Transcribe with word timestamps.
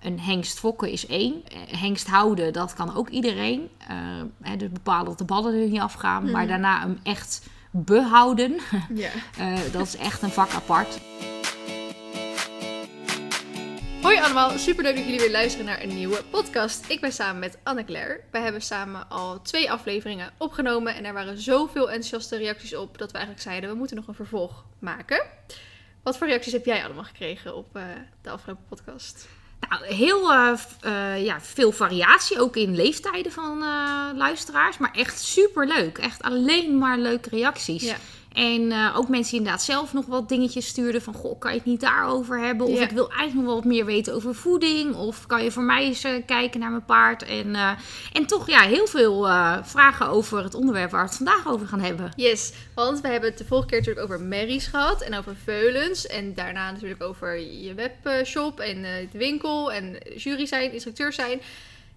een 0.00 0.20
hengst 0.20 0.58
fokken 0.58 0.90
is 0.90 1.06
één. 1.06 1.42
Eh, 1.48 1.80
Hengst 1.80 2.06
houden, 2.06 2.52
dat 2.52 2.74
kan 2.74 2.96
ook 2.96 3.08
iedereen. 3.08 3.70
Eh, 3.88 3.96
hè, 4.42 4.56
dus 4.56 4.70
bepalen 4.70 5.04
dat 5.04 5.18
de 5.18 5.24
ballen 5.24 5.54
er 5.54 5.68
niet 5.68 5.80
afgaan. 5.80 6.30
Maar 6.30 6.46
daarna 6.46 6.80
hem 6.80 6.98
echt 7.02 7.48
behouden, 7.70 8.58
eh, 9.38 9.58
dat 9.72 9.86
is 9.86 9.96
echt 9.96 10.22
een 10.22 10.30
vak 10.30 10.50
apart. 10.52 10.98
Hoi 14.02 14.18
allemaal, 14.18 14.58
superleuk 14.58 14.96
dat 14.96 15.04
jullie 15.04 15.20
weer 15.20 15.30
luisteren 15.30 15.66
naar 15.66 15.82
een 15.82 15.94
nieuwe 15.94 16.22
podcast. 16.30 16.88
Ik 16.88 17.00
ben 17.00 17.12
samen 17.12 17.38
met 17.38 17.58
Anne-Claire. 17.62 18.20
Wij 18.30 18.42
hebben 18.42 18.62
samen 18.62 19.08
al 19.08 19.42
twee 19.42 19.70
afleveringen 19.70 20.32
opgenomen 20.38 20.94
en 20.94 21.04
er 21.04 21.12
waren 21.12 21.38
zoveel 21.38 21.86
enthousiaste 21.90 22.36
reacties 22.36 22.74
op 22.74 22.98
dat 22.98 23.10
we 23.10 23.18
eigenlijk 23.18 23.46
zeiden 23.46 23.70
we 23.70 23.76
moeten 23.76 23.96
nog 23.96 24.08
een 24.08 24.14
vervolg 24.14 24.64
maken. 24.78 25.26
Wat 26.02 26.18
voor 26.18 26.26
reacties 26.26 26.52
heb 26.52 26.64
jij 26.64 26.84
allemaal 26.84 27.04
gekregen 27.04 27.56
op 27.56 27.78
de 28.22 28.30
afgelopen 28.30 28.64
podcast? 28.68 29.28
Nou, 29.68 29.94
heel 29.94 30.32
eh, 30.32 30.52
eh, 30.80 31.24
ja, 31.24 31.40
veel 31.40 31.72
variatie, 31.72 32.40
ook 32.40 32.56
in 32.56 32.76
leeftijden 32.76 33.32
van 33.32 33.62
eh, 33.62 34.06
luisteraars. 34.14 34.78
Maar 34.78 34.92
echt 34.94 35.20
super 35.20 35.66
leuk. 35.66 35.98
Echt 35.98 36.22
alleen 36.22 36.78
maar 36.78 36.98
leuke 36.98 37.28
reacties. 37.28 37.92
En 38.32 38.72
eh, 38.72 38.96
ook 38.96 39.08
mensen 39.08 39.30
die 39.30 39.38
inderdaad 39.38 39.62
zelf 39.62 39.92
nog 39.92 40.06
wat 40.06 40.28
dingetjes 40.28 40.66
stuurden 40.66 41.02
van... 41.02 41.14
Goh, 41.14 41.38
kan 41.38 41.50
je 41.50 41.56
het 41.56 41.66
niet 41.66 41.80
daarover 41.80 42.40
hebben? 42.40 42.66
Of 42.66 42.78
Ja. 42.78 42.82
ik 42.82 42.90
wil 42.90 43.08
eigenlijk 43.08 43.34
nog 43.34 43.44
wel 43.44 43.54
wat 43.54 43.64
meer 43.64 43.84
weten 43.84 44.14
over 44.14 44.34
voeding. 44.34 44.94
Of 44.94 45.26
kan 45.26 45.44
je 45.44 45.50
voor 45.50 45.62
mij 45.62 45.84
eens 45.84 46.04
eh, 46.04 46.12
kijken 46.26 46.60
naar 46.60 46.70
mijn 46.70 46.84
paard? 46.84 47.22
En, 47.22 47.54
eh, 47.54 47.70
en 48.12 48.26
toch 48.26 48.46
ja, 48.46 48.60
heel 48.60 48.86
veel 48.86 49.28
vragen 49.62 50.08
over 50.08 50.42
het 50.42 50.54
onderwerp 50.54 50.90
waar 50.90 51.02
we 51.02 51.08
het 51.08 51.16
vandaag 51.16 51.48
over 51.48 51.66
gaan 51.66 51.80
hebben. 51.80 52.12
Yes, 52.16 52.52
want 52.74 53.00
we 53.00 53.08
hebben 53.08 53.28
het 53.28 53.38
de 53.38 53.44
vorige 53.44 53.66
keer 53.68 53.78
natuurlijk 53.78 54.06
over 54.06 54.20
merries 54.20 54.66
gehad 54.66 55.02
en 55.02 55.14
over 55.14 55.36
veulens. 55.44 56.06
En 56.06 56.34
daarna 56.34 56.70
natuurlijk 56.70 57.02
over 57.02 57.38
je 57.38 57.74
webshop 57.74 58.60
en 58.60 58.82
de 58.82 59.18
winkel 59.18 59.72
en 59.72 59.96
jury 60.16 60.46
zijn, 60.46 60.72
instructeur 60.72 61.12
zijn. 61.12 61.40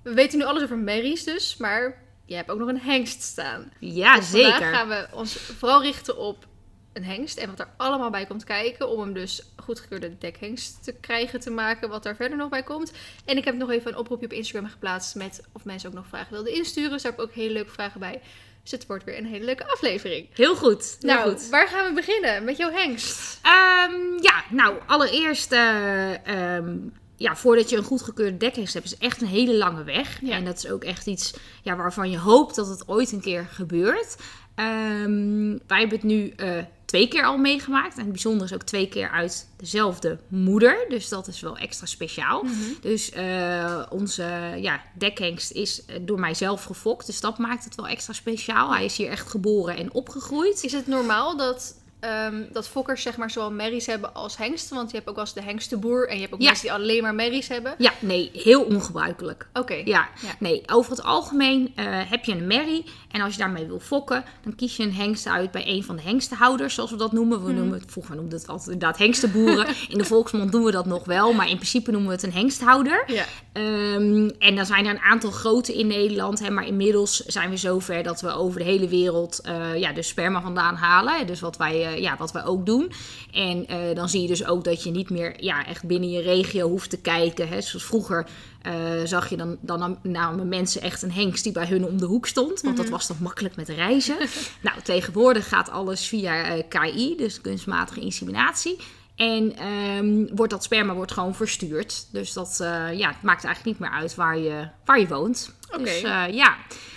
We 0.01 0.13
weten 0.13 0.37
nu 0.37 0.45
alles 0.45 0.63
over 0.63 0.77
merries 0.77 1.23
dus, 1.23 1.57
maar 1.57 2.01
je 2.33 2.39
hebt 2.39 2.51
ook 2.51 2.59
nog 2.59 2.67
een 2.69 2.81
hengst 2.81 3.21
staan. 3.21 3.71
Ja, 3.79 4.15
Dus 4.15 4.29
vandaag 4.29 4.51
zeker. 4.57 4.73
gaan 4.73 4.87
we 4.87 5.07
ons 5.11 5.33
vooral 5.35 5.81
richten 5.81 6.17
op 6.17 6.45
een 6.93 7.03
hengst 7.03 7.37
en 7.37 7.49
wat 7.49 7.59
er 7.59 7.67
allemaal 7.77 8.09
bij 8.09 8.25
komt 8.25 8.43
kijken. 8.43 8.89
Om 8.89 8.99
hem 8.99 9.13
dus 9.13 9.43
goedgekeurde 9.55 10.17
dekhengst 10.17 10.83
te 10.83 10.93
krijgen, 10.93 11.39
te 11.39 11.49
maken, 11.49 11.89
wat 11.89 12.03
daar 12.03 12.15
verder 12.15 12.37
nog 12.37 12.49
bij 12.49 12.63
komt. 12.63 12.91
En 13.25 13.37
ik 13.37 13.45
heb 13.45 13.55
nog 13.55 13.71
even 13.71 13.91
een 13.91 13.97
oproepje 13.97 14.25
op 14.25 14.33
Instagram 14.33 14.69
geplaatst 14.69 15.15
met 15.15 15.41
of 15.51 15.65
mensen 15.65 15.89
ook 15.89 15.95
nog 15.95 16.07
vragen 16.07 16.33
wilden 16.33 16.53
insturen. 16.53 16.91
Dus 16.91 17.01
daar 17.01 17.11
heb 17.11 17.21
ik 17.21 17.27
ook 17.27 17.33
hele 17.35 17.53
leuke 17.53 17.71
vragen 17.71 17.99
bij. 17.99 18.21
Dus 18.61 18.71
het 18.71 18.85
wordt 18.85 19.03
weer 19.03 19.17
een 19.17 19.25
hele 19.25 19.45
leuke 19.45 19.67
aflevering. 19.67 20.27
Heel 20.33 20.55
goed. 20.55 20.97
Heel 20.99 21.13
Nou, 21.15 21.29
goed. 21.31 21.49
waar 21.49 21.67
gaan 21.67 21.87
we 21.87 21.93
beginnen? 21.93 22.43
Met 22.43 22.57
jouw 22.57 22.71
hengst. 22.71 23.39
Ehm, 23.41 23.93
ja, 24.21 24.43
nou, 24.49 24.77
allereerst, 24.87 25.51
eh, 25.51 26.27
ehm, 26.27 26.77
ja, 27.15 27.35
voordat 27.35 27.69
je 27.69 27.77
een 27.77 27.83
goedgekeurde 27.83 28.37
dekhengst 28.37 28.73
hebt, 28.73 28.85
is 28.85 28.97
echt 28.97 29.21
een 29.21 29.27
hele 29.27 29.57
lange 29.57 29.83
weg. 29.83 30.19
Ja. 30.21 30.35
En 30.35 30.45
dat 30.45 30.57
is 30.57 30.67
ook 30.67 30.83
echt 30.83 31.07
iets 31.07 31.33
ja, 31.61 31.75
waarvan 31.75 32.11
je 32.11 32.17
hoopt 32.17 32.55
dat 32.55 32.67
het 32.67 32.87
ooit 32.87 33.11
een 33.11 33.21
keer 33.21 33.47
gebeurt. 33.51 34.15
Ehm, 34.55 35.57
wij 35.67 35.79
hebben 35.79 35.97
het 35.97 36.03
nu 36.03 36.29
eh, 36.29 36.63
twee 36.85 37.07
keer 37.07 37.25
al 37.25 37.37
meegemaakt. 37.37 37.93
En 37.93 38.01
het 38.01 38.11
bijzondere 38.11 38.45
is 38.45 38.53
ook 38.53 38.63
twee 38.63 38.89
keer 38.89 39.09
uit 39.09 39.47
dezelfde 39.57 40.19
moeder. 40.27 40.85
Dus 40.89 41.09
dat 41.09 41.27
is 41.27 41.41
wel 41.41 41.57
extra 41.57 41.85
speciaal. 41.85 42.45
Dus 42.81 43.11
eh, 43.11 43.85
onze 43.89 44.23
ja, 44.57 44.81
dekhengst 44.97 45.51
is 45.51 45.85
eh, 45.85 45.95
door 46.01 46.19
mijzelf 46.19 46.63
gefokt. 46.63 47.05
Dus 47.05 47.19
dat 47.19 47.37
maakt 47.37 47.63
het 47.63 47.75
wel 47.75 47.87
extra 47.87 48.13
speciaal. 48.13 48.73
Hij 48.73 48.85
is 48.85 48.97
hier 48.97 49.09
echt 49.09 49.29
geboren 49.29 49.77
en 49.77 49.93
opgegroeid. 49.93 50.63
Is 50.63 50.71
het 50.71 50.87
normaal 50.87 51.37
dat, 51.37 51.75
ehm, 52.03 52.41
dat 52.51 52.67
fokkers 52.67 53.01
zeg 53.01 53.17
maar 53.17 53.29
zowel 53.31 53.51
merries 53.51 53.85
hebben 53.85 54.13
als 54.13 54.37
hengsten? 54.37 54.75
Want 54.75 54.89
je 54.91 54.95
hebt 54.97 55.09
ook 55.09 55.15
wel 55.15 55.23
eens 55.23 55.33
de 55.33 55.41
hengstenboer 55.41 56.07
en 56.09 56.15
je 56.15 56.21
hebt 56.21 56.33
ook 56.33 56.39
Ja. 56.41 56.45
mensen 56.45 56.65
die 56.67 56.73
alleen 56.75 57.01
maar 57.01 57.15
merries 57.15 57.47
hebben. 57.47 57.75
Ja, 57.77 57.91
nee, 57.99 58.29
heel 58.33 58.61
ongebruikelijk. 58.63 59.47
Oké. 59.53 59.73
Ja, 59.73 59.83
Ja. 60.21 60.35
nee, 60.39 60.63
over 60.65 60.91
het 60.91 61.03
algemeen 61.03 61.71
eh, 61.75 61.85
heb 61.87 62.25
je 62.25 62.31
een 62.31 62.47
merrie. 62.47 62.83
En 63.11 63.21
als 63.21 63.33
je 63.33 63.39
daarmee 63.39 63.65
wil 63.65 63.79
fokken, 63.79 64.23
dan 64.43 64.55
kies 64.55 64.77
je 64.77 64.83
een 64.83 64.93
hengst 64.93 65.27
uit 65.27 65.51
bij 65.51 65.67
een 65.67 65.83
van 65.83 65.95
de 65.95 66.01
hengstenhouders, 66.01 66.73
zoals 66.73 66.91
we 66.91 66.97
dat 66.97 67.11
noemen. 67.11 67.45
We 67.45 67.51
noemen 67.51 67.79
het, 67.79 67.91
vroeger 67.91 68.15
noemden 68.15 68.39
het 68.39 68.47
altijd 68.47 68.69
inderdaad 68.71 68.97
hengstenboeren. 68.97 69.67
in 69.89 69.97
de 69.97 70.05
volksmond 70.05 70.51
doen 70.51 70.63
we 70.63 70.71
dat 70.71 70.85
nog 70.85 71.05
wel, 71.05 71.33
maar 71.33 71.49
in 71.49 71.55
principe 71.55 71.91
noemen 71.91 72.09
we 72.09 72.15
het 72.15 72.23
een 72.23 72.33
hengsthouder. 72.33 73.03
Ja. 73.07 73.25
Ehm, 73.53 74.29
en 74.39 74.55
dan 74.55 74.65
zijn 74.65 74.85
er 74.85 74.91
een 74.91 74.99
aantal 75.01 75.31
grote 75.31 75.73
in 75.77 75.87
Nederland. 75.87 76.39
Hè, 76.39 76.49
maar 76.49 76.67
inmiddels 76.67 77.15
zijn 77.17 77.49
we 77.49 77.57
zover 77.57 78.03
dat 78.03 78.21
we 78.21 78.31
over 78.31 78.59
de 78.59 78.65
hele 78.65 78.87
wereld 78.87 79.39
eh, 79.41 79.75
ja, 79.77 79.91
de 79.91 80.01
sperma 80.01 80.41
vandaan 80.41 80.75
halen. 80.75 81.27
Dus 81.27 81.39
wat 81.39 81.57
wij, 81.57 81.92
eh, 81.93 82.01
ja, 82.01 82.17
wat 82.17 82.31
wij 82.31 82.45
ook 82.45 82.65
doen. 82.65 82.91
En 83.31 83.67
eh, 83.67 83.95
dan 83.95 84.09
zie 84.09 84.21
je 84.21 84.27
dus 84.27 84.45
ook 84.45 84.63
dat 84.63 84.83
je 84.83 84.91
niet 84.91 85.09
meer 85.09 85.43
ja, 85.43 85.65
echt 85.65 85.83
binnen 85.83 86.09
je 86.09 86.21
regio 86.21 86.69
hoeft 86.69 86.89
te 86.89 87.01
kijken. 87.01 87.47
Hè. 87.47 87.61
Zoals 87.61 87.85
vroeger 87.85 88.27
eh, 88.61 88.73
zag 89.03 89.29
je 89.29 89.37
dan, 89.37 89.57
dan 89.61 89.79
nam- 89.79 89.99
namen 90.01 90.47
mensen 90.47 90.81
echt 90.81 91.01
een 91.01 91.11
hengst 91.11 91.43
die 91.43 91.51
bij 91.51 91.65
hun 91.65 91.85
om 91.85 91.97
de 91.97 92.05
hoek 92.05 92.27
stond. 92.27 92.61
Want 92.61 92.77
dat 92.77 92.89
was 92.89 93.07
dan 93.07 93.17
makkelijk 93.19 93.55
met 93.55 93.69
reizen. 93.69 94.17
nou, 94.61 94.81
tegenwoordig 94.83 95.47
gaat 95.47 95.69
alles 95.69 96.07
via 96.07 96.61
KI, 96.61 97.15
dus 97.17 97.41
kunstmatige 97.41 97.99
inseminatie. 97.99 98.77
En 99.15 99.55
ehm, 99.55 100.35
wordt 100.35 100.51
dat 100.51 100.63
sperma 100.63 100.93
wordt 100.93 101.11
gewoon 101.11 101.35
verstuurd. 101.35 102.07
Dus 102.11 102.33
dat 102.33 102.55
ja, 102.93 103.07
het 103.07 103.21
maakt 103.21 103.43
eigenlijk 103.43 103.65
niet 103.65 103.79
meer 103.79 103.99
uit 103.99 104.15
waar 104.15 104.37
je, 104.37 104.67
waar 104.85 104.99
je 104.99 105.07
woont. 105.07 105.53
Oké. 105.71 105.83
Dus 105.83 106.01
ja, 106.31 106.55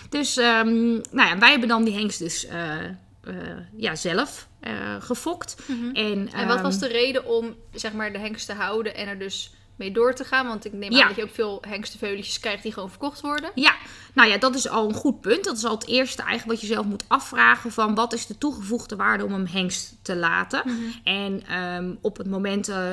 dus 0.09 0.37
ehm, 0.37 0.93
nou 0.93 1.29
ja, 1.29 1.39
wij 1.39 1.51
hebben 1.51 1.69
dan 1.69 1.85
die 1.85 1.95
hengst 1.95 2.19
dus 2.19 2.47
eh, 2.47 2.85
eh, 2.85 2.95
ja, 3.77 3.95
zelf 3.95 4.49
gefokt. 5.01 5.57
En, 5.69 6.23
Mhm. 6.23 6.27
En 6.37 6.47
wat 6.49 6.61
was 6.61 6.75
ehm, 6.79 6.83
de 6.83 6.89
reden 6.89 7.25
om 7.27 7.55
zeg 7.75 7.93
maar 7.93 8.13
de 8.13 8.19
hengst 8.19 8.47
te 8.47 8.53
houden 8.55 8.95
en 8.95 9.09
er 9.09 9.19
dus 9.19 9.51
mee 9.77 9.93
door 9.93 10.15
te 10.15 10.25
gaan? 10.25 10.47
Want 10.47 10.65
ik 10.65 10.73
neem 10.73 10.93
Ja. 10.93 11.01
aan 11.03 11.09
dat 11.09 11.17
je 11.17 11.23
ook 11.23 11.35
veel 11.35 11.63
hengstenveuletjes 11.69 12.41
krijgt 12.41 12.63
die 12.63 12.73
gewoon 12.73 12.91
verkocht 12.91 13.21
worden. 13.21 13.51
Ja, 13.55 13.75
nou 14.15 14.29
ja, 14.29 14.39
dat 14.39 14.55
is 14.55 14.69
al 14.69 14.89
een 14.89 14.95
goed 14.95 15.21
punt. 15.21 15.45
Dat 15.45 15.57
is 15.57 15.65
al 15.65 15.75
het 15.75 15.87
eerste 15.87 16.23
eigenlijk 16.23 16.61
wat 16.61 16.69
je 16.69 16.75
zelf 16.75 16.87
moet 16.87 17.05
afvragen 17.09 17.73
van 17.73 17.95
wat 17.95 18.13
is 18.13 18.27
de 18.27 18.39
toegevoegde 18.39 18.97
waarde 18.97 19.25
om 19.25 19.33
hem 19.33 19.47
hengst 19.47 19.97
te 20.03 20.17
laten. 20.17 20.63
En 21.05 21.43
ehm, 21.49 21.95
op 22.01 22.17
het 22.17 22.27
moment, 22.27 22.69
eh, 22.69 22.91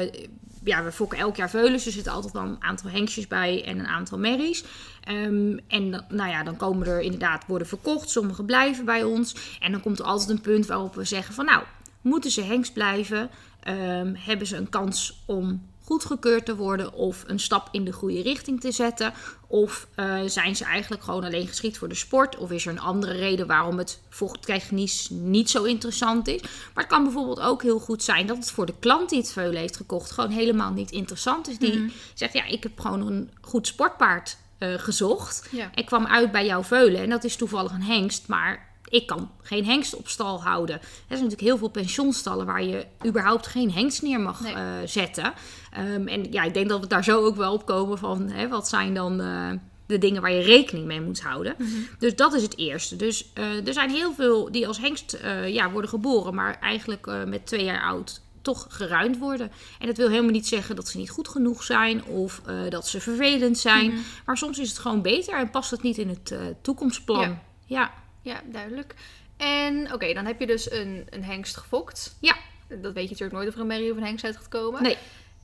ja, 0.64 0.84
we 0.84 0.92
fokken 0.92 1.18
elk 1.18 1.36
jaar 1.36 1.50
veulens, 1.50 1.74
dus 1.74 1.86
er 1.86 1.92
zitten 1.92 2.12
altijd 2.12 2.34
wel 2.34 2.44
een 2.44 2.64
aantal 2.64 2.90
hengstjes 2.90 3.28
bij 3.28 3.66
en 3.66 3.80
een 3.80 3.88
aantal 3.88 4.18
merries. 4.18 4.64
Ehm, 5.04 5.58
en 5.68 6.06
nou 6.10 6.30
ja, 6.30 6.44
dan 6.44 6.58
komen 6.58 6.88
er 6.88 7.02
inderdaad 7.02 7.44
worden 7.48 7.68
verkocht, 7.68 8.10
sommige 8.10 8.44
blijven 8.44 8.86
bij 8.86 9.04
ons. 9.04 9.58
En 9.60 9.72
dan 9.72 9.82
komt 9.82 10.00
er 10.00 10.06
altijd 10.06 10.30
een 10.30 10.42
punt 10.42 10.66
waarop 10.66 10.96
we 10.96 11.04
zeggen 11.04 11.34
van 11.34 11.46
nou, 11.46 11.64
moeten 12.02 12.32
ze 12.32 12.42
hengst 12.42 12.74
blijven? 12.74 13.30
Ehm, 13.60 14.14
hebben 14.16 14.48
ze 14.48 14.58
een 14.58 14.70
kans 14.70 15.24
om 15.26 15.72
goedgekeurd 15.84 16.46
te 16.46 16.56
worden 16.56 16.94
of 16.94 17.24
een 17.28 17.40
stap 17.40 17.68
in 17.72 17.84
de 17.84 17.92
goede 17.92 18.22
richting 18.22 18.62
te 18.62 18.72
zetten? 18.72 19.14
Of 19.48 19.88
eh, 19.96 20.22
zijn 20.26 20.56
ze 20.56 20.66
eigenlijk 20.66 21.04
gewoon 21.04 21.24
alleen 21.24 21.48
geschikt 21.48 21.78
voor 21.78 21.90
de 21.90 21.96
sport? 21.96 22.38
Of 22.38 22.52
is 22.52 22.66
er 22.66 22.72
een 22.72 22.80
andere 22.80 23.14
reden 23.14 23.48
waarom 23.48 23.78
het 23.78 24.00
vochttechnisch 24.10 25.08
niet 25.12 25.50
zo 25.50 25.64
interessant 25.64 26.28
is? 26.28 26.42
Maar 26.42 26.84
het 26.84 26.94
kan 26.94 27.04
bijvoorbeeld 27.04 27.40
ook 27.40 27.62
heel 27.62 27.80
goed 27.80 28.04
zijn 28.04 28.28
dat 28.28 28.38
het 28.38 28.52
voor 28.52 28.66
de 28.66 28.76
klant 28.80 29.10
die 29.10 29.20
het 29.20 29.32
veulen 29.32 29.60
heeft 29.60 29.78
gekocht 29.78 30.12
gewoon 30.12 30.30
helemaal 30.30 30.72
niet 30.72 30.92
interessant 30.92 31.48
is. 31.48 31.58
Die 31.58 31.94
zegt 32.14 32.34
ja, 32.34 32.46
ik 32.46 32.64
heb 32.64 32.80
gewoon 32.80 33.08
een 33.08 33.32
goed 33.42 33.68
sportpaard 33.68 34.38
eh, 34.58 34.74
gezocht. 34.78 35.48
Ja. 35.52 35.70
Ik 35.76 35.86
kwam 35.86 36.06
uit 36.06 36.32
bij 36.32 36.46
jouw 36.46 36.64
veulen 36.64 37.02
en 37.02 37.10
dat 37.10 37.24
is 37.24 37.36
toevallig 37.36 37.72
een 37.72 37.84
hengst, 37.84 38.28
maar 38.28 38.73
ik 38.94 39.08
kan 39.08 39.32
geen 39.42 39.66
hengst 39.66 39.96
op 39.96 40.08
stal 40.08 40.44
houden. 40.44 40.76
Er 40.76 40.82
zijn 41.08 41.22
natuurlijk 41.24 41.48
heel 41.48 41.58
veel 41.58 41.70
pensionstallen 41.70 42.46
waar 42.46 42.64
je 42.64 42.86
überhaupt 43.06 43.48
geen 43.48 43.72
hengst 43.72 44.02
neer 44.02 44.20
mag 44.20 44.42
Nee. 44.42 44.54
eh, 44.54 44.64
zetten. 44.86 45.34
Ehm, 45.72 46.08
en 46.08 46.32
ja, 46.32 46.44
ik 46.44 46.54
denk 46.54 46.70
dat 46.70 46.80
we 46.80 46.88
daar 46.88 47.04
zo 47.04 47.26
ook 47.26 47.36
wel 47.36 47.54
op 47.54 47.66
komen 47.66 47.98
van 47.98 48.30
hè, 48.30 48.48
wat 48.48 48.68
zijn 48.68 48.94
dan 48.94 49.22
eh, 49.22 49.52
de 49.86 49.98
dingen 49.98 50.22
waar 50.22 50.32
je 50.32 50.42
rekening 50.42 50.86
mee 50.86 51.02
moet 51.02 51.22
houden. 51.22 51.56
Dus 52.00 52.16
dat 52.16 52.34
is 52.34 52.42
het 52.42 52.58
eerste. 52.58 52.96
Dus 52.96 53.34
eh, 53.34 53.68
er 53.68 53.74
zijn 53.74 53.90
heel 53.90 54.14
veel 54.14 54.52
die 54.52 54.68
als 54.68 54.78
hengst 54.78 55.18
ja, 55.46 55.72
worden 55.72 55.90
geboren, 55.90 56.36
maar 56.36 56.60
eigenlijk 56.60 57.26
met 57.28 57.46
twee 57.46 57.64
jaar 57.64 57.82
oud 57.82 58.22
toch 58.42 58.66
geruimd 58.70 59.18
worden. 59.18 59.52
En 59.80 59.88
dat 59.88 59.98
wil 59.98 60.10
helemaal 60.10 60.32
niet 60.32 60.48
zeggen 60.48 60.76
dat 60.76 60.88
ze 60.88 60.98
niet 60.98 61.10
goed 61.10 61.28
genoeg 61.28 61.64
zijn 61.64 62.06
of 62.06 62.42
dat 62.70 62.88
ze 62.88 63.02
vervelend 63.02 63.58
zijn. 63.58 63.94
Maar 64.26 64.38
soms 64.38 64.60
is 64.60 64.70
het 64.70 64.80
gewoon 64.80 65.02
beter 65.02 65.34
en 65.38 65.50
past 65.50 65.72
het 65.72 65.82
niet 65.82 65.98
in 65.98 66.10
het 66.10 66.36
toekomstplan. 66.62 67.22
Ja. 67.22 67.42
ja. 67.66 68.03
Ja, 68.24 68.42
duidelijk. 68.46 68.96
En 69.38 69.94
oké, 69.94 70.14
dan 70.14 70.26
heb 70.26 70.40
je 70.40 70.48
dus 70.48 70.72
een, 70.72 71.08
een 71.10 71.24
hengst 71.24 71.58
gefokt. 71.58 72.16
Ja. 72.20 72.36
Dat 72.68 72.94
weet 72.94 73.04
je 73.04 73.10
natuurlijk 73.10 73.32
nooit 73.32 73.48
of 73.48 73.54
er 73.54 73.60
een 73.62 73.68
merrie 73.68 73.92
of 73.92 73.98
een 73.98 74.04
hengst 74.04 74.26
uit 74.26 74.36
gaat 74.36 74.48
komen. 74.48 74.84
Nee. 74.84 74.98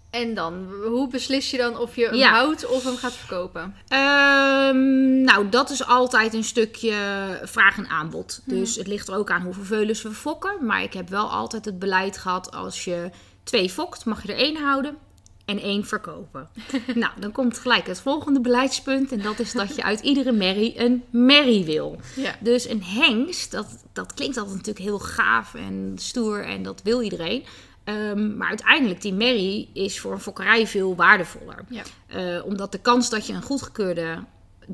En 0.09 0.33
dan, 0.33 0.67
hoe 0.85 1.07
beslis 1.07 1.51
je 1.51 1.57
dan 1.57 1.77
of 1.77 1.95
je 1.95 2.05
hem 2.05 2.15
Ja. 2.15 2.29
houdt 2.31 2.65
of 2.67 2.83
hem 2.83 2.95
gaat 2.95 3.13
verkopen? 3.13 3.75
Ehm, 3.87 5.21
nou, 5.21 5.49
dat 5.49 5.69
is 5.69 5.85
altijd 5.85 6.33
een 6.33 6.43
stukje 6.43 6.95
vraag 7.43 7.77
en 7.77 7.87
aanbod. 7.87 8.41
Dus 8.45 8.75
het 8.75 8.87
ligt 8.87 9.07
er 9.07 9.15
ook 9.15 9.29
aan 9.31 9.41
hoeveel 9.41 9.63
veulens 9.63 10.01
we 10.01 10.11
fokken. 10.11 10.65
Maar 10.65 10.83
ik 10.83 10.93
heb 10.93 11.09
wel 11.09 11.29
altijd 11.29 11.65
het 11.65 11.79
beleid 11.79 12.17
gehad: 12.17 12.51
als 12.51 12.83
je 12.83 13.09
twee 13.43 13.69
fokt, 13.69 14.05
mag 14.05 14.21
je 14.25 14.33
er 14.33 14.39
één 14.39 14.57
houden 14.57 14.97
en 15.49 15.59
één 15.59 15.85
verkopen. 15.85 16.49
nou, 16.95 17.11
dan 17.19 17.31
komt 17.31 17.57
gelijk 17.57 17.87
het 17.87 18.01
volgende 18.01 18.41
beleidspunt. 18.41 19.11
En 19.11 19.21
dat 19.21 19.39
is 19.39 19.51
dat 19.51 19.75
je 19.75 19.83
uit 19.83 19.99
iedere 19.99 20.31
merrie 20.31 20.79
een 20.79 21.03
merrie 21.09 21.65
wil. 21.65 21.99
Ja. 22.15 22.35
Dus 22.39 22.69
een 22.69 22.83
hengst, 22.83 23.51
dat, 23.51 23.67
dat 23.93 24.13
klinkt 24.13 24.37
altijd 24.37 24.55
natuurlijk 24.55 24.85
heel 24.85 24.99
gaaf 24.99 25.53
en 25.53 25.93
stoer 25.95 26.45
en 26.45 26.63
dat 26.63 26.81
wil 26.83 27.01
iedereen. 27.01 27.43
Ehm, 27.83 28.37
maar 28.37 28.47
uiteindelijk, 28.47 29.01
die 29.01 29.13
merrie 29.13 29.69
is 29.73 29.99
voor 29.99 30.11
een 30.11 30.19
fokkerij 30.19 30.67
veel 30.67 30.95
waardevoller. 30.95 31.65
Ja. 31.69 31.83
Eh, 32.07 32.45
omdat 32.45 32.71
de 32.71 32.79
kans 32.79 33.09
dat 33.09 33.27
je 33.27 33.33
een 33.33 33.41
goedgekeurde 33.41 34.23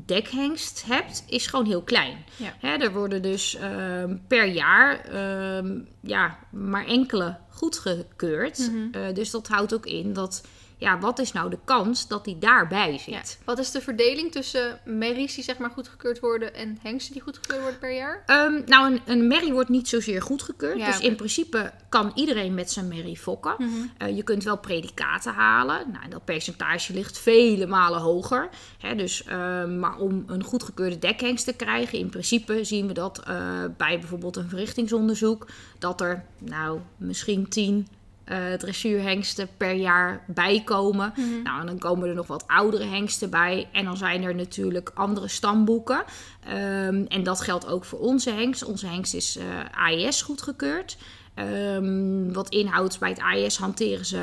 dekhengst 0.04 0.84
hebt, 0.86 1.24
is 1.28 1.46
gewoon 1.46 1.66
heel 1.66 1.82
klein. 1.82 2.24
Ja. 2.36 2.54
Hè, 2.58 2.76
er 2.76 2.92
worden 2.92 3.22
dus 3.22 3.54
ehm, 3.54 4.16
per 4.28 4.46
jaar 4.46 5.00
ehm, 5.00 5.78
ja, 6.00 6.38
maar 6.50 6.86
enkele 6.86 7.36
goedgekeurd. 7.56 8.58
Mhm. 8.58 9.02
Eh, 9.02 9.14
dus 9.14 9.30
dat 9.30 9.48
houdt 9.48 9.74
ook 9.74 9.86
in 9.86 10.12
dat, 10.12 10.44
ja, 10.78 10.98
wat 10.98 11.18
is 11.18 11.32
nou 11.32 11.50
de 11.50 11.58
kans 11.64 12.08
dat 12.08 12.24
die 12.24 12.38
daarbij 12.38 12.98
zit? 12.98 13.38
Wat 13.44 13.58
is 13.58 13.70
de 13.70 13.80
verdeling 13.80 14.32
tussen 14.32 14.80
merries 14.84 15.34
die 15.34 15.44
zeg 15.44 15.58
maar 15.58 15.70
goedgekeurd 15.70 16.20
worden 16.20 16.54
en 16.54 16.78
hengsten 16.82 17.12
die 17.12 17.22
goedgekeurd 17.22 17.60
worden 17.60 17.78
per 17.78 17.94
jaar? 17.94 18.22
Ehm, 18.26 18.62
nou, 18.66 18.92
een, 18.92 19.00
een 19.04 19.26
merrie 19.26 19.52
wordt 19.52 19.68
niet 19.68 19.88
zozeer 19.88 20.22
goedgekeurd. 20.22 20.84
Dus 20.84 21.00
in 21.00 21.16
principe 21.16 21.72
kan 21.88 22.12
iedereen 22.14 22.54
met 22.54 22.70
zijn 22.70 22.88
merrie 22.88 23.18
fokken. 23.18 23.54
Mhm. 23.58 23.70
Eh, 23.98 24.16
je 24.16 24.22
kunt 24.22 24.44
wel 24.44 24.58
predicaten 24.58 25.32
halen. 25.32 25.90
Nou, 25.92 26.08
dat 26.08 26.24
percentage 26.24 26.92
ligt 26.92 27.18
vele 27.18 27.66
malen 27.66 28.00
hoger. 28.00 28.48
Hè, 28.78 28.94
dus, 28.94 29.24
ehm, 29.24 29.78
maar 29.78 29.98
om 29.98 30.24
een 30.26 30.42
goedgekeurde 30.42 30.98
dekhengst 30.98 31.44
te 31.44 31.52
krijgen, 31.52 31.98
in 31.98 32.08
principe 32.08 32.64
zien 32.64 32.86
we 32.86 32.92
dat 32.92 33.18
eh, 33.18 33.36
bij 33.76 33.98
bijvoorbeeld 33.98 34.36
een 34.36 34.48
verrichtingsonderzoek, 34.48 35.46
dat 35.78 36.00
er 36.00 36.24
nou 36.38 36.80
misschien 36.96 37.48
10 37.48 37.88
uh, 38.32 38.52
dressuurhengsten 38.52 39.48
per 39.56 39.72
jaar 39.72 40.24
bijkomen. 40.26 41.12
Mhm. 41.16 41.42
Nou, 41.42 41.60
en 41.60 41.66
dan 41.66 41.78
komen 41.78 42.08
er 42.08 42.14
nog 42.14 42.26
wat 42.26 42.44
oudere 42.46 42.84
hengsten 42.84 43.30
bij. 43.30 43.68
En 43.72 43.84
dan 43.84 43.96
zijn 43.96 44.22
er 44.22 44.34
natuurlijk 44.34 44.90
andere 44.94 45.28
stamboeken. 45.28 46.04
Ehm, 46.44 47.04
en 47.08 47.22
dat 47.22 47.40
geldt 47.40 47.66
ook 47.66 47.84
voor 47.84 47.98
onze 47.98 48.30
hengst. 48.30 48.64
Onze 48.64 48.86
hengst 48.86 49.14
is 49.14 49.36
eh, 49.36 49.44
uh, 49.46 49.52
AES 49.70 50.22
goedgekeurd. 50.22 50.96
Ehm, 51.34 52.32
wat 52.32 52.48
inhoudt, 52.48 52.98
bij 52.98 53.08
het 53.08 53.20
AES 53.20 53.56
hanteren 53.56 54.06
ze 54.06 54.18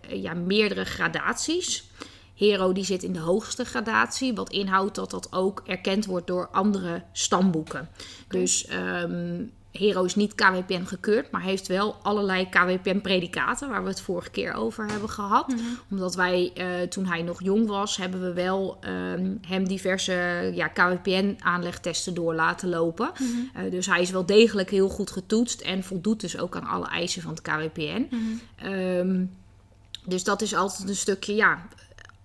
eh, 0.00 0.22
ja, 0.22 0.34
meerdere 0.34 0.84
gradaties. 0.84 1.84
Hero 2.34 2.72
die 2.72 2.84
zit 2.84 3.02
in 3.02 3.12
de 3.12 3.18
hoogste 3.18 3.64
gradatie. 3.64 4.34
Wat 4.34 4.50
inhoudt 4.50 4.94
dat 4.94 5.10
dat 5.10 5.32
ook 5.32 5.62
erkend 5.66 6.06
wordt 6.06 6.26
door 6.26 6.48
andere 6.48 7.02
stamboeken. 7.12 7.88
Dus 8.28 8.66
ehm, 8.66 9.44
Hero 9.76 10.04
is 10.04 10.14
niet 10.14 10.34
KWPN 10.34 10.84
gekeurd, 10.84 11.30
maar 11.30 11.42
heeft 11.42 11.66
wel 11.66 11.96
allerlei 12.02 12.48
KWPN-predicaten, 12.48 13.68
waar 13.68 13.82
we 13.82 13.88
het 13.88 14.00
vorige 14.00 14.30
keer 14.30 14.54
over 14.54 14.86
hebben 14.86 15.10
gehad. 15.10 15.54
Omdat 15.90 16.14
wij, 16.14 16.52
eh, 16.54 16.88
toen 16.88 17.06
hij 17.06 17.22
nog 17.22 17.42
jong 17.42 17.66
was, 17.66 17.96
hebben 17.96 18.20
we 18.20 18.32
wel 18.32 18.76
ehm, 18.80 19.34
hem 19.46 19.68
diverse 19.68 20.50
ja, 20.54 20.68
KWPN-aanlegtesten 20.68 22.14
door 22.14 22.34
laten 22.34 22.68
lopen. 22.68 23.10
Eh, 23.54 23.70
dus 23.70 23.86
hij 23.86 24.00
is 24.00 24.10
wel 24.10 24.26
degelijk 24.26 24.70
heel 24.70 24.88
goed 24.88 25.10
getoetst 25.10 25.60
en 25.60 25.84
voldoet 25.84 26.20
dus 26.20 26.38
ook 26.38 26.56
aan 26.56 26.66
alle 26.66 26.86
eisen 26.86 27.22
van 27.22 27.30
het 27.30 27.42
KWPN. 27.42 28.08
Ehm, 28.56 29.24
dus 30.04 30.24
dat 30.24 30.42
is 30.42 30.54
altijd 30.54 30.88
een 30.88 30.96
stukje, 30.96 31.34
ja, 31.34 31.66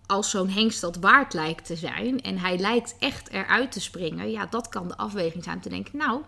als 0.06 0.30
zo'n 0.30 0.50
hengst 0.50 0.81
dat 0.81 0.95
waard 0.95 1.33
lijkt 1.33 1.65
te 1.65 1.75
zijn 1.75 2.21
en 2.21 2.38
hij 2.38 2.57
lijkt 2.57 2.95
echt 3.00 3.30
eruit 3.30 3.71
te 3.71 3.81
springen, 3.81 4.31
ja, 4.31 4.45
dat 4.45 4.69
kan 4.69 4.88
de 4.88 4.97
afweging 4.97 5.44
zijn 5.44 5.56
om 5.56 5.62
te 5.62 5.69
denken, 5.69 5.97
nou, 5.97 6.21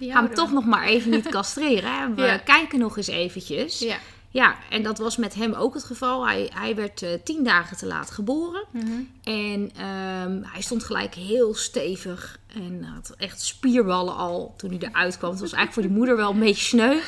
Die 0.00 0.12
ga 0.12 0.28
toch 0.28 0.52
nog 0.52 0.64
maar 0.64 0.84
even 0.86 1.10
niet 1.10 1.28
castreren. 1.28 1.98
Hè? 1.98 2.14
We 2.14 2.22
Ja. 2.22 2.36
kijken 2.38 2.78
nog 2.78 2.96
eens 2.96 3.06
eventjes. 3.06 3.78
Ja. 3.78 3.96
Ja, 4.32 4.56
en 4.70 4.82
dat 4.82 4.98
was 4.98 5.16
met 5.16 5.34
hem 5.34 5.52
ook 5.54 5.74
het 5.74 5.84
geval. 5.84 6.26
Hij, 6.26 6.50
hij 6.54 6.74
werd 6.74 7.02
eh, 7.02 7.10
tien 7.24 7.44
dagen 7.44 7.76
te 7.76 7.86
laat 7.86 8.10
geboren. 8.10 8.64
Mhm. 8.70 8.86
En 9.24 9.70
ehm, 9.76 10.42
hij 10.42 10.60
stond 10.60 10.84
gelijk 10.84 11.14
heel 11.14 11.54
stevig. 11.54 12.38
En 12.54 12.84
had 12.94 13.14
echt 13.18 13.40
spierballen 13.42 14.16
al 14.16 14.54
toen 14.56 14.70
hij 14.70 14.78
eruit 14.88 15.18
kwam. 15.18 15.30
Het 15.30 15.40
was 15.40 15.52
eigenlijk 15.52 15.72
voor 15.72 15.82
die 15.82 15.92
moeder 15.92 16.16
wel 16.16 16.30
een 16.30 16.38
beetje 16.38 16.64
sneu. 16.64 16.98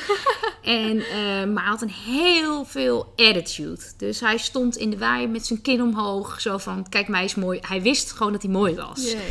En, 0.63 0.99
ehm, 0.99 1.53
maar 1.53 1.63
hij 1.63 1.71
had 1.71 1.81
een 1.81 1.89
heel 1.89 2.65
veel 2.65 3.13
attitude. 3.15 3.81
Dus 3.97 4.19
hij 4.19 4.37
stond 4.37 4.75
in 4.77 4.89
de 4.89 4.97
waai 4.97 5.27
met 5.27 5.45
zijn 5.45 5.61
kin 5.61 5.81
omhoog. 5.81 6.41
Zo 6.41 6.57
van, 6.57 6.89
kijk 6.89 7.07
mij 7.07 7.23
is 7.23 7.35
mooi. 7.35 7.59
Hij 7.67 7.81
wist 7.81 8.11
gewoon 8.11 8.31
dat 8.31 8.41
hij 8.41 8.51
mooi 8.51 8.75
was. 8.75 9.11
Ja, 9.11 9.17
ja. 9.17 9.23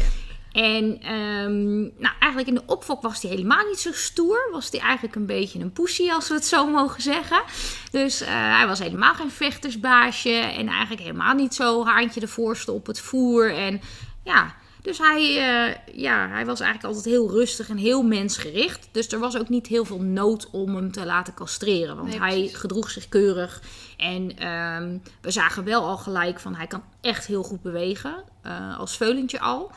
En 0.53 1.01
ehm, 1.03 1.81
nou, 1.81 2.15
eigenlijk 2.19 2.49
in 2.49 2.55
de 2.55 2.63
opfok 2.67 3.03
was 3.03 3.23
hij 3.23 3.31
helemaal 3.31 3.67
niet 3.67 3.79
zo 3.81 3.93
stoer. 3.93 4.49
Was 4.53 4.71
hij 4.71 4.81
eigenlijk 4.81 5.17
een 5.17 5.27
beetje 5.27 5.59
een 5.61 5.73
poesie, 5.73 6.13
als 6.13 6.29
we 6.29 6.35
het 6.35 6.45
zo 6.47 6.67
mogen 6.67 7.03
zeggen. 7.03 7.43
Dus 7.91 8.21
eh, 8.21 8.29
hij 8.29 8.67
was 8.67 8.79
helemaal 8.79 9.15
geen 9.15 9.31
vechtersbaasje. 9.31 10.33
En 10.35 10.69
eigenlijk 10.69 11.01
helemaal 11.01 11.35
niet 11.35 11.55
zo 11.55 11.85
haantje 11.85 12.21
de 12.21 12.29
voorste 12.29 12.73
op 12.73 12.87
het 12.87 13.01
voer. 13.01 13.55
En 13.55 13.81
ja, 14.25 14.55
dus 14.83 14.99
hij, 14.99 15.21
eh, 15.23 15.95
ja, 15.97 16.29
hij 16.29 16.47
was 16.47 16.61
eigenlijk 16.61 16.95
altijd 16.95 17.15
heel 17.15 17.31
rustig 17.31 17.69
en 17.69 17.77
heel 17.77 18.03
mensgericht. 18.03 18.89
Dus 18.93 19.09
er 19.13 19.19
was 19.19 19.37
ook 19.39 19.49
niet 19.49 19.67
heel 19.67 19.85
veel 19.85 20.01
nood 20.01 20.49
om 20.51 20.75
hem 20.77 20.93
te 20.93 21.05
laten 21.05 21.35
castreren. 21.35 21.97
Want 21.97 22.09
Nee, 22.09 22.19
hij 22.19 22.49
gedroeg 22.53 22.91
zich 22.91 23.09
keurig. 23.09 23.63
En 23.97 24.39
ehm, 24.39 24.99
we 25.21 25.31
zagen 25.31 25.65
wel 25.65 25.85
al 25.85 25.97
gelijk 25.97 26.41
van 26.41 26.55
hij 26.55 26.67
kan 26.67 26.83
echt 27.01 27.27
heel 27.27 27.43
goed 27.43 27.63
bewegen. 27.63 28.25
eh, 28.43 28.79
als 28.79 28.97
veulentje 28.97 29.41
al. 29.41 29.71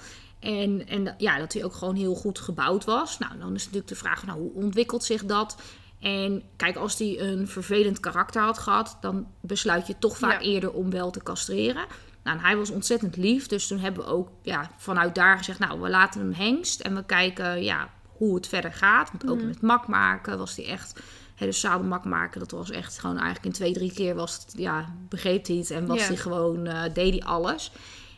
En, 0.46 0.88
en 0.88 1.16
ja, 1.18 1.38
dat 1.38 1.54
hij 1.54 1.64
ook 1.64 1.74
gewoon 1.74 1.96
heel 1.96 2.16
goed 2.16 2.40
gebouwd 2.40 2.84
was. 2.86 3.18
Nou, 3.20 3.38
dan 3.40 3.54
is 3.56 3.62
natuurlijk 3.64 3.88
de 3.88 3.96
vraag, 3.96 4.26
nou, 4.26 4.40
hoe 4.40 4.54
ontwikkelt 4.54 5.04
zich 5.04 5.26
dat? 5.26 5.56
En 6.00 6.44
kijk, 6.56 6.76
als 6.76 6.98
hij 6.98 7.20
een 7.20 7.48
vervelend 7.48 8.00
karakter 8.00 8.42
had 8.42 8.58
gehad, 8.58 8.98
dan 9.02 9.28
besluit 9.42 9.88
je 9.88 9.96
toch 10.00 10.18
vaak 10.18 10.42
Ja. 10.42 10.48
eerder 10.48 10.72
om 10.72 10.90
wel 10.90 11.12
te 11.12 11.24
castreren. 11.24 11.86
Nou, 12.24 12.38
en 12.38 12.44
hij 12.44 12.58
was 12.58 12.70
ontzettend 12.70 13.18
lief, 13.18 13.48
dus 13.48 13.68
toen 13.68 13.80
hebben 13.80 14.04
we 14.04 14.10
ook 14.10 14.30
ja, 14.42 14.72
vanuit 14.78 15.16
daar 15.16 15.38
gezegd, 15.38 15.60
nou, 15.60 15.82
we 15.82 15.90
laten 15.90 16.22
hem 16.22 16.34
hengst 16.34 16.80
en 16.80 16.96
we 16.96 17.04
kijken 17.06 17.64
ja, 17.64 17.90
hoe 18.18 18.36
het 18.36 18.48
verder 18.48 18.74
gaat. 18.74 19.12
Want 19.12 19.30
ook 19.30 19.42
met 19.44 19.62
mak 19.62 19.88
maken 19.88 20.38
was 20.38 20.56
hij 20.56 20.66
echt, 20.68 21.00
hè, 21.36 21.46
dus 21.46 21.60
zadelmak 21.60 22.06
maken, 22.06 22.40
dat 22.40 22.52
was 22.52 22.70
echt 22.72 23.00
gewoon 23.00 23.16
eigenlijk 23.16 23.46
in 23.46 23.52
twee, 23.52 23.74
drie 23.74 23.94
keer 23.94 24.16
was 24.16 24.34
het, 24.34 24.54
ja, 24.58 24.94
begreep 25.10 25.48
hij 25.48 25.56
het 25.56 25.72
en 25.72 25.86
was 25.86 26.00
Ja. 26.00 26.08
hij 26.08 26.18
gewoon, 26.18 26.66
eh, 26.66 26.94
deed 26.94 27.12
hij 27.14 27.24
alles. 27.24 27.72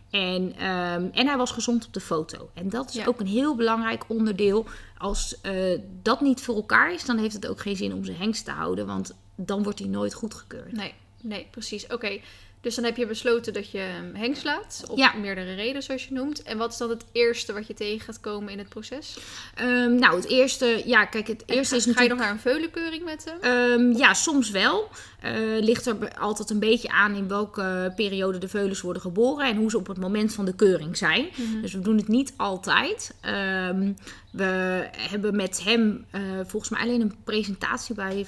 En, 0.10 0.54
ehm, 0.58 1.08
en 1.12 1.28
hij 1.28 1.38
was 1.38 1.52
gezond 1.52 1.86
op 1.86 1.94
de 1.94 2.00
foto. 2.00 2.50
En 2.54 2.70
dat 2.70 2.90
is 2.90 2.96
Ja. 2.96 3.06
ook 3.06 3.20
een 3.20 3.28
heel 3.28 3.56
belangrijk 3.56 4.04
onderdeel. 4.08 4.66
Als 4.98 5.42
eh, 5.42 5.80
dat 6.02 6.22
niet 6.22 6.42
voor 6.42 6.56
elkaar 6.56 6.94
is, 6.94 7.06
dan 7.06 7.18
heeft 7.18 7.34
het 7.34 7.48
ook 7.48 7.62
geen 7.62 7.76
zin 7.76 7.94
om 7.94 8.04
zijn 8.06 8.18
hengst 8.18 8.46
te 8.46 8.52
houden. 8.52 8.86
Want 8.86 9.16
dan 9.36 9.64
wordt 9.64 9.80
hij 9.80 9.88
nooit 9.88 10.14
goedgekeurd. 10.14 10.72
Nee, 10.72 10.94
nee, 11.22 11.48
precies. 11.52 11.88
Oké. 11.88 12.20
Dus 12.68 12.76
dan 12.76 12.86
heb 12.86 12.98
je 12.98 13.06
besloten 13.06 13.54
dat 13.54 13.72
je 13.72 13.78
hem 13.78 14.16
hengst 14.16 14.44
laat. 14.44 14.84
Op 14.90 14.98
Ja. 14.98 15.14
meerdere 15.14 15.56
redenen, 15.56 15.84
zoals 15.84 16.06
je 16.08 16.14
noemt. 16.14 16.44
En 16.44 16.58
wat 16.58 16.72
is 16.72 16.78
dan 16.78 16.90
het 16.90 17.06
eerste 17.12 17.54
wat 17.54 17.68
je 17.68 17.74
tegen 17.74 18.00
gaat 18.06 18.20
komen 18.20 18.52
in 18.52 18.58
het 18.58 18.70
proces? 18.70 19.18
Ehm, 19.56 19.96
nou, 19.96 20.16
het 20.16 20.28
eerste... 20.28 20.82
Ja, 20.86 21.06
kijk, 21.06 21.28
het 21.28 21.44
eerste 21.46 21.76
is 21.76 21.84
Ga 21.84 21.90
je 21.90 21.96
natuurlijk... 21.96 22.10
nog 22.10 22.20
naar 22.20 22.30
een 22.32 22.40
veulenkeuring 22.40 23.04
met 23.04 23.26
hem? 23.26 23.40
Ehm, 23.42 23.98
ja, 23.98 24.14
soms 24.14 24.50
wel. 24.50 24.90
Eh, 25.22 25.34
ligt 25.60 25.86
er 25.86 25.96
altijd 26.20 26.50
een 26.50 26.60
beetje 26.60 26.90
aan 26.90 27.16
in 27.16 27.28
welke 27.28 27.94
periode 27.96 28.38
de 28.38 28.48
veulens 28.48 28.82
worden 28.82 29.02
geboren 29.02 29.48
en 29.48 29.56
hoe 29.58 29.70
ze 29.70 29.78
op 29.78 29.88
het 29.88 29.98
moment 29.98 30.34
van 30.34 30.46
de 30.46 30.56
keuring 30.56 30.98
zijn. 30.98 31.28
Dus 31.62 31.74
we 31.74 31.80
doen 31.80 31.98
het 31.98 32.08
niet 32.08 32.34
altijd. 32.38 33.14
Ehm, 33.22 33.92
we 34.32 34.84
hebben 34.98 35.36
met 35.36 35.64
hem 35.64 36.06
eh, 36.12 36.22
volgens 36.46 36.72
mij 36.72 36.82
alleen 36.82 37.02
een 37.02 37.16
presentatie 37.24 37.96
bij, 37.96 38.26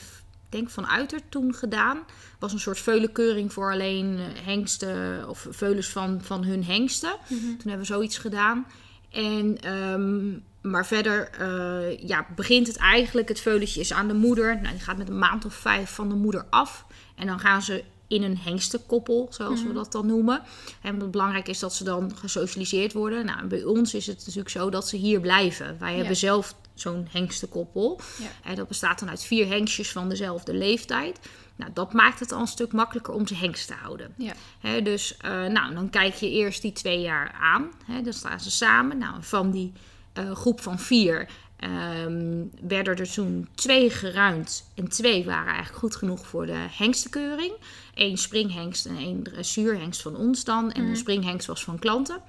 denk 0.49 0.69
van 0.69 0.87
Uiter 0.87 1.19
toen 1.29 1.53
gedaan. 1.53 1.99
was 2.39 2.53
een 2.53 2.59
soort 2.59 2.79
veulenkeuring 2.79 3.53
voor 3.53 3.71
alleen 3.71 4.17
eh, 4.17 4.45
hengsten 4.45 5.29
of 5.29 5.47
veulens 5.49 5.89
van, 5.89 6.21
van 6.21 6.43
hun 6.43 6.63
hengsten. 6.63 7.15
Toen 7.27 7.57
hebben 7.57 7.79
we 7.79 7.93
zoiets 7.93 8.17
gedaan. 8.17 8.65
En, 9.09 9.57
ehm, 9.61 10.29
maar 10.71 10.85
verder 10.85 11.29
eh, 11.29 12.07
ja, 12.07 12.27
begint 12.35 12.67
het 12.67 12.77
eigenlijk, 12.77 13.27
het 13.27 13.39
veulentje 13.39 13.79
is 13.79 13.93
aan 13.93 14.07
de 14.07 14.13
moeder. 14.13 14.61
Nou, 14.61 14.73
die 14.73 14.83
gaat 14.83 14.97
met 14.97 15.09
een 15.09 15.19
maand 15.19 15.45
of 15.45 15.53
vijf 15.53 15.89
van 15.89 16.09
de 16.09 16.15
moeder 16.15 16.45
af. 16.49 16.85
En 17.15 17.27
dan 17.27 17.39
gaan 17.39 17.61
ze 17.61 17.83
in 18.07 18.23
een 18.23 18.37
hengstenkoppel, 18.37 19.27
zoals 19.29 19.63
we 19.63 19.73
dat 19.73 19.91
dan 19.91 20.05
noemen. 20.05 20.41
En 20.81 20.99
wat 20.99 21.11
belangrijk 21.11 21.47
is 21.47 21.59
dat 21.59 21.73
ze 21.73 21.83
dan 21.83 22.15
gesocialiseerd 22.15 22.93
worden. 22.93 23.25
Nou, 23.25 23.47
bij 23.47 23.63
ons 23.63 23.93
is 23.93 24.07
het 24.07 24.17
natuurlijk 24.19 24.49
zo 24.49 24.69
dat 24.69 24.87
ze 24.87 24.95
hier 24.95 25.19
blijven. 25.19 25.75
Wij 25.79 25.95
hebben 25.95 26.15
zelf 26.15 26.55
zo'n 26.81 27.07
hengstenkoppel. 27.11 27.99
Ja. 28.19 28.49
En 28.49 28.55
dat 28.55 28.67
bestaat 28.67 28.99
dan 28.99 29.09
uit 29.09 29.23
vier 29.23 29.47
hengstjes 29.47 29.91
van 29.91 30.09
dezelfde 30.09 30.53
leeftijd. 30.53 31.19
Nou, 31.55 31.71
dat 31.73 31.93
maakt 31.93 32.19
het 32.19 32.31
al 32.31 32.41
een 32.41 32.47
stuk 32.47 32.71
makkelijker 32.71 33.13
om 33.13 33.27
ze 33.27 33.35
hengst 33.35 33.67
te 33.67 33.73
houden. 33.73 34.13
Ja. 34.17 34.33
Dus 34.81 35.17
eh, 35.17 35.45
nou, 35.45 35.73
dan 35.73 35.89
kijk 35.89 36.15
je 36.15 36.29
eerst 36.29 36.61
die 36.61 36.71
twee 36.71 37.01
jaar 37.01 37.31
aan. 37.41 37.71
Dan 38.03 38.13
staan 38.13 38.39
ze 38.39 38.51
samen. 38.51 38.97
Nou, 38.97 39.15
van 39.19 39.51
die 39.51 39.73
eh, 40.13 40.31
groep 40.31 40.61
van 40.61 40.79
vier 40.79 41.29
ehm, 41.55 42.43
werden 42.61 42.97
er 42.97 43.11
toen 43.11 43.47
twee 43.55 43.89
geruimd. 43.89 44.71
En 44.75 44.87
twee 44.87 45.25
waren 45.25 45.53
eigenlijk 45.53 45.79
goed 45.79 45.95
genoeg 45.95 46.27
voor 46.27 46.45
de 46.45 46.65
hengstenkeuring. 46.69 47.53
Eén 47.93 48.17
springhengst 48.17 48.85
en 48.85 48.97
één 48.97 49.23
dressuurhengst 49.23 50.01
van 50.01 50.15
ons 50.15 50.43
dan. 50.43 50.71
En 50.71 50.89
de 50.89 50.95
springhengst 50.95 51.47
was 51.47 51.63
van 51.63 51.79
klanten. 51.79 52.21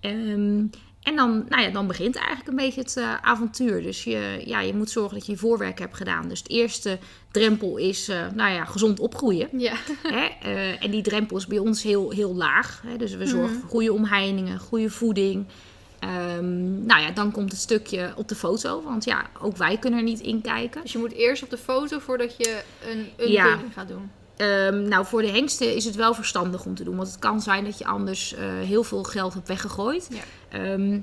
Ehm, 0.00 0.64
en 1.08 1.16
dan, 1.16 1.44
nou 1.48 1.62
ja, 1.62 1.70
dan 1.70 1.86
begint 1.86 2.16
eigenlijk 2.16 2.48
een 2.48 2.56
beetje 2.56 2.80
het 2.80 2.96
eh, 2.96 3.14
avontuur. 3.22 3.82
Dus 3.82 4.04
je, 4.04 4.42
ja, 4.44 4.60
je 4.60 4.74
moet 4.74 4.90
zorgen 4.90 5.14
dat 5.18 5.26
je 5.26 5.32
je 5.32 5.38
voorwerk 5.38 5.78
hebt 5.78 5.96
gedaan. 5.96 6.28
Dus 6.28 6.38
het 6.38 6.48
eerste 6.48 6.98
drempel 7.30 7.76
is 7.76 8.08
eh, 8.08 8.26
nou 8.34 8.52
ja, 8.52 8.64
gezond 8.64 9.00
opgroeien. 9.00 9.48
Ja. 9.52 9.74
Hè? 10.02 10.26
eh, 10.42 10.84
en 10.84 10.90
die 10.90 11.02
drempel 11.02 11.36
is 11.36 11.46
bij 11.46 11.58
ons 11.58 11.82
heel, 11.82 12.10
heel 12.10 12.34
laag. 12.34 12.82
Hè? 12.86 12.96
Dus 12.96 13.14
we 13.14 13.26
zorgen 13.26 13.60
voor 13.60 13.68
goede 13.68 13.92
omheiningen, 13.92 14.58
goede 14.58 14.90
voeding. 14.90 15.46
Ehm, 15.98 16.86
nou 16.86 17.00
ja, 17.02 17.10
dan 17.10 17.30
komt 17.30 17.50
het 17.50 17.60
stukje 17.60 18.12
op 18.16 18.28
de 18.28 18.34
foto. 18.34 18.82
Want 18.82 19.04
ja, 19.04 19.26
ook 19.40 19.56
wij 19.56 19.76
kunnen 19.76 19.98
er 19.98 20.04
niet 20.04 20.20
in 20.20 20.40
kijken. 20.40 20.82
Dus 20.82 20.92
je 20.92 20.98
moet 20.98 21.12
eerst 21.12 21.42
op 21.42 21.50
de 21.50 21.58
foto 21.58 21.98
voordat 21.98 22.36
je 22.36 22.62
een, 22.90 23.08
een 23.16 23.30
Ja. 23.30 23.58
gaat 23.74 23.88
doen. 23.88 24.10
Ehm, 24.38 24.88
nou, 24.88 25.06
voor 25.06 25.22
de 25.22 25.30
hengsten 25.30 25.74
is 25.74 25.84
het 25.84 25.94
wel 25.94 26.14
verstandig 26.14 26.64
om 26.64 26.74
te 26.74 26.84
doen. 26.84 26.96
Want 26.96 27.08
het 27.08 27.18
kan 27.18 27.40
zijn 27.40 27.64
dat 27.64 27.78
je 27.78 27.86
anders 27.86 28.34
eh, 28.34 28.44
heel 28.44 28.82
veel 28.82 29.02
geld 29.02 29.34
hebt 29.34 29.48
weggegooid. 29.48 30.08
Ja. 30.10 30.58
Ehm, 30.58 31.00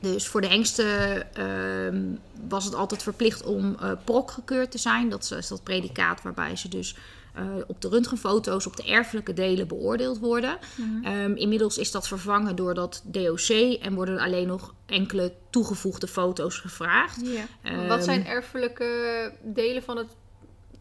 dus 0.00 0.28
voor 0.28 0.40
de 0.40 0.46
hengsten 0.46 1.34
ehm, 1.34 2.02
was 2.48 2.64
het 2.64 2.74
altijd 2.74 3.02
verplicht 3.02 3.44
om 3.44 3.76
eh 3.80 3.90
prok 4.04 4.30
gekeurd 4.30 4.70
te 4.70 4.78
zijn. 4.78 5.08
Dat 5.08 5.34
is 5.38 5.48
dat 5.48 5.62
predicaat 5.62 6.22
waarbij 6.22 6.56
ze 6.56 6.68
dus 6.68 6.96
eh, 7.34 7.44
op 7.66 7.80
de 7.80 7.88
röntgenfoto's 7.88 8.66
op 8.66 8.76
de 8.76 8.84
erfelijke 8.84 9.32
delen 9.32 9.68
beoordeeld 9.68 10.18
worden. 10.18 10.58
Ehm, 11.02 11.32
inmiddels 11.32 11.78
is 11.78 11.90
dat 11.90 12.08
vervangen 12.08 12.56
door 12.56 12.74
dat 12.74 13.02
DOC 13.04 13.48
en 13.80 13.94
worden 13.94 14.18
alleen 14.18 14.46
nog 14.46 14.74
enkele 14.86 15.32
toegevoegde 15.50 16.06
foto's 16.08 16.58
gevraagd. 16.58 17.20
Ja. 17.24 17.86
Wat 17.88 18.04
zijn 18.04 18.26
erfelijke 18.26 19.32
delen 19.42 19.82
van 19.82 19.96
het 19.96 20.08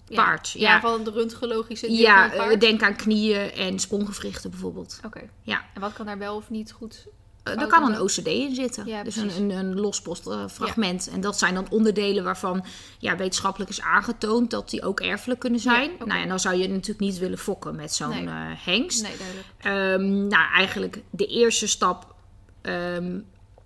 ja, 0.07 0.23
Paard, 0.23 0.49
Ja, 0.49 0.73
ja. 0.73 0.79
van 0.81 1.03
de 1.03 1.11
röntgenologische 1.11 1.87
deel 1.87 1.95
Ja, 1.95 2.13
van 2.21 2.29
het 2.29 2.37
paard? 2.37 2.53
eh, 2.53 2.59
denk 2.59 2.83
aan 2.83 2.95
knieën 2.95 3.51
en 3.51 3.79
sprongewrichten 3.79 4.49
bijvoorbeeld. 4.49 4.99
Oké. 5.05 5.21
Ja. 5.41 5.61
En 5.73 5.81
wat 5.81 5.93
kan 5.93 6.05
daar 6.05 6.17
wel 6.17 6.35
of 6.35 6.49
niet 6.49 6.71
goed? 6.71 7.05
Eh, 7.43 7.53
fout 7.53 7.59
daar 7.59 7.67
kan 7.67 7.91
een 7.93 8.01
OCD 8.01 8.27
in 8.27 8.55
zitten. 8.55 8.85
Ja, 8.87 9.03
dus 9.03 9.15
een, 9.15 9.29
een, 9.37 9.49
een 9.49 9.79
lospost 9.79 10.27
eh. 10.27 11.07
En 11.07 11.21
dat 11.21 11.37
zijn 11.39 11.53
dan 11.53 11.67
onderdelen 11.69 12.23
waarvan 12.23 12.65
ja, 12.99 13.15
wetenschappelijk 13.17 13.69
is 13.71 13.81
aangetoond 13.81 14.51
dat 14.51 14.69
die 14.69 14.83
ook 14.83 14.99
erfelijk 14.99 15.39
kunnen 15.39 15.59
zijn. 15.59 15.91
Nou 16.05 16.19
ja, 16.19 16.25
dan 16.27 16.39
zou 16.39 16.55
je 16.55 16.67
natuurlijk 16.67 16.99
niet 16.99 17.17
willen 17.17 17.37
fokken 17.37 17.75
met 17.75 17.93
zo'n 17.93 18.09
Nee. 18.09 18.25
eh, 18.27 18.33
hengst. 18.65 19.01
Nee, 19.01 19.13
duidelijk. 19.17 19.47
Ehm, 19.57 20.27
nou, 20.27 20.51
eigenlijk 20.53 21.01
de 21.09 21.25
eerste 21.25 21.67
stap 21.67 22.15
ehm, 22.61 23.19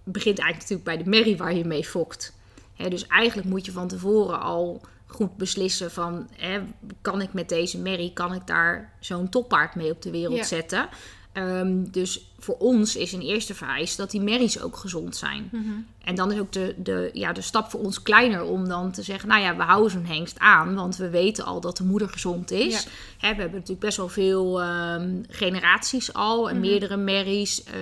begint 0.04 0.40
eigenlijk 0.40 0.70
natuurlijk 0.70 0.84
bij 0.84 0.98
de 0.98 1.10
merrie 1.10 1.38
waar 1.38 1.54
je 1.56 1.66
mee 1.66 1.86
fokt. 1.86 2.34
Hè, 2.76 2.90
dus 2.90 3.08
eigenlijk 3.08 3.48
moet 3.48 3.66
je 3.66 3.72
van 3.72 3.88
tevoren 3.88 4.40
al 4.42 4.82
goed 5.12 5.38
beslissen 5.38 5.92
van... 5.92 6.28
Hè, 6.38 6.60
kan 7.02 7.22
ik 7.22 7.34
met 7.34 7.50
deze 7.50 7.78
merrie, 7.78 8.14
kan 8.14 8.34
ik 8.34 8.48
daar 8.48 8.94
zo'n 9.00 9.30
toppaard 9.30 9.76
mee 9.76 9.92
op 9.92 10.02
de 10.02 10.12
wereld 10.12 10.38
Ja. 10.38 10.44
zetten? 10.44 10.90
Ehm, 11.34 11.84
dus 11.92 12.32
voor 12.40 12.58
ons 12.58 12.96
is 12.96 13.12
een 13.14 13.22
eerste 13.22 13.56
vereis 13.56 13.96
dat 13.96 14.12
die 14.12 14.22
merries 14.22 14.62
ook 14.62 14.76
gezond 14.78 15.16
zijn. 15.16 15.50
Mhm. 15.52 15.70
En 16.04 16.16
dan 16.16 16.32
is 16.32 16.40
ook 16.40 16.52
de, 16.52 16.76
de, 16.78 17.10
ja, 17.14 17.34
de 17.34 17.42
stap 17.42 17.70
voor 17.70 17.80
ons 17.80 18.02
kleiner 18.02 18.44
om 18.44 18.68
dan 18.68 18.92
te 18.92 19.02
zeggen... 19.02 19.30
nou 19.30 19.42
ja, 19.42 19.56
we 19.56 19.62
houden 19.64 19.92
zo'n 19.92 20.06
hengst 20.06 20.40
aan, 20.40 20.76
want 20.76 20.96
we 20.98 21.10
weten 21.10 21.46
al 21.46 21.62
dat 21.62 21.78
de 21.78 21.84
moeder 21.84 22.10
gezond 22.10 22.52
is. 22.52 22.84
Ja. 22.84 22.90
Hè, 23.18 23.36
we 23.36 23.42
hebben 23.42 23.52
natuurlijk 23.60 23.80
best 23.80 23.98
wel 23.98 24.10
veel 24.10 24.62
ehm, 24.62 25.16
generaties 25.30 26.14
al 26.14 26.50
en 26.50 26.58
Mhm. 26.60 26.66
meerdere 26.68 26.98
merries. 26.98 27.64
eh, 27.64 27.74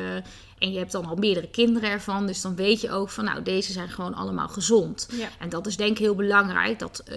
en 0.57 0.71
je 0.71 0.77
hebt 0.77 0.91
dan 0.91 1.05
al 1.05 1.15
meerdere 1.15 1.47
kinderen 1.49 1.89
ervan. 1.89 2.27
Dus 2.27 2.41
dan 2.41 2.55
weet 2.55 2.81
je 2.81 2.91
ook 2.91 3.09
van, 3.09 3.23
nou, 3.25 3.43
deze 3.43 3.71
zijn 3.71 3.89
gewoon 3.89 4.13
allemaal 4.13 4.47
gezond. 4.47 5.07
Ja. 5.11 5.29
En 5.39 5.49
dat 5.49 5.67
is 5.67 5.77
denk 5.77 5.91
ik 5.91 5.97
heel 5.97 6.15
belangrijk, 6.15 6.79
dat 6.79 6.99
eh, 6.99 7.15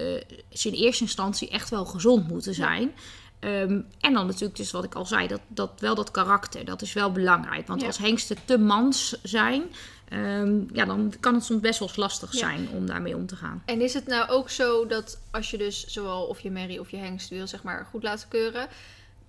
ze 0.49 0.67
in 0.67 0.73
eerste 0.73 1.03
instantie 1.03 1.49
echt 1.49 1.69
wel 1.69 1.85
gezond 1.85 2.27
moeten 2.27 2.53
zijn. 2.53 2.91
Ehm, 3.39 3.81
en 3.99 4.13
dan 4.13 4.25
natuurlijk, 4.25 4.55
dus 4.55 4.71
wat 4.71 4.83
ik 4.83 4.95
al 4.95 5.05
zei, 5.05 5.27
dat, 5.27 5.41
dat 5.47 5.71
wel 5.79 5.95
dat 5.95 6.11
karakter, 6.11 6.65
dat 6.65 6.81
is 6.81 6.93
wel 6.93 7.11
belangrijk. 7.11 7.67
Want 7.67 7.81
Ja. 7.81 7.87
als 7.87 7.97
hengsten 7.97 8.37
te 8.45 8.57
mans 8.57 9.15
zijn, 9.23 9.63
ehm, 10.09 10.59
ja, 10.73 10.85
dan 10.85 11.13
kan 11.19 11.33
het 11.33 11.43
soms 11.43 11.61
best 11.61 11.79
wel 11.79 11.89
lastig 11.95 12.33
zijn 12.33 12.69
om 12.69 12.85
daarmee 12.85 13.15
om 13.15 13.25
te 13.25 13.35
gaan. 13.35 13.63
En 13.65 13.81
is 13.81 13.93
het 13.93 14.07
nou 14.07 14.29
ook 14.29 14.49
zo 14.49 14.87
dat 14.87 15.19
als 15.31 15.51
je 15.51 15.57
dus 15.57 15.85
zowel 15.87 16.23
of 16.23 16.39
je 16.39 16.51
merrie 16.51 16.79
of 16.79 16.91
je 16.91 16.97
hengst 16.97 17.29
wil 17.29 17.47
zeg 17.47 17.63
maar 17.63 17.87
goed 17.89 18.03
laten 18.03 18.27
keuren, 18.27 18.67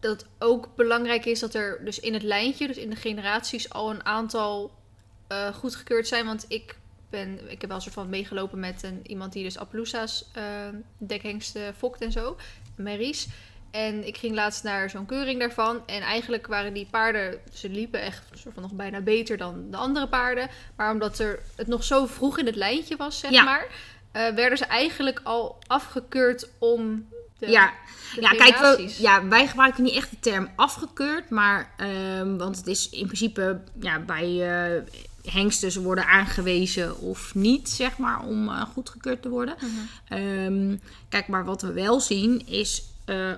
dat 0.02 0.20
het 0.20 0.28
ook 0.38 0.68
belangrijk 0.76 1.24
is 1.24 1.40
dat 1.40 1.54
er 1.54 1.80
dus 1.84 2.00
in 2.00 2.12
het 2.14 2.22
lijntje, 2.22 2.66
dus 2.66 2.76
in 2.76 2.90
de 2.90 2.96
generaties, 2.96 3.70
al 3.70 3.90
een 3.90 4.04
aantal 4.04 4.70
eh 5.28 5.54
goedgekeurd 5.54 6.08
zijn? 6.08 6.26
Want 6.26 6.44
ik 6.48 6.76
ben, 7.10 7.50
ik 7.50 7.60
heb 7.60 7.66
wel 7.66 7.76
een 7.76 7.82
soort 7.82 7.94
van 7.94 8.08
meegelopen 8.08 8.60
met 8.60 8.82
een, 8.82 9.00
iemand 9.06 9.32
die 9.32 9.42
dus 9.44 9.58
Appaloosa's 9.58 10.28
eh 10.32 10.44
dekhengsten 10.98 11.74
fokt 11.74 12.00
en 12.00 12.12
zo, 12.12 12.36
merries. 12.76 13.26
En 13.70 14.06
ik 14.06 14.16
ging 14.16 14.34
laatst 14.34 14.62
naar 14.64 14.90
zo'n 14.90 15.06
keuring 15.06 15.40
daarvan. 15.40 15.86
En 15.86 16.02
eigenlijk 16.02 16.46
waren 16.46 16.72
die 16.74 16.86
paarden, 16.90 17.40
ze 17.52 17.68
liepen 17.68 18.00
echt 18.02 18.24
soort 18.34 18.54
van 18.54 18.62
nog 18.62 18.72
bijna 18.72 19.00
beter 19.00 19.36
dan 19.36 19.70
de 19.70 19.76
andere 19.76 20.08
paarden. 20.08 20.48
Maar 20.76 20.92
omdat 20.92 21.18
er 21.18 21.40
het 21.56 21.66
nog 21.66 21.84
zo 21.84 22.06
vroeg 22.06 22.38
in 22.38 22.46
het 22.46 22.56
lijntje 22.56 22.96
was, 22.96 23.18
zeg 23.18 23.30
Ja. 23.30 23.42
maar, 23.44 23.66
eh, 24.12 24.28
werden 24.34 24.58
ze 24.58 24.64
eigenlijk 24.64 25.20
al 25.24 25.58
afgekeurd 25.66 26.48
om 26.58 27.08
de, 27.46 27.50
ja, 27.50 27.72
de 28.14 28.20
ja, 28.20 28.30
kijk, 28.30 28.58
we, 28.58 28.94
ja, 28.98 29.28
wij 29.28 29.46
gebruiken 29.46 29.82
niet 29.82 29.94
echt 29.94 30.10
de 30.10 30.20
term 30.20 30.48
afgekeurd, 30.56 31.30
maar 31.30 31.72
ehm, 31.76 32.36
want 32.36 32.56
het 32.56 32.66
is 32.66 32.88
in 32.88 33.04
principe 33.04 33.60
ja, 33.80 33.98
bij 33.98 34.50
eh, 34.50 34.82
hengsten 35.32 35.72
ze 35.72 35.82
worden 35.82 36.06
aangewezen 36.06 36.98
of 36.98 37.34
niet, 37.34 37.70
zeg 37.70 37.98
maar, 37.98 38.20
om 38.20 38.48
eh, 38.48 38.62
goedgekeurd 38.62 39.22
te 39.22 39.28
worden. 39.28 39.54
Mhm. 39.58 40.18
Ehm, 40.18 40.76
kijk, 41.08 41.28
maar 41.28 41.44
wat 41.44 41.62
we 41.62 41.72
wel 41.72 42.00
zien 42.00 42.46
is 42.46 42.82
eh, 43.04 43.32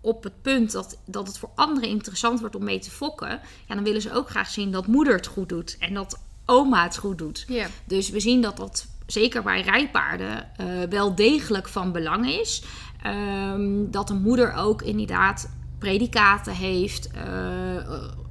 op 0.00 0.24
het 0.24 0.42
punt 0.42 0.72
dat, 0.72 0.98
dat 1.04 1.26
het 1.26 1.38
voor 1.38 1.50
anderen 1.54 1.88
interessant 1.88 2.40
wordt 2.40 2.56
om 2.56 2.64
mee 2.64 2.78
te 2.78 2.90
fokken, 2.90 3.40
ja, 3.66 3.74
dan 3.74 3.84
willen 3.84 4.02
ze 4.02 4.12
ook 4.12 4.30
graag 4.30 4.50
zien 4.50 4.72
dat 4.72 4.86
moeder 4.86 5.14
het 5.14 5.26
goed 5.26 5.48
doet 5.48 5.76
en 5.78 5.94
dat 5.94 6.18
oma 6.46 6.82
het 6.82 6.96
goed 6.96 7.18
doet. 7.18 7.44
Ja, 7.48 7.66
Dus 7.84 8.10
we 8.10 8.20
zien 8.20 8.40
dat 8.40 8.56
dat 8.56 8.86
zeker 9.06 9.42
bij 9.42 9.60
rijpaarden 9.60 10.48
wel 10.90 11.14
degelijk 11.14 11.68
van 11.68 11.92
belang 11.92 12.30
is. 12.30 12.62
Ehm, 13.02 13.90
dat 13.90 14.10
een 14.10 14.22
moeder 14.22 14.54
ook 14.54 14.82
inderdaad 14.82 15.50
predicaten 15.78 16.54
heeft. 16.54 17.10
eh, 17.10 17.22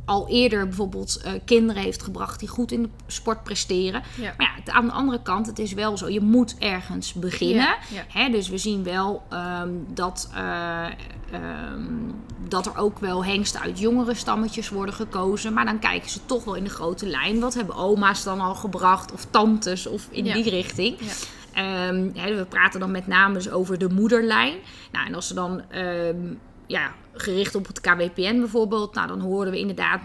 al 0.05 0.27
eerder 0.29 0.67
bijvoorbeeld 0.67 1.21
eh, 1.23 1.31
kinderen 1.45 1.81
heeft 1.81 2.03
gebracht 2.03 2.39
die 2.39 2.47
goed 2.47 2.71
in 2.71 2.81
de 2.81 2.89
sport 3.07 3.43
presteren. 3.43 4.03
ja. 4.17 4.33
Maar 4.37 4.61
ja, 4.65 4.73
aan 4.73 4.85
de 4.85 4.91
andere 4.91 5.21
kant, 5.21 5.47
het 5.47 5.59
is 5.59 5.73
wel 5.73 5.97
zo. 5.97 6.09
Je 6.09 6.21
moet 6.21 6.55
ergens 6.59 7.13
beginnen. 7.13 7.55
Ja, 7.63 7.77
ja. 7.89 8.05
Hè, 8.07 8.29
dus 8.29 8.49
we 8.49 8.57
zien 8.57 8.83
wel 8.83 9.23
ehm, 9.29 9.69
dat, 9.93 10.29
eh, 10.33 10.85
ehm, 11.31 11.83
dat 12.47 12.65
er 12.65 12.77
ook 12.77 12.99
wel 12.99 13.25
hengsten 13.25 13.61
uit 13.61 13.79
jongere 13.79 14.13
stammetjes 14.13 14.69
worden 14.69 14.95
gekozen. 14.95 15.53
Maar 15.53 15.65
dan 15.65 15.79
kijken 15.79 16.09
ze 16.09 16.19
toch 16.25 16.43
wel 16.43 16.55
in 16.55 16.63
de 16.63 16.69
grote 16.69 17.05
lijn. 17.07 17.39
Wat 17.39 17.53
hebben 17.53 17.75
oma's 17.75 18.23
dan 18.23 18.39
al 18.41 18.55
gebracht? 18.55 19.11
Of 19.11 19.25
tantes 19.29 19.87
of 19.87 20.07
in 20.11 20.23
die 20.23 20.49
richting. 20.49 20.95
Ja. 20.99 21.11
Ehm, 21.53 22.11
we 22.13 22.45
praten 22.49 22.79
dan 22.79 22.91
met 22.91 23.07
name 23.07 23.33
dus 23.33 23.51
over 23.51 23.77
de 23.77 23.89
moederlijn. 23.89 24.55
Nou, 24.91 25.07
en 25.07 25.15
als 25.15 25.27
ze 25.27 25.33
dan 25.33 25.61
ehm, 25.69 26.33
ja, 26.71 26.93
gericht 27.13 27.55
op 27.55 27.67
het 27.67 27.81
KWPN 27.81 28.39
bijvoorbeeld, 28.39 28.93
nou, 28.93 29.07
dan 29.07 29.19
horen 29.19 29.51
we 29.51 29.59
inderdaad 29.59 30.01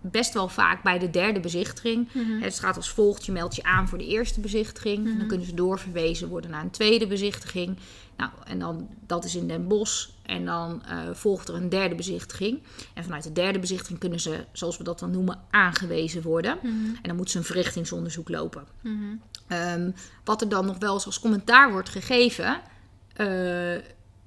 best 0.00 0.34
wel 0.34 0.48
vaak 0.48 0.82
bij 0.82 0.98
de 0.98 1.10
derde 1.10 1.40
bezichtiging. 1.40 2.08
Mhm. 2.12 2.40
Het 2.40 2.58
gaat 2.58 2.76
als 2.76 2.90
volgt: 2.90 3.26
je 3.26 3.32
meldt 3.32 3.56
je 3.56 3.62
aan 3.62 3.88
voor 3.88 3.98
de 3.98 4.06
eerste 4.06 4.40
bezichtiging. 4.40 5.18
Dan 5.18 5.26
kunnen 5.26 5.46
ze 5.46 5.54
doorverwezen 5.54 6.28
worden 6.28 6.50
naar 6.50 6.62
een 6.62 6.70
tweede 6.70 7.06
bezichtiging. 7.06 7.78
Nou, 8.16 8.30
en 8.44 8.58
dan 8.58 8.88
dat 9.06 9.24
is 9.24 9.34
in 9.34 9.48
Den 9.48 9.68
Bosch. 9.68 10.08
En 10.22 10.44
dan 10.44 10.82
eh, 10.84 10.98
volgt 11.12 11.48
er 11.48 11.54
een 11.54 11.68
derde 11.68 11.94
bezichtiging. 11.94 12.62
En 12.94 13.04
vanuit 13.04 13.22
de 13.22 13.32
derde 13.32 13.58
bezichtiging 13.58 13.98
kunnen 13.98 14.20
ze, 14.20 14.44
zoals 14.52 14.76
we 14.78 14.84
dat 14.84 14.98
dan 14.98 15.10
noemen, 15.10 15.40
aangewezen 15.50 16.22
worden. 16.22 16.58
Mhm. 16.62 16.72
En 16.72 17.02
dan 17.02 17.16
moet 17.16 17.30
ze 17.30 17.38
een 17.38 17.44
verrichtingsonderzoek 17.44 18.28
lopen. 18.28 18.64
Mhm. 18.80 18.94
Ehm, 19.48 19.90
wat 20.24 20.40
er 20.40 20.48
dan 20.48 20.66
nog 20.66 20.78
wel 20.78 20.94
eens 20.94 21.06
als 21.06 21.20
commentaar 21.20 21.72
wordt 21.72 21.88
gegeven, 21.88 22.60
eh, 23.14 23.26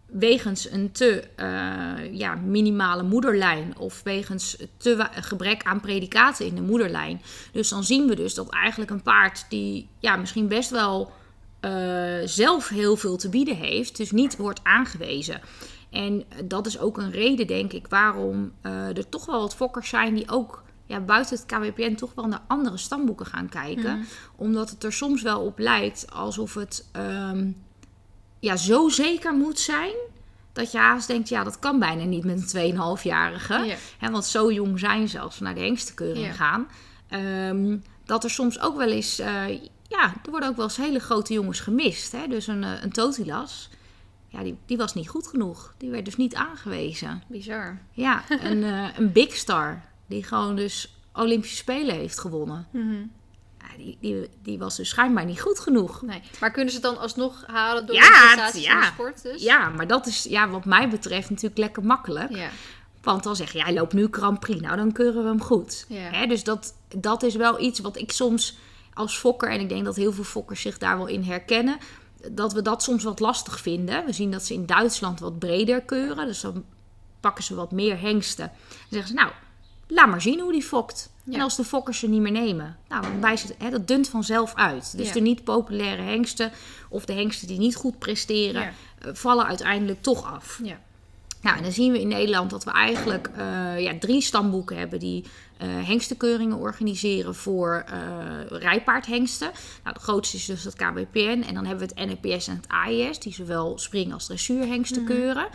wegens 0.07 0.71
een 0.71 0.91
te 0.91 1.23
eh, 1.35 2.13
ja, 2.13 2.35
minimale 2.35 3.03
moederlijn 3.03 3.77
of 3.77 4.01
wegens 4.03 4.57
te 4.77 5.07
gebrek 5.11 5.63
aan 5.63 5.79
predicaten 5.79 6.45
in 6.45 6.55
de 6.55 6.61
moederlijn. 6.61 7.21
Dus 7.51 7.69
dan 7.69 7.83
zien 7.83 8.07
we 8.07 8.15
dus 8.15 8.33
dat 8.33 8.49
eigenlijk 8.49 8.91
een 8.91 9.01
paard 9.01 9.45
die 9.49 9.87
ja, 9.99 10.15
misschien 10.15 10.47
best 10.47 10.69
wel 10.69 11.11
eh, 11.59 11.71
zelf 12.25 12.69
heel 12.69 12.95
veel 12.95 13.17
te 13.17 13.29
bieden 13.29 13.55
heeft, 13.55 13.97
dus 13.97 14.11
niet 14.11 14.37
wordt 14.37 14.59
aangewezen. 14.63 15.41
En 15.89 16.23
dat 16.45 16.65
is 16.65 16.79
ook 16.79 16.97
een 16.97 17.11
reden, 17.11 17.47
denk 17.47 17.73
ik, 17.73 17.87
waarom 17.87 18.51
eh, 18.61 18.97
er 18.97 19.09
toch 19.09 19.25
wel 19.25 19.39
wat 19.39 19.55
fokkers 19.55 19.89
zijn 19.89 20.13
die 20.13 20.29
ook 20.29 20.63
ja, 20.85 20.99
buiten 20.99 21.37
het 21.37 21.45
KWPN 21.45 21.95
toch 21.95 22.13
wel 22.15 22.27
naar 22.27 22.41
andere 22.47 22.77
stamboeken 22.77 23.25
gaan 23.25 23.49
kijken. 23.49 24.05
Omdat 24.35 24.69
het 24.69 24.83
er 24.83 24.93
soms 24.93 25.21
wel 25.21 25.41
op 25.41 25.59
lijkt 25.59 26.11
alsof 26.11 26.53
het 26.53 26.89
ehm, 26.91 27.51
ja, 28.39 28.55
zo 28.55 28.89
zeker 28.89 29.33
moet 29.33 29.59
zijn. 29.59 29.93
Dat 30.53 30.71
je 30.71 30.77
haast 30.77 31.07
denkt, 31.07 31.29
ja, 31.29 31.43
dat 31.43 31.59
kan 31.59 31.79
bijna 31.79 32.03
niet 32.03 32.23
met 32.23 32.53
een 32.53 32.73
2,5-jarige. 32.73 33.53
Ja. 33.53 33.75
Hè, 33.97 34.09
want 34.11 34.25
zo 34.25 34.51
jong 34.51 34.79
zijn 34.79 35.07
ze 35.09 35.19
als 35.19 35.37
we 35.37 35.43
naar 35.45 35.55
de 35.55 35.61
hengstenkeuring 35.61 36.25
Ja. 36.25 36.31
gaan. 36.33 36.67
Ehm, 37.09 37.77
dat 38.05 38.23
er 38.23 38.29
soms 38.29 38.59
ook 38.59 38.77
wel 38.77 38.91
eens... 38.91 39.19
eh, 39.19 39.49
ja, 39.87 40.13
er 40.25 40.29
worden 40.31 40.49
ook 40.49 40.55
wel 40.55 40.65
eens 40.65 40.77
hele 40.77 40.99
grote 40.99 41.33
jongens 41.33 41.59
gemist. 41.59 42.11
Hè? 42.11 42.27
Dus 42.27 42.47
een, 42.47 42.63
eh, 42.63 42.83
een 42.83 42.91
Totilas, 42.91 43.69
ja, 44.27 44.43
die, 44.43 44.57
die 44.65 44.77
was 44.77 44.93
niet 44.93 45.09
goed 45.09 45.27
genoeg. 45.27 45.73
Die 45.77 45.89
werd 45.89 46.05
dus 46.05 46.15
niet 46.17 46.35
aangewezen. 46.35 47.23
Bizar. 47.27 47.77
Ja, 47.91 48.23
een, 48.29 48.63
eh, 48.63 48.87
een 48.97 49.11
Big 49.11 49.35
Star, 49.35 49.81
die 50.07 50.23
gewoon 50.23 50.55
dus 50.55 50.97
Olympische 51.13 51.55
Spelen 51.55 51.95
heeft 51.95 52.19
gewonnen. 52.19 52.67
Mhm. 52.71 52.95
Die, 53.77 53.97
die, 54.01 54.29
die 54.43 54.57
was 54.57 54.75
dus 54.75 54.89
schijnbaar 54.89 55.25
niet 55.25 55.41
goed 55.41 55.59
genoeg. 55.59 56.01
Nee. 56.01 56.21
Maar 56.39 56.51
kunnen 56.51 56.73
ze 56.73 56.79
het 56.79 56.85
dan 56.85 56.99
alsnog 56.99 57.43
halen 57.45 57.85
door 57.85 57.95
Ja, 57.95 58.01
de 58.01 58.09
prestaties 58.09 58.63
ja. 58.63 58.73
in 58.73 58.79
de 58.79 58.85
sport? 58.85 59.23
Dus? 59.23 59.43
Ja, 59.43 59.69
maar 59.69 59.87
dat 59.87 60.07
is 60.07 60.23
ja, 60.23 60.49
wat 60.49 60.65
mij 60.65 60.89
betreft 60.89 61.29
natuurlijk 61.29 61.57
lekker 61.57 61.83
makkelijk. 61.83 62.35
Ja. 62.35 62.49
Want 63.01 63.23
dan 63.23 63.35
zeg 63.35 63.51
je, 63.51 63.61
hij 63.63 63.73
loopt 63.73 63.93
nu 63.93 64.07
Grand 64.11 64.39
Prix. 64.39 64.61
Nou, 64.61 64.75
dan 64.75 64.91
keuren 64.91 65.23
we 65.23 65.29
hem 65.29 65.41
goed. 65.41 65.85
Hè, 65.89 66.25
dus 66.25 66.43
dat, 66.43 66.73
dat 66.95 67.23
is 67.23 67.35
wel 67.35 67.61
iets 67.61 67.79
wat 67.79 67.97
ik 67.97 68.11
soms 68.11 68.57
als 68.93 69.17
fokker... 69.17 69.49
en 69.49 69.59
ik 69.59 69.69
denk 69.69 69.85
dat 69.85 69.95
heel 69.95 70.13
veel 70.13 70.23
fokkers 70.23 70.61
zich 70.61 70.77
daar 70.77 70.97
wel 70.97 71.07
in 71.07 71.23
herkennen... 71.23 71.77
dat 72.31 72.53
we 72.53 72.61
dat 72.61 72.83
soms 72.83 73.03
wat 73.03 73.19
lastig 73.19 73.59
vinden. 73.59 74.05
We 74.05 74.13
zien 74.13 74.31
dat 74.31 74.43
ze 74.43 74.53
in 74.53 74.65
Duitsland 74.65 75.19
wat 75.19 75.39
breder 75.39 75.81
keuren. 75.81 76.25
Dus 76.25 76.41
dan 76.41 76.65
pakken 77.19 77.43
ze 77.43 77.55
wat 77.55 77.71
meer 77.71 77.99
hengsten. 77.99 78.51
Dan 78.67 78.77
zeggen 78.89 79.07
ze, 79.07 79.13
nou, 79.13 79.31
laat 79.87 80.07
maar 80.07 80.21
zien 80.21 80.39
hoe 80.39 80.51
die 80.51 80.63
fokt. 80.63 81.09
Ja. 81.29 81.33
En 81.33 81.41
als 81.41 81.55
de 81.55 81.63
fokkers 81.63 81.99
ze 81.99 82.07
niet 82.09 82.21
meer 82.21 82.31
nemen, 82.31 82.77
nou, 82.89 83.01
dan 83.01 83.21
wijst 83.21 83.43
het, 83.47 83.55
hè, 83.57 83.69
dat 83.69 83.87
dunt 83.87 84.09
vanzelf 84.09 84.55
uit. 84.55 84.97
Dus 84.97 85.07
Ja. 85.07 85.13
de 85.13 85.19
niet 85.19 85.43
populaire 85.43 86.01
hengsten 86.01 86.51
of 86.89 87.05
de 87.05 87.13
hengsten 87.13 87.47
die 87.47 87.59
niet 87.59 87.75
goed 87.75 87.99
presteren, 87.99 88.61
Ja. 88.61 88.71
eh, 89.01 89.09
vallen 89.13 89.45
uiteindelijk 89.45 90.01
toch 90.01 90.33
af. 90.33 90.59
Ja. 90.63 90.79
Nou, 91.41 91.57
en 91.57 91.63
dan 91.63 91.71
zien 91.71 91.91
we 91.91 92.01
in 92.01 92.07
Nederland 92.07 92.49
dat 92.49 92.63
we 92.63 92.71
eigenlijk 92.71 93.29
eh, 93.37 93.79
ja, 93.79 93.93
drie 93.99 94.21
stamboeken 94.21 94.77
hebben 94.77 94.99
die 94.99 95.23
eh 95.57 95.67
hengstenkeuringen 95.87 96.57
organiseren 96.57 97.35
voor 97.35 97.83
eh 97.87 98.59
rijpaardhengsten. 98.59 99.51
Nou, 99.83 99.95
de 99.95 100.01
grootste 100.01 100.37
is 100.37 100.45
dus 100.45 100.63
het 100.63 100.75
KBPN. 100.75 101.43
En 101.47 101.53
dan 101.53 101.65
hebben 101.65 101.87
we 101.87 101.93
het 102.01 102.21
NEPS 102.23 102.47
en 102.47 102.55
het 102.55 102.67
AIS, 102.67 103.19
die 103.19 103.33
zowel 103.33 103.77
spring- 103.77 104.13
als 104.13 104.25
dressuurhengsten 104.25 105.03
keuren. 105.05 105.47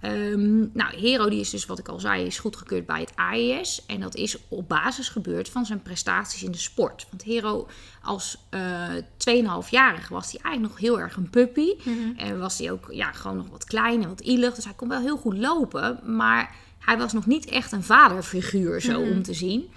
Ehm, 0.00 0.58
nou, 0.72 0.96
Hero, 0.96 1.28
die 1.28 1.40
is 1.40 1.50
dus 1.50 1.66
wat 1.66 1.78
ik 1.78 1.88
al 1.88 2.00
zei, 2.00 2.24
is 2.26 2.38
goedgekeurd 2.38 2.86
bij 2.86 3.00
het 3.00 3.12
AIS. 3.14 3.82
En 3.86 4.00
dat 4.00 4.14
is 4.14 4.36
op 4.48 4.68
basis 4.68 5.08
gebeurd 5.08 5.48
van 5.48 5.66
zijn 5.66 5.82
prestaties 5.82 6.42
in 6.42 6.52
de 6.52 6.58
sport. 6.58 7.06
Want 7.10 7.22
Hero 7.22 7.66
als 8.02 8.38
eh 8.50 8.88
2,5-jarige 9.16 10.12
was 10.12 10.32
hij 10.32 10.40
eigenlijk 10.42 10.74
nog 10.74 10.78
heel 10.90 11.00
erg 11.00 11.16
een 11.16 11.30
puppy. 11.30 11.74
En 12.16 12.38
was 12.38 12.58
hij 12.58 12.70
ook 12.72 12.86
ja, 12.90 13.12
gewoon 13.12 13.36
nog 13.36 13.48
wat 13.50 13.64
klein 13.64 14.02
en 14.02 14.08
wat 14.08 14.20
ielig. 14.20 14.54
Dus 14.54 14.64
hij 14.64 14.74
kon 14.74 14.88
wel 14.88 15.00
heel 15.00 15.16
goed 15.16 15.36
lopen. 15.38 16.00
Maar 16.16 16.54
hij 16.78 16.98
was 16.98 17.12
nog 17.12 17.26
niet 17.26 17.44
echt 17.46 17.72
een 17.72 17.82
vaderfiguur 17.82 18.80
zo 18.80 19.00
om 19.00 19.22
te 19.22 19.34
zien. 19.34 19.68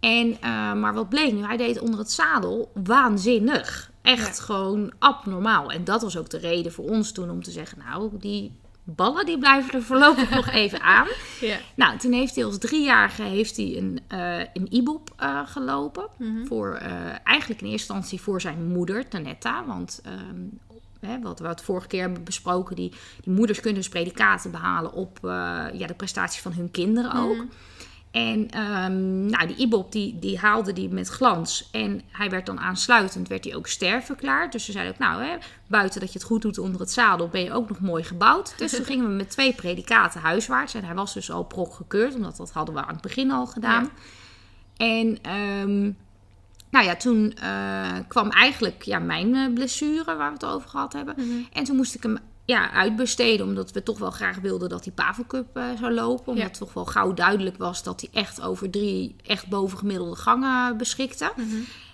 En, 0.00 0.36
eh, 0.40 0.72
maar 0.74 0.94
wat 0.94 1.08
bleek 1.08 1.32
nu? 1.32 1.42
Hij 1.44 1.56
deed 1.56 1.80
onder 1.80 1.98
het 1.98 2.10
zadel 2.10 2.70
waanzinnig. 2.84 3.90
Echt 4.02 4.36
Ja. 4.36 4.42
gewoon 4.44 4.92
abnormaal. 4.98 5.70
En 5.72 5.84
dat 5.84 6.02
was 6.02 6.16
ook 6.16 6.30
de 6.30 6.38
reden 6.38 6.72
voor 6.72 6.84
ons 6.88 7.12
toen 7.12 7.30
om 7.30 7.42
te 7.42 7.50
zeggen... 7.50 7.78
nou, 7.88 8.10
die 8.18 8.52
ballen 8.94 9.26
die 9.26 9.38
blijven 9.38 9.72
er 9.74 9.82
voorlopig 9.82 10.30
nog 10.30 10.50
even 10.62 10.80
aan. 10.80 11.06
Ja. 11.40 11.56
Nou, 11.74 11.98
toen 11.98 12.12
heeft 12.12 12.34
hij 12.34 12.44
als 12.44 12.58
driejarige 12.58 13.22
heeft 13.22 13.56
hij 13.56 13.76
een, 13.76 14.00
eh 14.08 14.38
een 14.38 14.66
IBOP 14.70 15.10
eh, 15.16 15.40
gelopen. 15.46 16.06
Voor, 16.44 16.74
eh, 16.74 16.90
eigenlijk 17.24 17.60
in 17.60 17.68
eerste 17.68 17.92
instantie 17.92 18.20
voor 18.20 18.40
zijn 18.40 18.66
moeder, 18.66 19.08
Tanetta. 19.08 19.64
Want 19.66 20.00
ehm, 20.04 20.40
hè, 21.00 21.20
wat 21.20 21.38
we 21.38 21.48
het 21.48 21.62
vorige 21.62 21.86
keer 21.86 22.00
hebben 22.00 22.24
besproken... 22.24 22.76
die, 22.76 22.92
die 23.20 23.32
moeders 23.32 23.60
kunnen 23.60 23.80
dus 23.80 23.88
predicaten 23.88 24.50
behalen 24.50 24.92
op 24.92 25.18
ja, 25.72 25.86
de 25.86 25.94
prestaties 25.96 26.40
van 26.40 26.52
hun 26.52 26.70
kinderen 26.70 27.12
ook. 27.14 27.44
En 28.10 28.50
ehm, 28.50 29.26
nou, 29.26 29.46
die 29.46 29.56
IBOP 29.56 29.92
die, 29.92 30.18
die 30.18 30.38
haalde 30.38 30.72
die 30.72 30.88
met 30.88 31.08
glans. 31.08 31.68
En 31.72 32.02
hij 32.10 32.30
werd 32.30 32.46
dan 32.46 32.60
aansluitend 32.60 33.28
werd 33.28 33.44
hij 33.44 33.54
ook 33.54 33.66
ster 33.66 34.02
verklaard. 34.02 34.52
Dus 34.52 34.64
ze 34.64 34.72
zeiden 34.72 34.92
ook, 34.92 34.98
nou, 34.98 35.22
hè, 35.22 35.36
buiten 35.66 36.00
dat 36.00 36.12
je 36.12 36.18
het 36.18 36.28
goed 36.28 36.42
doet 36.42 36.58
onder 36.58 36.80
het 36.80 36.90
zadel, 36.90 37.28
ben 37.28 37.44
je 37.44 37.52
ook 37.52 37.68
nog 37.68 37.80
mooi 37.80 38.04
gebouwd. 38.04 38.54
Dus 38.58 38.70
toen 38.76 38.84
gingen 38.84 39.08
we 39.08 39.14
met 39.14 39.30
twee 39.30 39.54
predicaten 39.54 40.20
huiswaarts. 40.20 40.74
En 40.74 40.84
hij 40.84 40.94
was 40.94 41.14
dus 41.14 41.30
al 41.30 41.44
prok 41.44 41.74
gekeurd, 41.74 42.14
omdat 42.14 42.36
dat 42.36 42.52
hadden 42.52 42.74
we 42.74 42.80
aan 42.80 42.92
het 42.92 43.00
begin 43.00 43.30
al 43.30 43.46
gedaan. 43.46 43.90
En 44.76 45.18
ehm, 45.22 45.92
nou 46.70 46.84
ja, 46.84 46.96
toen 46.96 47.32
eh, 47.32 47.92
kwam 48.08 48.30
eigenlijk 48.30 48.82
ja, 48.82 48.98
mijn 48.98 49.34
eh, 49.34 49.52
blessure, 49.54 50.04
waar 50.04 50.28
we 50.28 50.32
het 50.32 50.44
over 50.44 50.68
gehad 50.68 50.92
hebben. 50.92 51.14
En 51.52 51.64
toen 51.64 51.76
moest 51.76 51.94
ik 51.94 52.02
hem 52.02 52.18
ja, 52.48 52.70
uitbesteden, 52.70 53.46
omdat 53.46 53.72
we 53.72 53.82
toch 53.82 53.98
wel 53.98 54.10
graag 54.10 54.36
wilden 54.38 54.68
dat 54.68 54.82
die 54.82 54.92
Pavel 54.92 55.24
Cup 55.26 55.56
eh, 55.56 55.64
zou 55.80 55.92
lopen. 55.92 56.26
Omdat 56.26 56.42
Ja. 56.42 56.48
het 56.48 56.58
toch 56.58 56.72
wel 56.72 56.84
gauw 56.84 57.14
duidelijk 57.14 57.56
was 57.56 57.82
dat 57.82 58.00
hij 58.00 58.22
echt 58.22 58.40
over 58.42 58.70
drie 58.70 59.16
echt 59.26 59.48
bovengemiddelde 59.48 60.16
gangen 60.16 60.76
beschikte. 60.76 61.32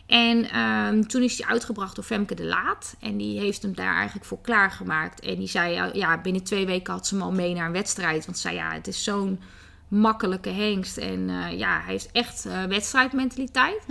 En 0.07 0.51
ehm, 0.51 1.03
toen 1.03 1.23
is 1.23 1.39
hij 1.39 1.47
uitgebracht 1.49 1.95
door 1.95 2.05
Femke 2.05 2.35
de 2.35 2.45
Laat. 2.45 2.97
En 3.01 3.17
die 3.17 3.41
heeft 3.41 3.63
hem 3.63 3.75
daar 3.75 3.95
eigenlijk 3.95 4.27
voor 4.27 4.41
klaargemaakt. 4.41 5.21
En 5.21 5.39
die 5.39 5.49
zei, 5.49 5.73
ja, 5.73 5.91
ja, 5.93 6.21
binnen 6.21 6.43
twee 6.45 6.67
weken 6.67 6.93
had 6.93 7.07
ze 7.07 7.15
hem 7.15 7.23
al 7.25 7.33
mee 7.33 7.55
naar 7.55 7.67
een 7.67 7.73
wedstrijd. 7.73 8.25
Want 8.25 8.37
ze 8.39 8.43
zei, 8.49 8.55
ja, 8.57 8.73
het 8.73 8.87
is 8.87 9.05
zo'n 9.05 9.41
makkelijke 9.89 10.49
hengst. 10.51 10.97
En 10.97 11.31
eh, 11.31 11.59
ja, 11.59 11.81
hij 11.81 11.93
heeft 11.93 12.09
echt 12.13 12.47
eh, 12.47 12.65
wedstrijdmentaliteit. 12.65 13.83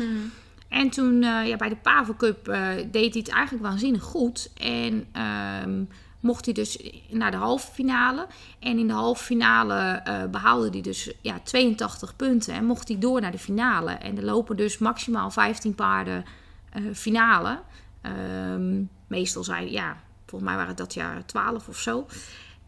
En 0.70 0.89
toen 0.89 1.24
eh, 1.24 1.48
ja, 1.48 1.55
bij 1.55 1.70
de 1.70 1.75
Pavel 1.75 2.15
Cup 2.15 2.48
eh, 2.48 2.68
deed 2.92 3.14
hij 3.14 3.24
het 3.25 3.29
eigenlijk 3.29 3.64
waanzinnig 3.66 4.03
goed. 4.03 4.51
En 4.57 5.05
ehm, 5.11 5.83
mocht 6.24 6.46
hij 6.46 6.53
dus 6.53 6.79
naar 7.09 7.31
de 7.31 7.38
halve 7.38 7.72
finale. 7.72 8.27
En 8.59 8.77
in 8.77 8.88
de 8.88 8.94
halve 8.94 9.24
finale 9.24 9.75
eh, 9.79 10.24
behaalde 10.25 10.70
hij 10.70 10.81
dus 10.81 11.12
ja, 11.22 11.40
82 11.44 12.16
punten. 12.16 12.53
En 12.53 12.66
mocht 12.66 12.88
hij 12.88 12.98
door 12.98 13.22
naar 13.22 13.31
de 13.31 13.40
finale. 13.40 13.92
En 13.92 14.18
er 14.18 14.24
lopen 14.24 14.57
dus 14.57 14.77
maximaal 14.77 15.31
15 15.31 15.75
paarden 15.75 16.25
eh, 16.70 16.83
finale. 16.94 17.59
Ehm, 18.01 18.83
meestal 19.07 19.44
zijn, 19.44 19.72
ja, 19.72 19.98
volgens 20.25 20.50
mij 20.50 20.53
waren 20.53 20.75
het 20.75 20.77
dat 20.77 20.94
jaar 20.94 21.25
12 21.25 21.68
of 21.68 21.77
zo. 21.77 22.07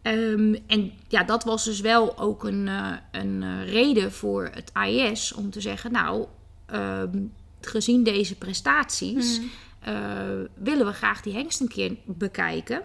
Ehm, 0.02 0.54
en 0.66 0.92
ja, 1.08 1.22
dat 1.22 1.44
was 1.44 1.64
dus 1.64 1.80
wel 1.80 2.18
ook 2.18 2.44
een, 2.44 2.68
eh, 2.68 2.92
een 3.10 3.64
reden 3.64 4.12
voor 4.12 4.50
het 4.54 4.70
AIS 4.72 5.32
om 5.32 5.50
te 5.50 5.60
zeggen, 5.60 5.92
nou, 5.92 6.26
ehm, 6.66 7.18
gezien 7.60 8.02
deze 8.02 8.34
prestaties, 8.34 9.40
eh, 9.80 9.94
willen 10.54 10.86
we 10.86 10.92
graag 10.92 11.20
die 11.20 11.32
hengst 11.32 11.60
een 11.60 11.68
keer 11.68 11.96
bekijken. 12.04 12.82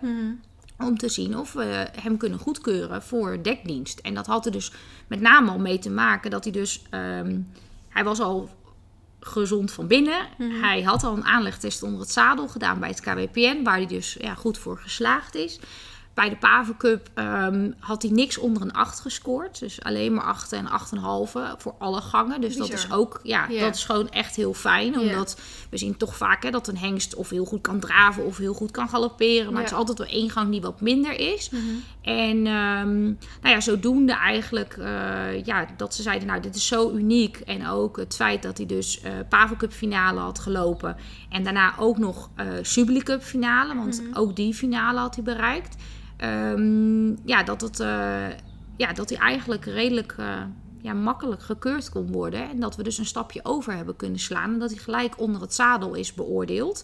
Om 0.84 0.98
te 0.98 1.10
zien 1.10 1.38
of 1.38 1.54
we 1.54 1.88
hem 2.02 2.17
kunnen 2.17 2.39
goedkeuren 2.39 3.04
voor 3.04 3.44
dekdienst. 3.44 4.00
En 4.00 4.13
dat 4.13 4.26
had 4.26 4.46
er 4.46 4.52
dus 4.52 4.72
met 5.08 5.22
name 5.22 5.52
al 5.52 5.60
mee 5.60 5.80
te 5.80 5.89
maken 5.89 6.32
dat 6.32 6.44
hij 6.44 6.54
dus. 6.54 6.82
ehm, 6.89 7.39
hij 7.89 8.04
was 8.04 8.20
al 8.20 8.50
gezond 9.20 9.72
van 9.72 9.88
binnen. 9.88 10.28
Hij 10.38 10.82
had 10.82 11.04
al 11.04 11.17
een 11.17 11.26
aanlegtest 11.26 11.84
onder 11.84 12.00
het 12.00 12.12
zadel 12.12 12.48
gedaan 12.48 12.80
bij 12.80 12.89
het 12.89 13.02
KWPN, 13.02 13.63
waar 13.63 13.76
hij 13.76 13.86
dus 13.86 14.17
ja, 14.20 14.34
goed 14.34 14.58
voor 14.58 14.78
geslaagd 14.78 15.36
is. 15.36 15.60
Bij 16.22 16.30
de 16.30 16.36
Paven 16.36 16.78
Cup 16.78 17.10
ehm, 17.14 17.72
had 17.80 18.02
hij 18.02 18.12
niks 18.12 18.38
onder 18.38 18.62
een 18.62 18.74
8 18.74 19.00
gescoord. 19.00 19.60
Dus 19.60 19.82
alleen 19.82 20.14
maar 20.14 20.24
8 20.24 20.52
en 20.52 20.66
8,5 20.66 21.32
voor 21.58 21.76
alle 21.80 22.02
gangen. 22.02 22.42
Dus 22.42 22.56
dat 22.56 22.74
is 22.74 22.92
ook, 22.92 23.20
ja, 23.24 23.48
dat 23.48 23.76
is 23.76 23.86
gewoon 23.86 24.10
echt 24.10 24.36
heel 24.36 24.54
fijn. 24.54 25.00
Omdat 25.00 25.40
we 25.70 25.78
zien 25.78 25.98
toch 25.98 26.18
vaak 26.18 26.44
hè, 26.44 26.52
dat 26.52 26.68
een 26.68 26.78
hengst 26.78 27.16
of 27.16 27.30
heel 27.30 27.46
goed 27.46 27.62
kan 27.62 27.80
draven 27.80 28.26
of 28.26 28.38
heel 28.38 28.54
goed 28.54 28.72
kan 28.72 28.90
galopperen. 28.90 29.54
Maar 29.54 29.62
het 29.62 29.72
is 29.72 29.78
altijd 29.78 29.98
wel 29.98 30.08
één 30.08 30.30
gang 30.30 30.52
die 30.52 30.62
wat 30.62 30.82
minder 30.82 31.20
is. 31.20 31.52
En 32.02 32.48
ehm, 32.48 33.04
nou 33.42 33.56
ja, 33.56 33.60
zodoende 33.60 34.14
eigenlijk 34.14 34.78
eh, 34.78 35.44
ja, 35.46 35.68
dat 35.78 35.96
ze 35.96 36.02
zeiden, 36.02 36.28
nou 36.28 36.42
dit 36.42 36.56
is 36.56 36.68
zo 36.68 36.92
uniek. 36.92 37.40
En 37.40 37.68
ook 37.68 37.98
het 37.98 38.16
feit 38.16 38.44
dat 38.44 38.58
hij 38.58 38.66
dus 38.66 39.02
eh 39.02 39.12
Pavel 39.30 39.56
Cup 39.56 39.72
finale 39.72 40.20
had 40.20 40.40
gelopen. 40.40 40.98
En 41.30 41.44
daarna 41.44 41.74
ook 41.78 41.98
nog 41.98 42.30
eh 42.36 42.48
Subli 42.62 43.00
Cup 43.00 43.22
finale, 43.22 43.76
want 43.76 44.04
ook 44.14 44.36
die 44.36 44.54
finale 44.54 45.00
had 45.00 45.16
hij 45.16 45.24
bereikt. 45.24 45.76
Ehm, 46.22 47.08
ja, 47.26 47.44
dat, 47.44 47.62
het, 47.62 47.80
eh, 47.80 48.28
ja, 48.78 48.94
dat 48.94 49.10
hij 49.10 49.18
eigenlijk 49.18 49.66
redelijk 49.66 50.16
eh, 50.18 50.42
ja, 50.82 50.94
makkelijk 50.94 51.42
gekeurd 51.42 51.90
kon 51.90 52.12
worden. 52.12 52.50
En 52.50 52.60
dat 52.60 52.76
we 52.76 52.84
dus 52.84 52.98
een 52.98 53.06
stapje 53.06 53.40
over 53.44 53.76
hebben 53.76 53.96
kunnen 53.96 54.20
slaan. 54.20 54.54
En 54.54 54.60
dat 54.60 54.70
hij 54.70 54.80
gelijk 54.80 55.20
onder 55.20 55.42
het 55.42 55.54
zadel 55.54 55.94
is 55.94 56.14
beoordeeld. 56.14 56.84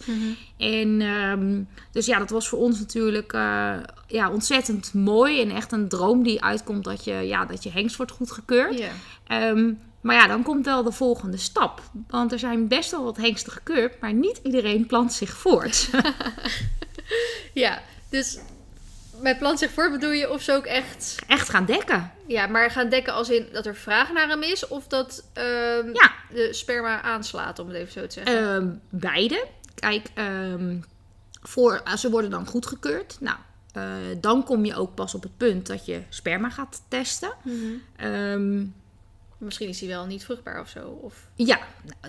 En 0.58 1.02
ehm, 1.02 1.63
dus 1.91 2.06
ja, 2.06 2.19
dat 2.19 2.30
was 2.30 2.50
voor 2.50 2.60
ons 2.60 2.80
natuurlijk 2.80 3.34
eh, 3.34 3.76
ja, 4.08 4.32
ontzettend 4.32 4.93
mooi. 4.93 5.41
En 5.41 5.50
echt 5.50 5.71
een 5.71 5.89
droom 5.89 6.23
die 6.23 6.43
uitkomt 6.43 6.84
dat 6.84 7.04
je, 7.04 7.13
ja, 7.13 7.45
dat 7.45 7.63
je 7.63 7.71
hengst 7.71 7.95
wordt 7.95 8.12
goedgekeurd. 8.12 8.84
Ehm, 9.28 9.73
maar 10.02 10.15
ja, 10.15 10.28
dan 10.28 10.43
komt 10.43 10.65
wel 10.65 10.84
de 10.84 10.91
volgende 10.91 11.38
stap. 11.38 11.82
Want 12.08 12.32
er 12.32 12.39
zijn 12.39 12.67
best 12.67 12.91
wel 12.91 13.04
wat 13.04 13.17
hengsten 13.17 13.52
gekeurd, 13.52 14.02
maar 14.02 14.13
niet 14.13 14.39
iedereen 14.43 14.86
plant 14.86 15.13
zich 15.13 15.38
voort. 15.38 15.89
ja, 17.54 17.82
dus 18.10 18.39
met 19.21 19.38
plant 19.39 19.60
zich 19.60 19.71
voor 19.71 19.91
bedoel 19.91 20.12
je 20.12 20.32
of 20.32 20.41
ze 20.41 20.53
ook 20.53 20.65
echt... 20.65 21.15
Echt 21.27 21.49
gaan 21.49 21.65
dekken. 21.65 22.12
Ja, 22.27 22.47
maar 22.47 22.71
gaan 22.71 22.89
dekken 22.89 23.13
als 23.13 23.30
in 23.30 23.47
dat 23.51 23.65
er 23.65 23.75
vraag 23.75 24.13
naar 24.13 24.27
hem 24.27 24.41
is... 24.43 24.67
of 24.67 24.88
dat 24.88 25.23
ehm, 25.34 25.88
Ja. 25.93 26.12
de 26.30 26.53
sperma 26.53 27.01
aanslaat, 27.01 27.60
om 27.60 27.67
het 27.67 27.75
even 27.77 27.91
zo 27.91 28.08
te 28.08 28.13
zeggen. 28.13 28.49
Ehm, 28.56 28.67
beide. 28.89 29.45
Kijk, 29.75 30.08
ehm, 30.13 30.77
voor, 31.41 31.82
eh, 31.84 31.95
ze 31.95 32.10
worden 32.10 32.30
dan 32.30 32.47
goedgekeurd. 32.47 33.17
Nou, 33.19 33.38
eh, 33.73 33.84
dan 34.21 34.43
kom 34.43 34.65
je 34.65 34.75
ook 34.75 34.95
pas 34.95 35.15
op 35.15 35.23
het 35.23 35.38
punt 35.38 35.67
dat 35.67 35.86
je 35.86 36.01
sperma 36.10 36.49
gaat 36.49 36.82
testen. 36.88 37.32
Ehm, 37.95 38.63
Misschien 39.38 39.67
is 39.67 39.80
hij 39.80 39.89
wel 39.89 40.06
niet 40.06 40.23
vruchtbaar 40.23 40.62
of 40.62 40.69
zo. 40.69 41.00
Of... 41.02 41.30
ja, 41.36 41.60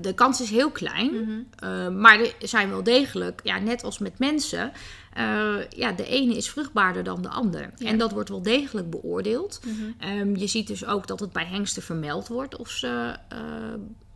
de 0.01 0.15
kans 0.15 0.41
is 0.41 0.51
heel 0.51 0.71
klein. 0.71 1.47
Eh, 1.59 1.89
maar 1.89 2.21
er 2.21 2.49
zijn 2.49 2.69
wel 2.69 2.83
degelijk, 2.83 3.41
ja, 3.45 3.59
net 3.59 3.85
als 3.85 3.99
met 3.99 4.19
mensen, 4.19 4.73
eh, 5.19 5.57
ja, 5.69 5.93
de 5.93 6.07
ene 6.07 6.37
is 6.37 6.51
vruchtbaarder 6.51 7.05
dan 7.05 7.23
de 7.23 7.29
ander. 7.29 7.71
Ja. 7.77 7.89
En 7.89 7.99
dat 7.99 8.13
wordt 8.13 8.29
wel 8.29 8.43
degelijk 8.43 8.91
beoordeeld. 8.91 9.61
Ehm, 9.99 10.37
je 10.37 10.47
ziet 10.47 10.67
dus 10.67 10.87
ook 10.87 11.07
dat 11.07 11.21
het 11.21 11.33
bij 11.33 11.47
hengsten 11.47 11.83
vermeld 11.83 12.29
wordt 12.29 12.57
of 12.57 12.71
ze 12.71 13.17
eh, 13.29 13.39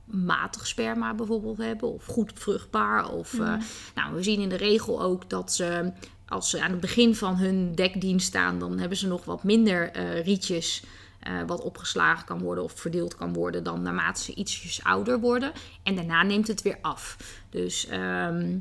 matig 0.04 0.66
sperma 0.66 1.14
bijvoorbeeld 1.14 1.58
hebben, 1.58 1.92
of 1.92 2.04
goed 2.06 2.32
vruchtbaar. 2.34 3.10
Of, 3.10 3.32
eh, 3.38 3.54
nou, 3.94 4.14
we 4.14 4.22
zien 4.22 4.40
in 4.40 4.48
de 4.48 4.56
regel 4.56 5.02
ook 5.02 5.30
dat 5.30 5.52
ze, 5.52 5.92
als 6.28 6.50
ze 6.50 6.62
aan 6.62 6.70
het 6.70 6.80
begin 6.80 7.14
van 7.14 7.36
hun 7.36 7.74
dekdienst 7.74 8.26
staan, 8.26 8.58
dan 8.58 8.78
hebben 8.78 8.98
ze 8.98 9.06
nog 9.06 9.24
wat 9.24 9.44
minder 9.44 9.98
rietjes. 10.22 10.82
Eh, 11.22 11.32
wat 11.46 11.60
opgeslagen 11.60 12.24
kan 12.24 12.38
worden 12.40 12.64
of 12.64 12.72
verdeeld 12.80 13.16
kan 13.16 13.32
worden 13.32 13.62
dan 13.64 13.82
naarmate 13.82 14.22
ze 14.22 14.34
ietsjes 14.34 14.84
ouder 14.84 15.20
worden. 15.20 15.52
En 15.82 15.94
daarna 15.94 16.22
neemt 16.22 16.48
het 16.48 16.62
weer 16.62 16.78
af. 16.80 17.16
Dus 17.50 17.86
ehm, 17.86 18.58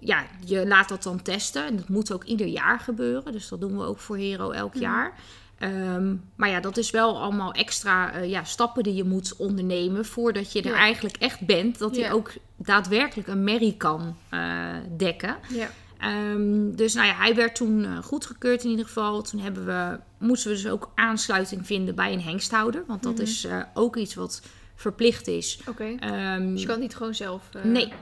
ja, 0.00 0.24
je 0.44 0.66
laat 0.66 0.88
dat 0.88 1.02
dan 1.02 1.22
testen. 1.22 1.66
En 1.66 1.76
dat 1.76 1.88
moet 1.88 2.12
ook 2.12 2.24
ieder 2.24 2.46
jaar 2.46 2.80
gebeuren. 2.80 3.32
Dus 3.32 3.48
dat 3.48 3.60
doen 3.60 3.76
we 3.78 3.84
ook 3.84 3.98
voor 3.98 4.16
Hero 4.16 4.50
elk 4.50 4.74
Mhm. 4.74 4.82
jaar. 4.82 5.12
Ehm, 5.58 6.14
maar 6.34 6.48
ja, 6.48 6.60
dat 6.60 6.76
is 6.76 6.90
wel 6.90 7.20
allemaal 7.20 7.52
extra 7.52 8.12
eh, 8.12 8.30
ja, 8.30 8.44
stappen 8.44 8.82
die 8.82 8.94
je 8.94 9.04
moet 9.04 9.36
ondernemen 9.36 10.04
voordat 10.04 10.52
je 10.52 10.62
er 10.62 10.70
Ja. 10.70 10.74
eigenlijk 10.76 11.16
echt 11.16 11.40
bent. 11.46 11.78
Dat 11.78 11.96
Ja. 11.96 12.02
hij 12.02 12.12
ook 12.12 12.32
daadwerkelijk 12.56 13.28
een 13.28 13.44
merrie 13.44 13.76
kan 13.76 14.16
eh, 14.28 14.74
dekken. 14.96 15.36
Ja. 15.48 15.68
Ehm, 16.00 16.70
dus 16.74 16.94
nou 16.94 17.06
ja, 17.06 17.14
hij 17.14 17.34
werd 17.34 17.54
toen 17.54 17.84
eh, 17.84 17.98
goedgekeurd 18.02 18.64
in 18.64 18.70
ieder 18.70 18.84
geval. 18.84 19.22
Toen 19.22 19.40
hebben 19.40 19.66
we, 19.66 19.98
moesten 20.18 20.50
we 20.50 20.56
dus 20.56 20.68
ook 20.68 20.90
aansluiting 20.94 21.66
vinden 21.66 21.94
bij 21.94 22.12
een 22.12 22.20
hengsthouder. 22.22 22.84
Want 22.86 23.02
dat 23.02 23.12
Mhm. 23.12 23.22
is 23.22 23.44
eh, 23.44 23.62
ook 23.74 23.96
iets 23.96 24.14
wat 24.14 24.42
verplicht 24.74 25.26
is. 25.26 25.60
Oké. 25.68 25.94
Ehm, 25.98 26.50
Dus 26.50 26.60
je 26.60 26.66
kan 26.66 26.74
het 26.74 26.84
niet 26.84 26.96
gewoon 26.96 27.14
zelf... 27.14 27.42
eh, 27.52 27.62
Nee, 27.64 27.92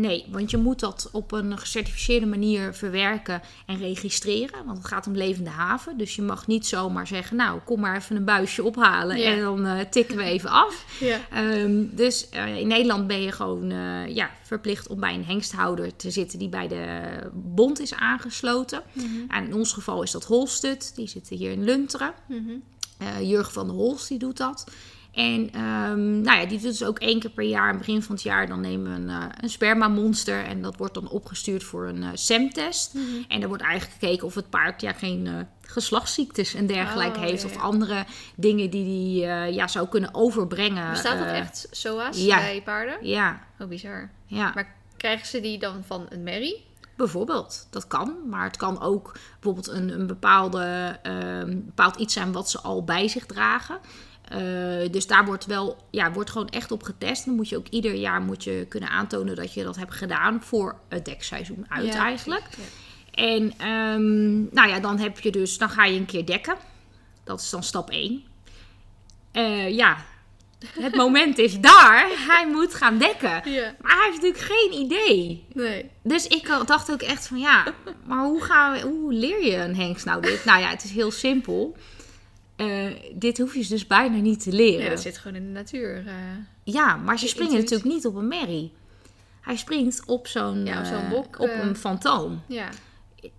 nee, 0.00 0.24
want 0.30 0.50
je 0.50 0.56
moet 0.56 0.80
dat 0.80 1.08
op 1.12 1.32
een 1.32 1.58
gecertificeerde 1.58 2.26
manier 2.26 2.74
verwerken 2.74 3.42
en 3.66 3.78
registreren. 3.78 4.64
Want 4.64 4.78
het 4.78 4.86
gaat 4.86 5.06
om 5.06 5.14
levende 5.16 5.50
haven. 5.50 5.98
Dus 5.98 6.16
je 6.16 6.22
mag 6.22 6.46
niet 6.46 6.66
zomaar 6.66 7.06
zeggen, 7.06 7.36
nou, 7.36 7.60
kom 7.64 7.80
maar 7.80 7.96
even 7.96 8.16
een 8.16 8.24
buisje 8.24 8.62
ophalen 8.62 9.18
Ja. 9.18 9.30
en 9.32 9.40
dan 9.40 9.66
eh, 9.66 9.84
tikken 9.90 10.16
we 10.16 10.22
even 10.22 10.50
af. 10.50 10.84
Ja. 11.00 11.18
Ehm, 11.30 11.84
dus 11.90 12.28
eh, 12.28 12.56
in 12.60 12.66
Nederland 12.68 13.06
ben 13.06 13.22
je 13.22 13.32
gewoon 13.32 13.70
eh, 13.70 14.14
ja, 14.14 14.30
verplicht 14.42 14.86
om 14.88 15.00
bij 15.00 15.14
een 15.14 15.24
hengsthouder 15.24 15.96
te 15.96 16.10
zitten 16.10 16.38
die 16.38 16.48
bij 16.48 16.68
de 16.68 17.08
bond 17.32 17.80
is 17.80 17.94
aangesloten. 17.94 18.82
Mhm. 18.92 19.06
En 19.28 19.44
in 19.44 19.54
ons 19.54 19.72
geval 19.72 20.02
is 20.02 20.10
dat 20.10 20.24
Holstut, 20.24 20.92
die 20.96 21.08
zitten 21.08 21.36
hier 21.36 21.50
in 21.50 21.64
Lunteren. 21.64 22.12
Eh, 22.98 23.28
Jurgen 23.28 23.52
van 23.52 23.66
der 23.66 23.76
Holst 23.76 24.08
die 24.08 24.18
doet 24.18 24.36
dat. 24.36 24.64
En 25.12 25.50
ehm, 25.52 26.20
nou 26.20 26.38
ja, 26.40 26.46
die 26.46 26.58
doet 26.58 26.62
dus 26.62 26.84
ook 26.84 26.98
één 26.98 27.20
keer 27.20 27.30
per 27.30 27.44
jaar, 27.44 27.62
aan 27.62 27.68
het 27.76 27.78
begin 27.78 28.02
van 28.02 28.14
het 28.14 28.24
jaar, 28.24 28.46
dan 28.46 28.60
nemen 28.60 28.92
we 28.92 28.98
een, 28.98 29.22
eh, 29.22 29.24
een 29.40 29.48
spermamonster. 29.50 30.44
En 30.44 30.62
dat 30.62 30.76
wordt 30.76 30.94
dan 30.94 31.08
opgestuurd 31.08 31.64
voor 31.64 31.86
een 31.86 32.02
eh 32.02 32.08
SEM-test. 32.14 32.94
Mhm. 32.94 33.04
En 33.28 33.38
daar 33.40 33.48
wordt 33.48 33.62
eigenlijk 33.64 34.00
gekeken 34.00 34.26
of 34.26 34.34
het 34.34 34.50
paard 34.50 34.80
ja, 34.80 34.92
geen 34.92 35.26
eh, 35.26 35.34
geslachtsziektes 35.60 36.54
en 36.54 36.66
dergelijke 36.66 37.18
Oh, 37.18 37.24
heeft. 37.24 37.42
ja, 37.42 37.48
Of 37.48 37.56
andere 37.56 38.04
dingen 38.36 38.70
die 38.70 39.24
hij 39.24 39.52
ja, 39.52 39.68
zou 39.68 39.88
kunnen 39.88 40.14
overbrengen. 40.14 40.90
Bestaat 40.90 41.18
dat 41.18 41.28
echt 41.28 41.68
SOA's 41.70 42.24
ja. 42.24 42.36
bij 42.36 42.62
paarden? 42.62 43.06
Ja, 43.06 43.40
Oh, 43.58 43.68
bizar. 43.68 44.10
ja. 44.26 44.52
Maar 44.54 44.74
krijgen 44.96 45.26
ze 45.26 45.40
die 45.40 45.58
dan 45.58 45.82
van 45.86 46.06
een 46.08 46.22
merrie? 46.22 46.66
Bijvoorbeeld, 46.96 47.66
dat 47.70 47.86
kan. 47.86 48.16
Maar 48.28 48.44
het 48.44 48.56
kan 48.56 48.80
ook 48.80 49.12
bijvoorbeeld 49.32 49.68
een, 49.68 50.00
een 50.00 50.06
bepaalde, 50.06 50.98
ehm, 51.02 51.48
bepaald 51.64 51.96
iets 51.96 52.14
zijn 52.14 52.32
wat 52.32 52.50
ze 52.50 52.60
al 52.60 52.84
bij 52.84 53.08
zich 53.08 53.26
dragen. 53.26 53.78
Eh, 54.28 54.90
dus 54.90 55.06
daar 55.06 55.24
wordt 55.24 55.46
wel, 55.46 55.76
ja, 55.90 56.12
wordt 56.12 56.30
gewoon 56.30 56.48
echt 56.48 56.70
op 56.70 56.82
getest. 56.82 57.24
Dan 57.24 57.34
moet 57.34 57.48
je 57.48 57.56
ook 57.56 57.68
ieder 57.68 57.94
jaar 57.94 58.20
moet 58.20 58.44
je 58.44 58.66
kunnen 58.68 58.88
aantonen 58.88 59.36
dat 59.36 59.54
je 59.54 59.64
dat 59.64 59.76
hebt 59.76 59.94
gedaan 59.94 60.42
voor 60.42 60.78
het 60.88 61.04
dekseizoen 61.04 61.66
uit 61.68 61.92
Ja, 61.92 62.04
eigenlijk. 62.04 62.44
precies, 62.50 62.72
En 63.10 63.52
ehm, 63.58 64.54
nou 64.54 64.68
ja, 64.68 64.80
dan 64.80 64.98
heb 64.98 65.20
je 65.20 65.30
dus, 65.30 65.58
dan 65.58 65.70
ga 65.70 65.84
je 65.84 65.98
een 65.98 66.06
keer 66.06 66.26
dekken. 66.26 66.56
Dat 67.24 67.40
is 67.40 67.50
dan 67.50 67.62
stap 67.62 67.90
1. 67.90 68.22
ja, 69.74 69.96
het 70.80 70.94
moment 71.04 71.38
is 71.38 71.60
daar. 71.60 72.08
Hij 72.26 72.48
moet 72.52 72.74
gaan 72.74 72.98
dekken. 72.98 73.28
Ja. 73.28 73.40
ja. 73.44 73.74
Maar 73.80 73.96
hij 73.96 74.10
heeft 74.10 74.22
natuurlijk 74.22 74.52
geen 74.52 74.80
idee. 74.80 75.44
Nee. 75.52 75.90
Dus 76.02 76.26
ik 76.26 76.50
dacht 76.66 76.90
ook 76.92 77.02
echt 77.02 77.26
van 77.26 77.38
ja, 77.38 77.64
maar 78.06 78.24
hoe, 78.24 78.42
gaan 78.42 78.72
we, 78.72 78.80
hoe 78.80 79.12
leer 79.12 79.44
je 79.44 79.56
een 79.56 79.76
hengst 79.76 80.04
nou 80.04 80.22
dit? 80.22 80.44
Nou 80.44 80.60
ja, 80.60 80.68
het 80.68 80.84
is 80.84 80.90
heel 80.90 81.10
simpel. 81.10 81.76
Eh, 82.58 82.86
dit 83.14 83.38
hoef 83.38 83.54
je 83.54 83.66
dus 83.68 83.86
bijna 83.86 84.16
niet 84.16 84.42
te 84.42 84.52
leren. 84.52 84.84
Ja, 84.84 84.90
dat 84.90 85.00
zit 85.00 85.18
gewoon 85.18 85.36
in 85.36 85.44
de 85.46 85.52
natuur. 85.52 85.96
eh. 86.06 86.14
Ja, 86.64 86.96
maar 86.96 87.18
ze 87.18 87.28
springen 87.28 87.52
intuïtie. 87.52 87.74
natuurlijk 87.76 88.02
niet 88.04 88.06
op 88.06 88.20
een 88.22 88.28
merrie. 88.28 88.72
Hij 89.40 89.56
springt 89.56 90.02
op 90.06 90.26
zo'n 90.26 90.64
Ja, 90.66 90.78
op 90.78 90.84
zo'n 90.84 91.02
eh, 91.04 91.10
bok, 91.10 91.38
op 91.40 91.50
een 91.62 91.76
fantoom. 91.76 92.42
ja. 92.46 92.68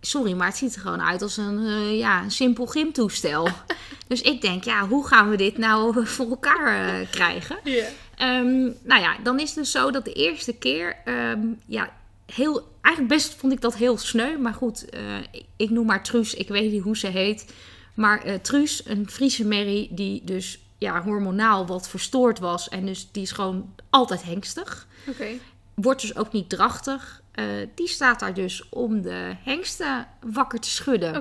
Sorry, 0.02 0.34
maar 0.34 0.48
het 0.48 0.58
ziet 0.58 0.76
er 0.76 0.82
gewoon 0.82 1.02
uit 1.02 1.22
als 1.22 1.38
een, 1.38 1.62
ja, 1.98 2.24
een 2.24 2.32
simpel 2.32 2.66
gymtoestel. 2.66 3.48
dus 4.08 4.22
ik 4.22 4.42
denk, 4.42 4.64
ja, 4.64 4.88
hoe 4.88 5.08
gaan 5.08 5.30
we 5.30 5.38
dit 5.38 5.58
nou 5.58 6.08
voor 6.08 6.30
elkaar 6.30 7.06
krijgen? 7.06 7.58
Ja. 7.64 7.86
Ehm, 8.16 8.60
nou 8.84 9.02
ja, 9.02 9.16
dan 9.24 9.40
is 9.40 9.50
het 9.50 9.58
dus 9.58 9.72
zo 9.72 9.92
dat 9.92 10.06
de 10.06 10.14
eerste 10.14 10.54
keer, 10.54 10.96
ehm, 11.06 11.40
ja, 11.66 11.94
heel, 12.26 12.68
eigenlijk 12.82 13.16
best 13.16 13.34
vond 13.36 13.54
ik 13.54 13.62
dat 13.62 13.76
heel 13.76 13.98
sneu. 13.98 14.38
Maar 14.38 14.54
goed, 14.54 14.86
ik, 15.32 15.44
ik 15.58 15.70
noem 15.70 15.86
maar 15.86 16.04
Truus, 16.04 16.34
ik 16.34 16.48
weet 16.48 16.72
niet 16.72 16.84
hoe 16.84 16.98
ze 16.98 17.08
heet. 17.08 17.54
Maar 18.00 18.24
eh 18.24 18.34
Truus, 18.36 18.86
een 18.86 19.10
Friese 19.10 19.46
merrie 19.46 19.88
die 19.92 20.22
dus 20.24 20.60
ja, 20.78 21.02
hormonaal 21.04 21.68
wat 21.68 21.90
verstoord 21.90 22.40
was. 22.40 22.70
En 22.70 22.86
dus 22.86 23.12
die 23.12 23.24
is 23.24 23.32
gewoon 23.32 23.74
altijd 23.90 24.24
hengstig. 24.24 24.88
Oké. 25.08 25.28
Wordt 25.74 26.02
dus 26.02 26.16
ook 26.16 26.32
niet 26.32 26.50
drachtig. 26.50 27.22
Eh, 27.32 27.46
die 27.76 27.88
staat 27.88 28.20
daar 28.20 28.34
dus 28.34 28.70
om 28.70 29.02
de 29.02 29.36
hengsten 29.44 30.08
wakker 30.22 30.60
te 30.60 30.70
schudden. 30.70 31.16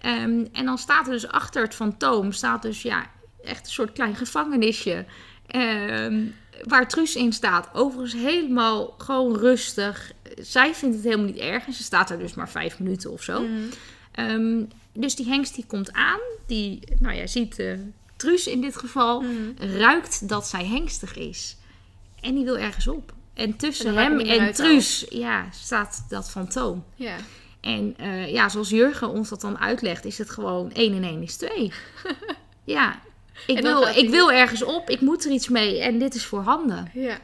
Ehm, 0.00 0.44
en 0.52 0.64
dan 0.64 0.78
staat 0.78 1.06
er 1.06 1.12
dus 1.12 1.28
achter 1.28 1.62
het 1.62 1.74
fantoom, 1.74 2.32
staat 2.32 2.62
dus 2.62 2.82
ja, 2.82 3.06
echt 3.44 3.66
een 3.66 3.72
soort 3.72 3.92
klein 3.92 4.16
gevangenisje. 4.16 5.04
ehm, 5.46 6.24
waar 6.62 6.88
Truus 6.88 7.16
in 7.16 7.32
staat. 7.32 7.68
Overigens 7.72 8.22
helemaal 8.22 8.94
gewoon 8.98 9.36
rustig. 9.36 10.12
Zij 10.40 10.74
vindt 10.74 10.94
het 10.94 11.04
helemaal 11.04 11.26
niet 11.26 11.36
erg. 11.36 11.66
En 11.66 11.72
ze 11.72 11.82
staat 11.82 12.10
er 12.10 12.18
dus 12.18 12.34
maar 12.34 12.48
vijf 12.48 12.78
minuten 12.78 13.10
of 13.10 13.22
zo. 13.22 13.42
Mhm. 13.42 13.52
Ehm, 14.12 14.64
dus 14.92 15.14
die 15.14 15.26
hengst 15.26 15.54
die 15.54 15.64
komt 15.66 15.92
aan. 15.92 16.20
Die, 16.46 16.80
nou 16.98 17.16
ja, 17.16 17.26
ziet 17.26 17.58
eh 17.58 17.78
Truus 18.16 18.46
in 18.46 18.60
dit 18.60 18.76
geval. 18.76 19.20
Mhm. 19.20 19.76
Ruikt 19.78 20.28
dat 20.28 20.46
zij 20.46 20.66
hengstig 20.66 21.16
is. 21.16 21.56
En 22.20 22.34
die 22.34 22.44
wil 22.44 22.58
ergens 22.58 22.88
op. 22.88 23.12
En 23.34 23.56
tussen 23.56 23.94
hem 23.94 24.20
en 24.20 24.52
Truus 24.52 25.06
ja, 25.08 25.46
staat 25.50 26.04
dat 26.08 26.30
fantoom. 26.30 26.84
Ja. 26.94 27.16
En 27.60 27.94
eh, 27.96 28.32
ja, 28.32 28.48
zoals 28.48 28.68
Jurgen 28.68 29.08
ons 29.08 29.28
dat 29.28 29.40
dan 29.40 29.58
uitlegt, 29.58 30.04
is 30.04 30.18
het 30.18 30.30
gewoon 30.30 30.72
1 30.72 30.94
en 30.94 31.04
1 31.04 31.22
is 31.22 31.36
2. 31.36 31.72
ja, 32.64 33.00
ik 33.46 33.60
wil, 33.60 33.86
ik 33.86 34.10
wil 34.10 34.32
ergens 34.32 34.62
op, 34.62 34.90
ik 34.90 35.00
moet 35.00 35.24
er 35.24 35.30
iets 35.30 35.48
mee 35.48 35.80
en 35.80 35.98
dit 35.98 36.14
is 36.14 36.24
voorhanden. 36.24 36.90
Ja. 36.94 37.18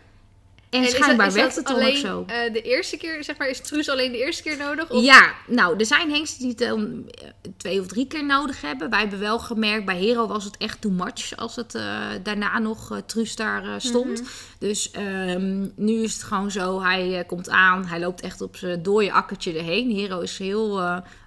En, 0.70 0.86
schijnbaar 0.86 1.26
is 1.26 1.34
dat 1.34 1.42
werkt 1.42 1.56
het 1.56 1.66
dan 1.66 1.74
alleen, 1.74 1.94
ook 1.94 1.96
zo. 1.96 2.24
eh, 2.26 2.52
de 2.52 2.62
eerste 2.62 2.96
keer, 2.96 3.24
zeg 3.24 3.38
maar, 3.38 3.48
is 3.48 3.60
Truus 3.60 3.88
alleen 3.88 4.12
de 4.12 4.18
eerste 4.18 4.42
keer 4.42 4.56
nodig? 4.56 4.90
Of... 4.90 5.02
Ja, 5.02 5.34
nou, 5.46 5.78
er 5.78 5.86
zijn 5.86 6.10
hengsten 6.10 6.38
die 6.38 6.48
het 6.48 6.58
dan 6.58 7.08
eh, 7.10 7.28
twee 7.56 7.80
of 7.80 7.86
drie 7.86 8.06
keer 8.06 8.24
nodig 8.24 8.60
hebben. 8.60 8.90
Wij 8.90 9.00
hebben 9.00 9.18
wel 9.18 9.38
gemerkt, 9.38 9.84
bij 9.84 9.98
Hero 9.98 10.26
was 10.26 10.44
het 10.44 10.56
echt 10.56 10.80
too 10.80 10.92
much 10.92 11.36
als 11.36 11.56
het 11.56 11.74
eh, 11.74 12.06
daarna 12.22 12.58
nog 12.58 13.00
Truus 13.06 13.36
daar 13.36 13.80
stond. 13.80 14.20
Mhm. 14.20 14.30
Dus 14.58 14.90
ehm, 14.90 15.66
nu 15.74 16.02
is 16.02 16.12
het 16.12 16.22
gewoon 16.22 16.50
zo, 16.50 16.82
hij 16.82 17.24
komt 17.26 17.48
aan, 17.48 17.86
hij 17.86 18.00
loopt 18.00 18.20
echt 18.20 18.40
op 18.40 18.56
zijn 18.56 18.82
dode 18.82 19.12
akkertje 19.12 19.58
erheen. 19.58 19.90
Hero 19.90 20.20
is 20.20 20.38
heel 20.38 20.80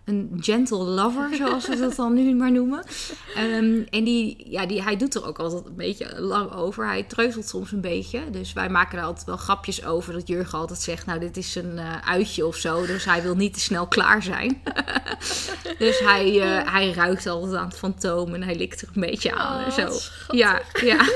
een 0.06 0.38
gentle 0.40 0.84
lover, 0.84 1.36
zoals 1.36 1.68
we 1.68 1.78
dat 1.78 1.96
dan 1.96 2.14
nu 2.14 2.36
maar 2.36 2.52
noemen. 2.52 2.84
Ehm, 3.36 3.82
en 3.90 4.04
die, 4.04 4.50
ja, 4.50 4.66
die, 4.66 4.84
hij 4.84 4.98
doet 4.98 5.16
er 5.16 5.28
ook 5.28 5.40
altijd 5.40 5.66
een 5.66 5.76
beetje 5.76 6.22
lang 6.22 6.54
over. 6.54 6.86
Hij 6.86 7.04
treuzelt 7.04 7.48
soms 7.48 7.72
een 7.72 7.82
beetje. 7.82 8.30
Dus 8.30 8.54
wij 8.54 8.70
maken 8.70 8.98
er 8.98 9.04
altijd 9.04 9.26
wel 9.26 9.38
grapjes 9.38 9.86
over. 9.86 10.14
Dat 10.14 10.28
Jurgen 10.28 10.60
altijd 10.60 10.80
zegt, 10.80 11.06
nou 11.06 11.20
dit 11.20 11.38
is 11.38 11.56
een 11.56 11.78
eh, 11.78 12.08
uitje 12.08 12.46
of 12.46 12.56
zo. 12.56 12.86
Dus 12.86 13.06
hij 13.06 13.22
wil 13.22 13.36
niet 13.36 13.54
te 13.54 13.60
snel 13.60 13.88
klaar 13.88 14.24
zijn. 14.24 14.62
dus 15.78 16.00
hij, 16.00 16.42
eh, 16.42 16.74
hij 16.74 16.92
ruikt 16.92 17.28
altijd 17.28 17.56
aan 17.56 17.68
het 17.68 17.78
fantoom 17.78 18.34
en 18.34 18.44
hij 18.44 18.56
likt 18.56 18.82
er 18.82 18.90
een 18.94 19.02
beetje 19.02 19.34
aan 19.34 19.60
Oh, 19.60 19.66
en 19.66 19.72
zo. 19.72 19.84
wat 19.84 20.02
schattig. 20.02 20.40
Ja, 20.40 20.62
ja. 20.84 21.10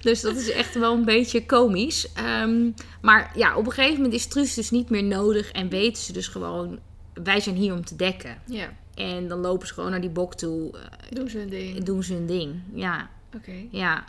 dus 0.00 0.20
dat 0.20 0.36
is 0.36 0.50
echt 0.50 0.74
wel 0.74 0.92
een 0.94 1.04
beetje 1.04 1.46
komisch. 1.46 2.12
Ehm, 2.12 2.70
maar 3.02 3.32
ja, 3.34 3.56
op 3.56 3.66
een 3.66 3.72
gegeven 3.72 3.96
moment 3.96 4.14
is 4.14 4.26
Truus 4.26 4.54
dus 4.54 4.70
niet 4.70 4.90
meer 4.90 5.04
nodig. 5.04 5.50
En 5.50 5.68
weten 5.68 6.02
ze 6.02 6.12
dus 6.12 6.28
gewoon, 6.28 6.78
wij 7.24 7.40
zijn 7.40 7.56
hier 7.56 7.72
om 7.74 7.84
te 7.84 7.96
dekken. 7.96 8.38
Ja. 8.46 8.68
En 8.94 9.28
dan 9.28 9.38
lopen 9.40 9.66
ze 9.66 9.74
gewoon 9.74 9.90
naar 9.90 10.00
die 10.00 10.10
bok 10.10 10.34
toe. 10.34 10.70
eh, 10.78 10.80
Doen 11.10 11.28
ze 11.28 11.40
een 11.40 11.48
ding. 11.48 11.84
doen 11.84 12.02
ze 12.02 12.12
hun 12.12 12.26
ding. 12.26 12.60
Ja, 12.74 13.08
Oké. 13.36 13.52
ja. 13.70 14.04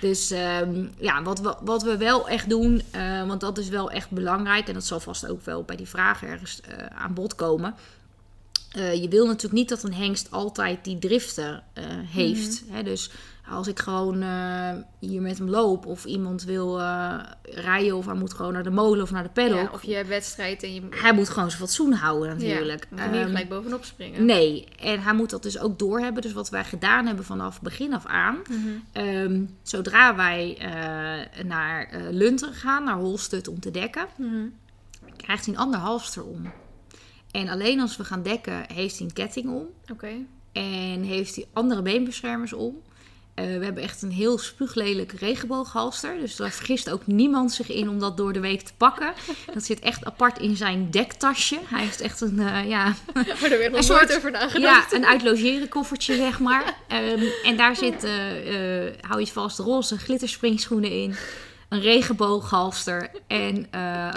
Dus 0.00 0.30
ehm, 0.30 0.86
ja, 0.98 1.22
wat 1.22 1.40
we, 1.40 1.56
wat 1.62 1.82
we 1.82 1.96
wel 1.96 2.28
echt 2.28 2.48
doen, 2.48 2.82
eh, 2.90 3.26
want 3.26 3.40
dat 3.40 3.58
is 3.58 3.68
wel 3.68 3.90
echt 3.90 4.10
belangrijk. 4.10 4.68
En 4.68 4.74
dat 4.74 4.84
zal 4.86 5.00
vast 5.00 5.28
ook 5.28 5.44
wel 5.44 5.62
bij 5.62 5.76
die 5.76 5.88
vraag 5.88 6.22
ergens 6.22 6.60
eh, 6.60 6.86
aan 6.86 7.14
bod 7.14 7.34
komen. 7.34 7.74
Je 8.74 9.06
wil 9.10 9.26
natuurlijk 9.26 9.54
niet 9.54 9.68
dat 9.68 9.82
een 9.82 9.94
hengst 9.94 10.30
altijd 10.30 10.84
die 10.84 10.98
driften 10.98 11.62
eh, 11.72 11.84
heeft. 11.88 12.62
Hè? 12.70 12.82
Dus 12.82 13.10
als 13.50 13.68
ik 13.68 13.78
gewoon 13.78 14.22
eh, 14.22 14.72
hier 14.98 15.22
met 15.22 15.38
hem 15.38 15.48
loop 15.48 15.86
of 15.86 16.04
iemand 16.04 16.42
wil 16.44 16.80
eh, 16.80 17.18
rijden 17.42 17.96
of 17.96 18.06
hij 18.06 18.14
moet 18.14 18.34
gewoon 18.34 18.52
naar 18.52 18.62
de 18.62 18.70
molen 18.70 19.02
of 19.02 19.10
naar 19.10 19.22
de 19.22 19.28
paddock. 19.28 19.58
Ja, 19.60 19.70
of 19.72 19.82
je 19.82 19.94
hebt 19.94 20.08
wedstrijd 20.08 20.62
en 20.62 20.74
je... 20.74 20.82
Hij 20.90 21.12
moet 21.12 21.28
gewoon 21.28 21.48
zijn 21.50 21.62
fatsoen 21.62 21.92
houden 21.92 22.28
natuurlijk. 22.28 22.86
Ja, 22.90 23.02
moet 23.02 23.10
niet 23.10 23.20
Ehm, 23.20 23.26
gelijk 23.28 23.48
bovenop 23.48 23.84
springen. 23.84 24.24
Nee, 24.24 24.68
en 24.80 25.00
hij 25.00 25.14
moet 25.14 25.30
dat 25.30 25.42
dus 25.42 25.58
ook 25.58 25.78
doorhebben. 25.78 26.22
Dus 26.22 26.32
wat 26.32 26.48
wij 26.50 26.64
gedaan 26.64 27.06
hebben 27.06 27.24
vanaf 27.24 27.60
begin 27.62 27.94
af 27.94 28.06
aan. 28.06 28.38
Mhm. 28.50 28.68
ehm, 28.92 29.44
zodra 29.62 30.16
wij 30.16 30.56
eh, 30.58 31.44
naar 31.44 31.88
Lunteren 32.10 32.54
gaan, 32.54 32.84
naar 32.84 32.96
Holstut 32.98 33.48
om 33.48 33.60
te 33.60 33.70
dekken, 33.70 34.06
Mhm. 34.16 34.46
krijgt 35.16 35.44
hij 35.46 35.54
een 35.54 35.60
ander 35.60 35.80
halster 35.80 36.24
om. 36.24 36.52
En 37.30 37.48
alleen 37.48 37.80
als 37.80 37.96
we 37.96 38.04
gaan 38.04 38.22
dekken, 38.22 38.64
heeft 38.72 38.98
hij 38.98 39.06
een 39.06 39.12
ketting 39.12 39.48
om. 39.50 39.66
Oké. 39.92 40.08
En 40.52 41.02
heeft 41.02 41.34
hij 41.34 41.44
andere 41.52 41.82
beenbeschermers 41.82 42.52
om. 42.52 42.82
Eh, 43.40 43.58
we 43.58 43.64
hebben 43.64 43.82
echt 43.82 44.02
een 44.02 44.10
heel 44.12 44.38
spuuglelijk 44.38 45.12
regenbooghalster. 45.12 46.18
Dus 46.20 46.36
daar 46.36 46.50
vergist 46.50 46.90
ook 46.90 47.06
niemand 47.06 47.52
zich 47.52 47.68
in 47.68 47.88
om 47.88 47.98
dat 47.98 48.16
door 48.16 48.32
de 48.32 48.40
week 48.40 48.60
te 48.62 48.72
pakken. 48.76 49.12
Dat 49.54 49.64
zit 49.64 49.80
echt 49.80 50.04
apart 50.04 50.38
in 50.38 50.56
zijn 50.56 50.90
dektasje. 50.90 51.58
Hij 51.64 51.82
heeft 51.82 52.00
echt 52.00 52.20
een, 52.20 52.38
eh, 52.38 52.68
ja... 52.68 52.94
Maar 53.14 53.24
daar 53.24 53.38
werd 53.38 53.50
nog 53.50 53.60
Een 53.62 53.70
nooit 53.70 53.84
soort- 53.86 54.16
over 54.16 54.30
nagedacht. 54.30 54.90
Ja, 54.90 54.96
een 54.96 55.06
uitlogeren 55.06 55.68
koffertje, 55.68 56.14
zeg 56.16 56.38
maar. 56.40 56.74
Ehm, 56.88 57.24
en 57.44 57.56
daar 57.56 57.76
zit, 57.76 58.04
eh, 58.04 58.12
hou 59.00 59.20
je 59.20 59.26
vast, 59.26 59.58
roze 59.58 59.98
glitterspringschoenen 59.98 60.90
in. 60.92 61.14
Een 61.68 61.80
regenbooghalster 61.80 63.10
en 63.26 63.66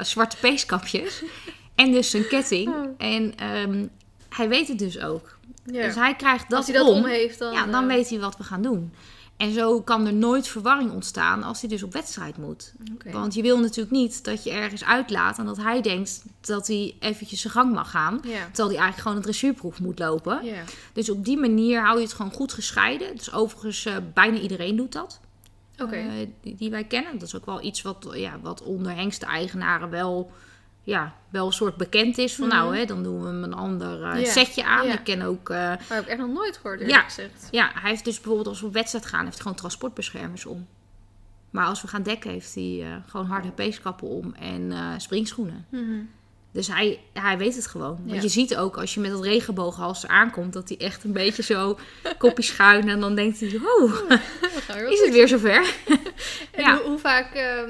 zwarte 0.01 0.37
peeskapjes. 0.37 1.23
En 1.75 1.91
dus 1.91 2.13
een 2.13 2.27
ketting. 2.27 2.67
Oh. 2.69 2.87
En 2.97 3.33
ehm, 3.37 3.85
hij 4.29 4.49
weet 4.49 4.67
het 4.67 4.79
dus 4.79 4.99
ook. 4.99 5.37
Ja. 5.65 5.85
Dus 5.85 5.95
hij 5.95 6.15
krijgt 6.15 6.49
dat, 6.49 6.57
Als 6.57 6.67
hij 6.67 6.77
dat 6.77 6.87
om. 6.87 6.97
om 6.97 7.05
heeft, 7.05 7.39
dan... 7.39 7.53
ja, 7.53 7.65
dan 7.65 7.87
weet 7.87 8.09
hij 8.09 8.19
wat 8.19 8.37
we 8.37 8.43
gaan 8.43 8.61
doen. 8.61 8.93
En 9.43 9.53
zo 9.53 9.81
kan 9.81 10.05
er 10.05 10.13
nooit 10.13 10.47
verwarring 10.47 10.91
ontstaan 10.91 11.43
als 11.43 11.59
hij 11.61 11.69
dus 11.69 11.83
op 11.83 11.93
wedstrijd 11.93 12.37
moet. 12.37 12.73
Want 13.11 13.33
je 13.33 13.41
wil 13.41 13.59
natuurlijk 13.59 13.91
niet 13.95 14.23
dat 14.23 14.43
je 14.43 14.51
ergens 14.51 14.83
uitlaat 14.83 15.37
en 15.37 15.45
dat 15.45 15.57
hij 15.57 15.81
denkt 15.81 16.23
dat 16.41 16.67
hij 16.67 16.95
eventjes 16.99 17.41
zijn 17.41 17.53
gang 17.53 17.73
mag 17.73 17.89
gaan. 17.89 18.21
Terwijl 18.21 18.67
hij 18.67 18.77
eigenlijk 18.77 18.97
gewoon 18.97 19.17
een 19.17 19.23
dressuurproef 19.23 19.79
moet 19.79 19.99
lopen. 19.99 20.41
Dus 20.93 21.09
op 21.09 21.25
die 21.25 21.37
manier 21.37 21.83
hou 21.83 21.97
je 21.97 22.03
het 22.03 22.13
gewoon 22.13 22.31
goed 22.31 22.53
gescheiden. 22.53 23.15
Dus 23.15 23.33
overigens, 23.33 23.85
eh, 23.85 23.95
bijna 24.13 24.37
iedereen 24.37 24.75
doet 24.75 24.91
dat. 24.91 25.19
Eh, 25.75 26.27
die, 26.41 26.55
die 26.55 26.69
wij 26.69 26.83
kennen. 26.83 27.13
Dat 27.13 27.27
is 27.27 27.35
ook 27.35 27.45
wel 27.45 27.63
iets 27.63 27.81
wat, 27.81 28.07
ja, 28.13 28.39
wat 28.41 28.61
onder 28.61 28.95
hengste-eigenaren 28.95 29.89
wel, 29.89 30.31
ja, 30.83 31.13
wel 31.29 31.45
een 31.45 31.53
soort 31.53 31.75
bekend 31.75 32.17
is. 32.17 32.35
Van 32.35 32.47
Mhm. 32.47 32.55
nou, 32.55 32.77
hè, 32.77 32.85
dan 32.85 33.03
doen 33.03 33.21
we 33.21 33.27
hem 33.27 33.43
een 33.43 33.53
ander 33.53 34.03
eh, 34.03 34.25
setje 34.25 34.63
aan. 34.65 34.87
Ik 34.87 35.03
ken 35.03 35.21
ook... 35.21 35.49
eh, 35.49 35.57
Maar 35.57 35.79
heb 35.87 36.03
ik 36.03 36.07
echt 36.09 36.19
nog 36.19 36.29
nooit 36.33 36.55
gehoord, 36.57 36.79
eerlijk 36.79 36.97
Ja. 36.99 37.03
gezegd. 37.03 37.47
ja, 37.51 37.71
hij 37.73 37.89
heeft 37.89 38.05
dus 38.05 38.15
bijvoorbeeld 38.15 38.47
als 38.47 38.59
we 38.61 38.65
op 38.67 38.73
wedstrijd 38.73 39.05
gaan, 39.05 39.19
heeft 39.21 39.33
hij 39.33 39.41
gewoon 39.41 39.57
transportbeschermers 39.57 40.45
om. 40.45 40.67
Maar 41.49 41.65
als 41.65 41.81
we 41.81 41.87
gaan 41.87 42.03
dekken, 42.03 42.31
heeft 42.31 42.55
hij 42.55 42.79
eh, 42.83 42.95
gewoon 43.07 43.25
harde 43.25 43.51
peeskappen 43.51 44.07
om 44.07 44.33
en 44.33 44.73
springschoenen. 45.01 45.65
Mhm. 45.69 45.99
Dus 46.51 46.67
hij, 46.67 46.99
hij 47.13 47.37
weet 47.37 47.55
het 47.55 47.67
gewoon. 47.67 47.97
Want 48.03 48.15
Ja. 48.15 48.21
je 48.21 48.27
ziet 48.27 48.55
ook 48.55 48.77
als 48.77 48.93
je 48.93 48.99
met 48.99 49.11
dat 49.11 49.23
regenbooghalster 49.23 50.09
aankomt, 50.09 50.53
dat 50.53 50.69
hij 50.69 50.77
echt 50.77 51.03
een 51.03 51.11
beetje 51.11 51.43
zo 51.43 51.77
kopje 52.17 52.43
schuin. 52.43 52.89
En 52.89 52.99
dan 52.99 53.15
denkt 53.15 53.39
hij, 53.39 53.59
oh, 53.79 53.93
is 54.89 54.99
het 55.01 55.09
weer 55.13 55.27
zover? 55.27 55.73
En 56.51 56.61
Ja. 56.63 56.75
hoe, 56.77 56.85
hoe 56.89 56.97
vaak 56.99 57.33
ehm, 57.33 57.69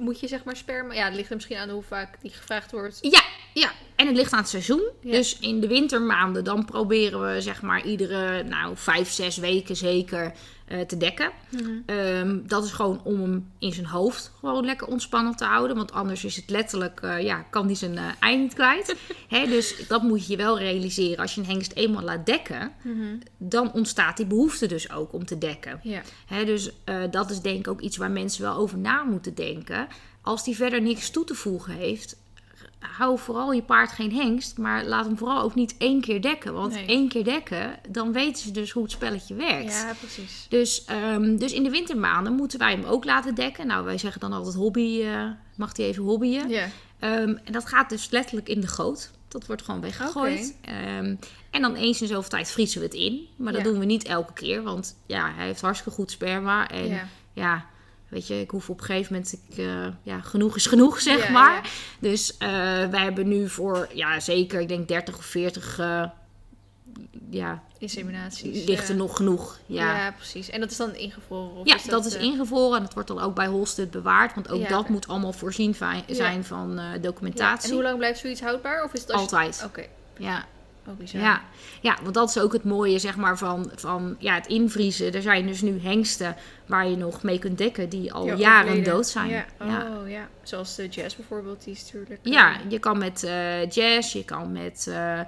moet 0.00 0.20
je 0.20 0.28
zeg 0.28 0.44
maar 0.44 0.56
sperma... 0.56 0.94
Ja, 0.94 1.04
het 1.04 1.14
ligt 1.14 1.28
er 1.28 1.34
misschien 1.34 1.56
aan 1.56 1.70
hoe 1.70 1.82
vaak 1.82 2.20
die 2.20 2.30
gevraagd 2.30 2.72
wordt. 2.72 2.98
Ja, 3.00 3.22
ja. 3.54 3.72
En 3.96 4.06
het 4.06 4.16
ligt 4.16 4.32
aan 4.32 4.38
het 4.38 4.48
seizoen. 4.48 4.82
Ja. 5.00 5.12
Dus 5.12 5.38
in 5.38 5.60
de 5.60 5.66
wintermaanden, 5.66 6.44
dan 6.44 6.64
proberen 6.64 7.34
we 7.34 7.40
zeg 7.40 7.62
maar 7.62 7.84
iedere, 7.84 8.42
nou, 8.42 8.76
vijf, 8.76 9.10
zes 9.10 9.36
weken 9.36 9.76
zeker 9.76 10.32
eh, 10.70 10.80
te 10.80 10.96
dekken. 10.96 11.30
Mhm. 11.50 11.70
Ehm, 11.86 12.38
dat 12.46 12.64
is 12.64 12.70
gewoon 12.72 13.00
om 13.04 13.20
hem 13.20 13.50
in 13.58 13.72
zijn 13.72 13.86
hoofd 13.86 14.32
gewoon 14.40 14.64
lekker 14.64 14.86
ontspannen 14.86 15.36
te 15.36 15.44
houden. 15.44 15.76
Want 15.76 15.92
anders 15.92 16.24
is 16.24 16.36
het 16.36 16.50
letterlijk, 16.50 17.00
eh, 17.00 17.22
ja, 17.22 17.42
kan 17.42 17.66
hij 17.66 17.74
zijn 17.74 17.98
eh, 17.98 18.04
ei 18.20 18.38
niet 18.38 18.54
kwijt. 18.54 18.96
Hè, 19.28 19.46
dus 19.46 19.86
dat 19.88 20.02
moet 20.02 20.26
je 20.26 20.36
wel 20.36 20.58
realiseren. 20.58 21.18
Als 21.18 21.34
je 21.34 21.40
een 21.40 21.46
hengst 21.46 21.72
eenmaal 21.72 22.02
laat 22.02 22.26
dekken, 22.26 22.72
Mhm. 22.82 23.16
dan 23.38 23.72
ontstaat 23.72 24.16
die 24.16 24.26
behoefte 24.26 24.66
dus 24.66 24.92
ook 24.92 25.12
om 25.12 25.24
te 25.24 25.38
dekken. 25.38 25.80
Ja. 25.82 26.02
Hè, 26.26 26.44
dus 26.44 26.70
dat 27.10 27.30
is 27.30 27.40
denk 27.40 27.58
ik 27.58 27.68
ook 27.68 27.80
iets 27.80 27.96
waar 27.96 28.10
mensen 28.10 28.42
wel 28.42 28.54
over 28.56 28.78
na 28.78 29.02
moeten 29.02 29.34
denken. 29.34 29.88
Als 30.22 30.44
die 30.44 30.56
verder 30.56 30.82
niks 30.82 31.10
toe 31.10 31.24
te 31.24 31.34
voegen 31.34 31.72
heeft, 31.74 32.16
hou 32.80 33.18
vooral 33.18 33.52
je 33.52 33.62
paard 33.62 33.90
geen 33.92 34.12
hengst. 34.14 34.58
Maar 34.58 34.84
laat 34.84 35.04
hem 35.06 35.18
vooral 35.18 35.42
ook 35.42 35.54
niet 35.54 35.74
één 35.78 36.00
keer 36.00 36.22
dekken. 36.22 36.52
Want 36.54 36.72
Nee. 36.72 36.86
één 36.86 37.08
keer 37.08 37.24
dekken, 37.24 37.78
dan 37.88 38.12
weten 38.12 38.42
ze 38.42 38.50
dus 38.50 38.70
hoe 38.70 38.82
het 38.82 38.92
spelletje 38.92 39.34
werkt. 39.34 39.72
ja, 39.72 39.92
precies. 39.98 40.46
Dus, 40.48 40.84
ehm, 40.84 41.36
dus 41.36 41.52
in 41.52 41.62
de 41.62 41.70
wintermaanden 41.70 42.32
moeten 42.32 42.58
wij 42.58 42.70
hem 42.72 42.84
ook 42.84 43.04
laten 43.04 43.34
dekken. 43.34 43.66
Nou, 43.66 43.84
wij 43.84 43.98
zeggen 43.98 44.20
dan 44.20 44.32
altijd 44.32 44.54
hobby, 44.54 45.02
eh, 45.02 45.24
mag 45.56 45.76
hij 45.76 45.86
even 45.86 46.02
hobbyen. 46.04 46.48
Ja. 46.48 46.66
Ehm, 46.98 47.36
en 47.44 47.52
dat 47.52 47.66
gaat 47.66 47.88
dus 47.88 48.10
letterlijk 48.10 48.48
in 48.48 48.60
de 48.60 48.66
goot. 48.66 49.10
Dat 49.28 49.46
wordt 49.46 49.62
gewoon 49.62 49.80
weggegooid. 49.80 50.56
Ehm, 50.60 51.14
en 51.50 51.62
dan 51.62 51.74
eens 51.74 52.00
in 52.00 52.06
zoveel 52.08 52.30
tijd 52.30 52.50
vriezen 52.50 52.80
we 52.80 52.86
het 52.86 52.94
in. 52.94 53.26
Maar 53.36 53.52
dat 53.52 53.62
Ja. 53.64 53.70
doen 53.70 53.78
we 53.78 53.84
niet 53.84 54.04
elke 54.04 54.32
keer. 54.32 54.62
Want 54.62 54.96
ja, 55.06 55.32
hij 55.34 55.46
heeft 55.46 55.60
hartstikke 55.60 55.94
goed 55.94 56.10
sperma. 56.10 56.68
En 56.68 56.86
ja, 56.88 57.08
Ja. 57.32 57.66
Weet 58.10 58.26
je, 58.26 58.40
ik 58.40 58.50
hoef 58.50 58.70
op 58.70 58.78
een 58.80 58.84
gegeven 58.84 59.12
moment... 59.12 59.32
Ik, 59.48 59.58
eh, 59.58 59.86
ja, 60.02 60.20
genoeg 60.20 60.56
is 60.56 60.66
genoeg, 60.66 61.00
zeg 61.10 61.26
Ja, 61.26 61.30
maar. 61.32 61.54
ja. 61.54 61.70
Dus 61.98 62.36
eh, 62.36 62.48
wij 62.88 63.02
hebben 63.02 63.28
nu 63.28 63.48
voor, 63.48 63.88
ja 63.94 64.20
zeker, 64.20 64.60
ik 64.60 64.68
denk 64.68 64.88
30 64.88 65.16
of 65.18 65.24
40... 65.24 65.78
eh, 65.78 66.04
ja, 67.30 67.62
Inseminaties. 67.78 68.64
ligt 68.64 68.88
er 68.88 68.94
ja. 68.94 69.00
nog 69.00 69.16
genoeg. 69.16 69.58
Ja. 69.66 69.96
Ja, 70.04 70.12
precies. 70.12 70.50
En 70.50 70.60
dat 70.60 70.70
is 70.70 70.76
dan 70.76 70.94
ingevroren? 70.94 71.56
Of 71.56 71.66
ja, 71.66 71.74
is 71.74 71.84
dat, 71.84 72.06
is 72.06 72.14
eh, 72.14 72.22
ingevroren 72.22 72.76
en 72.78 72.82
dat 72.84 72.94
wordt 72.94 73.08
dan 73.08 73.20
ook 73.20 73.34
bij 73.34 73.46
Holsted 73.46 73.90
bewaard. 73.90 74.34
Want 74.34 74.50
ook 74.50 74.60
Ja, 74.60 74.68
dat 74.68 74.88
moet 74.88 75.08
allemaal 75.08 75.32
voorzien 75.32 75.74
zijn 76.06 76.44
van 76.44 76.72
ja. 76.74 76.98
documentatie. 76.98 77.68
En 77.68 77.74
hoe 77.74 77.82
lang 77.84 77.96
blijft 77.98 78.20
zoiets 78.20 78.40
houdbaar? 78.40 78.84
Of 78.84 78.92
is 78.92 79.00
het 79.00 79.10
als 79.12 79.20
je- 79.20 79.26
Altijd. 79.36 79.62
Oké. 79.66 79.84
Ja, 80.18 80.44
Bizar. 80.98 81.20
ja. 81.20 81.42
ja, 81.80 81.98
want 82.02 82.14
dat 82.14 82.28
is 82.28 82.38
ook 82.38 82.52
het 82.52 82.64
mooie 82.64 82.98
zeg 82.98 83.16
maar, 83.16 83.38
van, 83.38 83.70
van 83.76 84.16
ja, 84.18 84.34
het 84.34 84.46
invriezen. 84.46 85.12
Er 85.14 85.22
zijn 85.22 85.46
dus 85.46 85.60
nu 85.62 85.80
hengsten 85.82 86.36
waar 86.66 86.88
je 86.88 86.96
nog 86.96 87.22
mee 87.22 87.38
kunt 87.38 87.58
dekken 87.58 87.88
die 87.88 88.12
al 88.12 88.26
Ja, 88.26 88.34
jaren 88.34 88.64
overleden. 88.64 88.92
dood 88.92 89.06
zijn. 89.06 89.28
Ja. 89.28 89.44
Ja. 89.64 89.88
Oh, 90.02 90.10
ja. 90.10 90.28
Zoals 90.42 90.74
de 90.74 90.88
jazz 90.88 91.16
bijvoorbeeld, 91.16 91.64
die 91.64 91.74
is 91.74 91.82
natuurlijk... 91.84 92.20
eh, 92.26 92.32
Ja, 92.32 92.56
je 92.68 92.78
kan 92.78 92.98
met 92.98 93.22
eh, 93.24 93.68
jazz, 93.70 94.12
je 94.12 94.24
kan 94.24 94.52
met 94.52 94.86
eh 94.88 95.20
eh, 95.20 95.26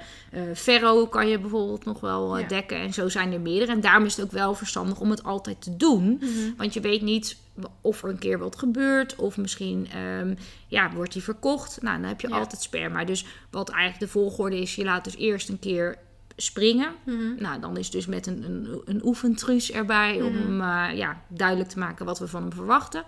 ferro 0.55 1.07
kan 1.07 1.29
je 1.29 1.39
bijvoorbeeld 1.39 1.85
nog 1.85 2.01
wel 2.01 2.39
eh, 2.39 2.49
dekken. 2.49 2.77
En 2.77 2.93
zo 2.93 3.09
zijn 3.09 3.33
er 3.33 3.41
meerdere. 3.41 3.73
En 3.73 3.81
daarom 3.81 4.05
is 4.05 4.17
het 4.17 4.25
ook 4.25 4.33
wel 4.33 4.55
verstandig 4.55 5.01
om 5.01 5.11
het 5.11 5.23
altijd 5.25 5.63
te 5.63 5.77
doen. 5.77 6.17
Mhm. 6.21 6.29
Want 6.57 6.75
je 6.75 6.81
weet 6.81 7.03
niet 7.03 7.37
of 7.81 8.03
er 8.03 8.09
een 8.09 8.19
keer 8.19 8.39
wat 8.39 8.59
gebeurt. 8.59 9.17
Of 9.17 9.37
misschien 9.37 9.89
ehm, 9.93 10.35
ja, 10.67 10.93
wordt 10.93 11.13
die 11.13 11.23
verkocht. 11.23 11.83
Nou, 11.83 12.01
dan 12.01 12.09
heb 12.09 12.21
je 12.21 12.29
Ja. 12.29 12.39
altijd 12.39 12.63
sperma. 12.63 13.05
Dus 13.05 13.25
wat 13.51 13.69
eigenlijk 13.71 14.01
de 14.01 14.19
volgorde 14.19 14.61
is, 14.61 14.75
je 14.75 14.85
laat 14.85 15.05
dus 15.05 15.17
eerst 15.17 15.49
een 15.49 15.59
keer 15.59 15.99
springen. 16.37 16.93
Mhm. 17.05 17.35
Nou, 17.43 17.61
dan 17.61 17.77
is 17.77 17.91
dus 17.91 18.07
met 18.07 18.27
een, 18.27 18.43
een, 18.45 18.83
een 18.85 19.01
oefentruus 19.05 19.71
erbij 19.73 20.21
om 20.23 20.33
Mhm. 20.57 20.61
eh, 20.61 20.97
ja, 20.97 21.21
duidelijk 21.29 21.69
te 21.71 21.79
maken 21.79 22.07
wat 22.07 22.19
we 22.19 22.29
van 22.29 22.43
hem 22.43 22.53
verwachten. 22.53 23.05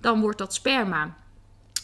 Dan 0.00 0.20
wordt 0.20 0.38
dat 0.38 0.54
sperma, 0.54 1.16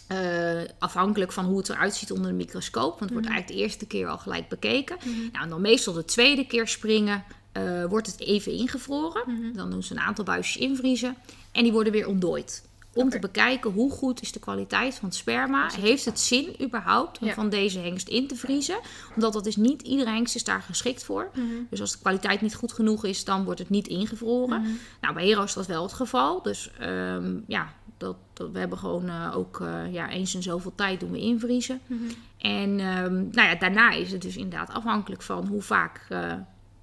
eh, 0.09 0.61
afhankelijk 0.79 1.33
van 1.33 1.45
hoe 1.45 1.59
het 1.59 1.69
eruit 1.69 1.95
ziet 1.95 2.13
onder 2.13 2.31
de 2.31 2.37
microscoop, 2.37 2.89
want 2.89 3.01
het 3.01 3.11
wordt 3.13 3.27
Mhm. 3.27 3.35
eigenlijk 3.35 3.59
de 3.61 3.65
eerste 3.69 3.87
keer 3.87 4.07
al 4.09 4.19
gelijk 4.19 4.49
bekeken. 4.49 4.97
Nou, 5.33 5.45
en 5.45 5.49
dan 5.51 5.61
meestal 5.61 5.93
de 5.95 6.05
tweede 6.05 6.47
keer 6.47 6.69
springen, 6.69 7.25
eh, 7.53 7.85
wordt 7.85 8.07
het 8.07 8.21
even 8.21 8.53
ingevroren. 8.53 9.53
Dan 9.55 9.71
doen 9.71 9.83
ze 9.83 9.93
een 9.93 10.01
aantal 10.01 10.25
buisjes 10.25 10.57
invriezen 10.63 11.17
en 11.53 11.63
die 11.63 11.73
worden 11.73 11.93
weer 11.93 12.07
ontdooid. 12.07 12.71
Om 12.95 13.11
te 13.11 13.19
bekijken 13.19 13.71
hoe 13.71 13.91
goed 13.91 14.23
is 14.23 14.33
de 14.33 14.39
kwaliteit 14.39 14.95
van 14.95 15.09
het 15.09 15.19
sperma. 15.19 15.71
Heeft 15.81 16.05
het 16.05 16.21
zin 16.21 16.57
überhaupt 16.63 17.19
om 17.19 17.27
Ja. 17.27 17.35
van 17.35 17.49
deze 17.49 17.79
hengst 17.79 18.09
in 18.09 18.27
te 18.27 18.37
vriezen? 18.37 18.79
Omdat 19.15 19.33
dat 19.33 19.47
is 19.47 19.57
niet 19.57 19.83
iedere 19.83 20.11
hengst 20.11 20.35
is 20.35 20.45
daar 20.45 20.63
geschikt 20.63 21.05
voor. 21.05 21.31
Mhm. 21.35 21.47
Dus 21.71 21.81
als 21.81 21.93
de 21.93 21.99
kwaliteit 21.99 22.41
niet 22.41 22.55
goed 22.55 22.73
genoeg 22.73 23.05
is, 23.05 23.25
dan 23.25 23.45
wordt 23.45 23.59
het 23.61 23.71
niet 23.71 23.89
ingevroren. 23.89 24.61
Mhm. 24.61 24.71
Nou, 25.01 25.15
bij 25.15 25.25
Hero 25.25 25.43
is 25.43 25.53
dat 25.53 25.67
wel 25.67 25.83
het 25.83 25.93
geval. 25.93 26.43
Dus 26.43 26.71
ehm, 26.79 27.35
ja, 27.47 27.73
dat, 27.99 28.17
dat, 28.33 28.51
we 28.51 28.59
hebben 28.59 28.79
gewoon 28.79 29.09
eh, 29.09 29.37
ook 29.37 29.61
eh, 29.61 29.93
ja, 29.93 30.11
eens 30.11 30.35
in 30.35 30.43
zoveel 30.43 30.73
tijd 30.75 31.01
doen 31.01 31.11
we 31.11 31.19
invriezen. 31.21 31.81
Mhm. 31.87 32.01
En 32.39 32.81
ehm, 32.81 33.15
nou 33.15 33.49
ja, 33.49 33.55
daarna 33.55 33.91
is 33.91 34.13
het 34.13 34.23
dus 34.23 34.37
inderdaad 34.37 34.73
afhankelijk 34.73 35.23
van 35.23 35.47
hoe 35.47 35.63
vaak 35.63 36.07
eh, 36.09 36.33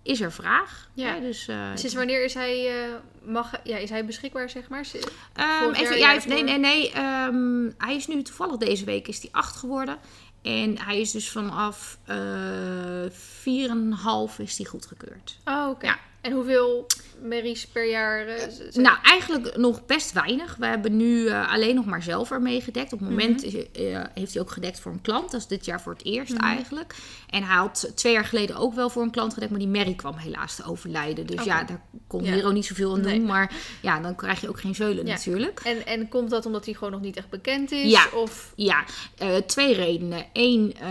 is 0.09 0.21
er 0.21 0.31
vraag. 0.31 0.89
Ja. 0.93 1.13
Hè, 1.13 1.19
dus, 1.19 1.47
eh, 1.47 1.69
Sinds 1.75 1.95
wanneer 1.95 2.23
is 2.23 2.33
hij, 2.33 2.83
eh, 2.83 2.93
mag, 3.23 3.51
ja, 3.63 3.77
is 3.77 3.89
hij 3.89 4.05
beschikbaar, 4.05 4.49
zeg 4.49 4.69
maar? 4.69 4.87
Ehm, 5.33 5.73
even, 5.73 5.97
ja, 5.97 6.17
nee, 6.27 6.43
nee, 6.43 6.57
nee. 6.57 6.91
ehm, 6.91 7.69
hij 7.77 7.95
is 7.95 8.07
nu 8.07 8.21
toevallig 8.21 8.57
deze 8.57 8.85
week 8.85 9.07
is 9.07 9.21
hij 9.21 9.29
8 9.31 9.55
geworden. 9.55 9.97
En 10.41 10.79
hij 10.79 10.99
is 10.99 11.11
dus 11.11 11.31
vanaf 11.31 11.97
eh 12.05 13.09
4,5 13.11 14.39
is 14.39 14.57
hij 14.57 14.65
goedgekeurd. 14.65 15.37
Oh, 15.45 15.67
oké. 15.69 15.85
Ja. 15.85 15.99
En 16.21 16.31
hoeveel 16.31 16.85
merries 17.21 17.67
per 17.67 17.89
jaar? 17.89 18.27
eh, 18.27 18.43
zijn- 18.49 18.83
Nou, 18.83 18.97
eigenlijk 19.03 19.57
nog 19.57 19.85
best 19.85 20.11
weinig. 20.11 20.55
We 20.55 20.65
hebben 20.65 20.97
nu 20.97 21.27
eh, 21.27 21.51
alleen 21.53 21.75
nog 21.75 21.85
maar 21.85 22.03
zelf 22.03 22.31
ermee 22.31 22.61
gedekt. 22.61 22.93
Op 22.93 22.99
het 22.99 23.09
moment 23.09 23.45
Mhm. 23.45 23.55
is- 23.57 23.71
eh, 23.71 24.03
heeft 24.13 24.33
hij 24.33 24.41
ook 24.41 24.51
gedekt 24.51 24.79
voor 24.79 24.91
een 24.91 25.01
klant. 25.01 25.31
Dat 25.31 25.39
is 25.39 25.47
dit 25.47 25.65
jaar 25.65 25.81
voor 25.81 25.93
het 25.93 26.03
eerst 26.05 26.33
Mhm. 26.33 26.43
eigenlijk. 26.43 26.95
En 27.29 27.43
hij 27.43 27.55
had 27.57 27.91
twee 27.95 28.13
jaar 28.13 28.25
geleden 28.25 28.55
ook 28.55 28.73
wel 28.73 28.89
voor 28.89 29.01
een 29.03 29.11
klant 29.11 29.33
gedekt. 29.33 29.51
Maar 29.51 29.59
die 29.59 29.69
Mary 29.69 29.93
kwam 29.93 30.15
helaas 30.17 30.55
te 30.55 30.63
overlijden. 30.65 31.25
Dus 31.27 31.43
ja, 31.43 31.63
daar 31.63 31.81
kon 32.07 32.23
Ja. 32.23 32.31
Hero 32.31 32.51
niet 32.51 32.65
zoveel 32.65 32.89
aan 32.93 33.01
doen. 33.01 33.11
Nee. 33.11 33.21
Maar 33.21 33.53
ja, 33.81 33.99
dan 33.99 34.15
krijg 34.15 34.41
je 34.41 34.49
ook 34.49 34.59
geen 34.59 34.75
zeulen 34.75 35.05
Ja. 35.05 35.11
natuurlijk. 35.13 35.59
En, 35.63 35.85
en 35.85 36.07
komt 36.09 36.29
dat 36.29 36.45
omdat 36.45 36.65
hij 36.65 36.73
gewoon 36.73 36.91
nog 36.91 37.01
niet 37.01 37.17
echt 37.17 37.29
bekend 37.29 37.71
is? 37.71 37.91
Ja. 37.91 38.05
Of... 38.13 38.53
Ja, 38.55 38.83
eh, 39.17 39.35
twee 39.35 39.73
redenen. 39.73 40.25
Eén, 40.33 40.73
eh, 40.79 40.81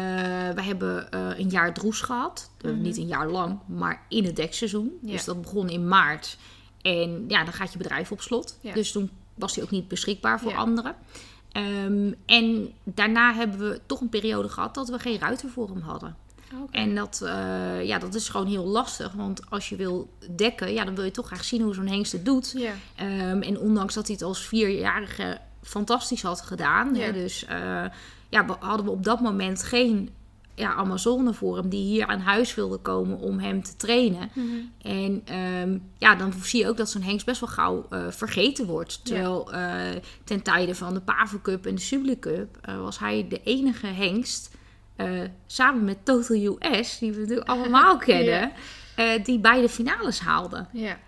we 0.54 0.62
hebben 0.62 1.10
eh, 1.10 1.28
een 1.38 1.48
jaar 1.48 1.74
droes 1.74 2.00
gehad. 2.00 2.50
Eh, 2.60 2.70
Mhm. 2.70 2.80
Niet 2.80 2.96
een 2.96 3.06
jaar 3.06 3.28
lang, 3.28 3.58
maar 3.66 4.02
in 4.08 4.24
het 4.24 4.36
dekseizoen. 4.36 4.98
Ja. 5.02 5.17
Dus 5.18 5.34
dat 5.34 5.42
begon 5.42 5.68
in 5.68 5.88
maart. 5.88 6.36
En 6.82 7.24
ja, 7.28 7.44
dan 7.44 7.52
gaat 7.52 7.72
je 7.72 7.78
bedrijf 7.78 8.12
op 8.12 8.20
slot. 8.20 8.58
Dus 8.74 8.92
toen 8.92 9.10
was 9.34 9.54
hij 9.54 9.64
ook 9.64 9.70
niet 9.70 9.88
beschikbaar 9.88 10.40
voor 10.40 10.56
anderen. 10.56 10.96
Ehm, 11.52 12.12
en 12.26 12.72
daarna 12.84 13.34
hebben 13.34 13.58
we 13.58 13.80
toch 13.86 14.00
een 14.00 14.08
periode 14.08 14.48
gehad 14.48 14.74
dat 14.74 14.88
we 14.88 14.98
geen 14.98 15.18
ruiter 15.18 15.48
voor 15.48 15.68
hem 15.68 15.80
hadden. 15.80 16.16
Oké. 16.62 16.72
En 16.72 16.94
dat, 16.94 17.20
eh, 17.22 17.84
ja, 17.84 17.98
dat 17.98 18.14
is 18.14 18.28
gewoon 18.28 18.46
heel 18.46 18.64
lastig. 18.64 19.12
Want 19.12 19.50
als 19.50 19.68
je 19.68 19.76
wil 19.76 20.08
dekken, 20.36 20.72
ja, 20.72 20.84
dan 20.84 20.94
wil 20.94 21.04
je 21.04 21.10
toch 21.10 21.26
graag 21.26 21.44
zien 21.44 21.62
hoe 21.62 21.74
zo'n 21.74 21.86
hengst 21.86 22.12
het 22.12 22.24
doet. 22.24 22.56
Ehm, 22.94 23.40
en 23.40 23.58
ondanks 23.58 23.94
dat 23.94 24.06
hij 24.06 24.14
het 24.14 24.24
als 24.24 24.46
vierjarige 24.46 25.38
fantastisch 25.62 26.22
had 26.22 26.40
gedaan. 26.40 26.94
Hè, 26.94 27.12
dus 27.12 27.44
eh, 27.44 27.84
ja, 28.28 28.56
hadden 28.60 28.86
we 28.86 28.92
op 28.92 29.04
dat 29.04 29.20
moment 29.20 29.62
geen 29.62 30.10
ja, 30.58 30.74
Amazone 30.74 31.34
voor 31.34 31.56
hem 31.56 31.68
die 31.68 31.84
hier 31.84 32.06
aan 32.06 32.20
huis 32.20 32.54
wilde 32.54 32.76
komen 32.76 33.18
om 33.18 33.38
hem 33.38 33.62
te 33.62 33.76
trainen. 33.76 34.30
Mhm. 34.34 34.46
En 34.82 35.22
ehm, 35.24 35.78
ja, 35.98 36.14
dan 36.14 36.32
zie 36.42 36.60
je 36.60 36.68
ook 36.68 36.76
dat 36.76 36.90
zo'n 36.90 37.02
hengst 37.02 37.26
best 37.26 37.40
wel 37.40 37.48
gauw 37.48 37.86
eh, 37.90 38.06
vergeten 38.10 38.66
wordt. 38.66 39.04
Terwijl 39.04 39.52
eh, 39.52 39.72
ten 40.24 40.42
tijde 40.42 40.74
van 40.74 40.94
de 40.94 41.00
Pavo 41.00 41.38
Cup 41.42 41.66
en 41.66 41.74
de 41.74 41.80
Subli 41.80 42.18
Cup 42.18 42.58
eh, 42.60 42.80
was 42.80 42.98
hij 42.98 43.26
de 43.28 43.40
enige 43.42 43.86
hengst, 43.86 44.56
samen 45.46 45.84
met 45.84 46.04
Total 46.04 46.36
US, 46.36 46.98
die 46.98 47.12
we 47.12 47.20
natuurlijk 47.20 47.48
allemaal 47.48 47.96
kennen, 48.10 48.52
die 49.24 49.38
beide 49.38 49.68
finales 49.68 50.20
haalde. 50.20 50.66
Ja. 50.72 50.98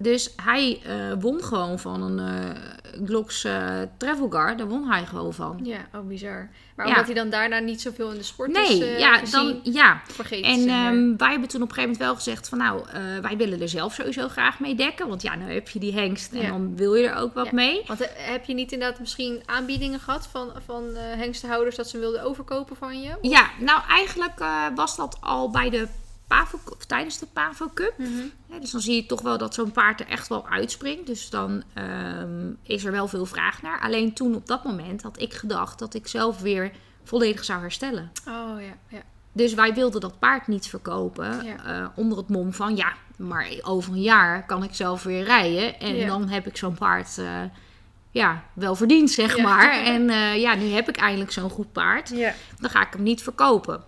Dus 0.00 0.32
hij 0.42 0.80
eh, 0.84 0.94
won 1.20 1.42
gewoon 1.42 1.78
van 1.78 2.02
een 2.02 2.18
eh 2.18 2.60
Glocks 3.04 3.44
eh 3.44 3.78
Travelgar, 3.96 4.56
daar 4.56 4.68
won 4.68 4.90
hij 4.90 5.06
gewoon 5.06 5.34
van. 5.34 5.60
Ja, 5.62 5.78
oh 5.94 6.06
bizar. 6.06 6.50
Maar 6.76 6.86
Ja. 6.86 6.92
omdat 6.92 7.06
hij 7.06 7.14
dan 7.14 7.30
daarna 7.30 7.58
niet 7.58 7.80
zoveel 7.80 8.10
in 8.10 8.16
de 8.16 8.22
sport 8.22 8.52
Nee, 8.52 8.78
is 8.78 8.80
eh, 8.80 8.98
ja, 8.98 9.18
gezien, 9.18 9.60
dan 9.62 9.72
ja. 9.72 10.00
vergeet 10.06 10.44
En 10.44 10.68
ehm, 10.68 11.16
wij 11.16 11.30
hebben 11.30 11.48
toen 11.48 11.62
op 11.62 11.68
een 11.68 11.74
gegeven 11.74 11.80
moment 11.82 11.98
wel 11.98 12.14
gezegd 12.14 12.48
van 12.48 12.58
nou, 12.58 12.82
wij 13.22 13.36
willen 13.36 13.60
er 13.60 13.68
zelf 13.68 13.94
sowieso 13.94 14.28
graag 14.28 14.60
mee 14.60 14.74
dekken. 14.74 15.08
Want 15.08 15.22
ja, 15.22 15.34
nou 15.34 15.52
heb 15.52 15.68
je 15.68 15.78
die 15.78 15.92
hengst 15.94 16.32
en 16.32 16.40
Ja. 16.40 16.48
dan 16.48 16.76
wil 16.76 16.94
je 16.94 17.08
er 17.08 17.16
ook 17.16 17.34
wat 17.34 17.44
Ja. 17.46 17.52
mee. 17.54 17.82
Want 17.86 18.08
heb 18.16 18.44
je 18.44 18.54
niet 18.54 18.72
inderdaad 18.72 19.00
misschien 19.00 19.42
aanbiedingen 19.46 20.00
gehad 20.00 20.26
van, 20.26 20.52
van 20.66 20.84
hengstenhouders 20.94 21.76
dat 21.76 21.88
ze 21.88 21.98
wilden 21.98 22.22
overkopen 22.22 22.76
van 22.76 23.00
je? 23.00 23.16
Ja, 23.22 23.50
nou 23.60 23.80
eigenlijk 23.88 24.44
was 24.74 24.96
dat 24.96 25.16
al 25.20 25.50
bij 25.50 25.70
de 25.70 25.86
Pavo, 26.28 26.58
of 26.78 26.84
tijdens 26.84 27.18
de 27.18 27.26
Pavo 27.32 27.70
Cup. 27.74 27.94
Mhm. 27.98 28.10
Ja, 28.46 28.58
dus 28.58 28.70
dan 28.70 28.80
zie 28.80 28.94
je 28.94 29.06
toch 29.06 29.20
wel 29.22 29.38
dat 29.38 29.54
zo'n 29.54 29.72
paard 29.72 30.00
er 30.00 30.06
echt 30.06 30.28
wel 30.28 30.48
uitspringt. 30.48 31.06
Dus 31.06 31.30
dan 31.30 31.62
ehm, 31.74 32.50
is 32.62 32.84
er 32.84 32.92
wel 32.92 33.08
veel 33.08 33.26
vraag 33.26 33.62
naar. 33.62 33.80
Alleen 33.80 34.12
toen 34.12 34.34
op 34.34 34.46
dat 34.46 34.64
moment 34.64 35.02
had 35.02 35.20
ik 35.20 35.34
gedacht 35.34 35.78
dat 35.78 35.94
ik 35.94 36.06
zelf 36.08 36.40
weer 36.40 36.70
volledig 37.04 37.44
zou 37.44 37.60
herstellen. 37.60 38.10
Oh 38.28 38.60
ja, 38.60 38.76
ja. 38.88 39.02
Dus 39.32 39.54
wij 39.54 39.74
wilden 39.74 40.00
dat 40.00 40.18
paard 40.18 40.46
niet 40.46 40.66
verkopen 40.66 41.44
Ja. 41.44 41.64
eh, 41.64 41.86
onder 41.94 42.18
het 42.18 42.28
mom 42.28 42.52
van 42.52 42.76
ja, 42.76 42.92
maar 43.16 43.48
over 43.62 43.92
een 43.92 44.02
jaar 44.02 44.46
kan 44.46 44.62
ik 44.62 44.74
zelf 44.74 45.02
weer 45.02 45.24
rijden. 45.24 45.80
En 45.80 45.94
Ja. 45.96 46.06
dan 46.06 46.28
heb 46.28 46.46
ik 46.46 46.56
zo'n 46.56 46.74
paard 46.74 47.18
eh, 47.18 47.42
ja, 48.10 48.44
wel 48.52 48.74
verdiend, 48.74 49.10
zeg 49.10 49.38
maar. 49.38 49.72
En 49.84 50.10
eh, 50.10 50.40
ja, 50.40 50.54
nu 50.54 50.64
heb 50.70 50.88
ik 50.88 50.96
eindelijk 50.96 51.32
zo'n 51.32 51.50
goed 51.50 51.72
paard. 51.72 52.08
Dan 52.60 52.70
ga 52.70 52.80
ik 52.86 52.92
hem 52.92 53.02
niet 53.02 53.22
verkopen. 53.22 53.82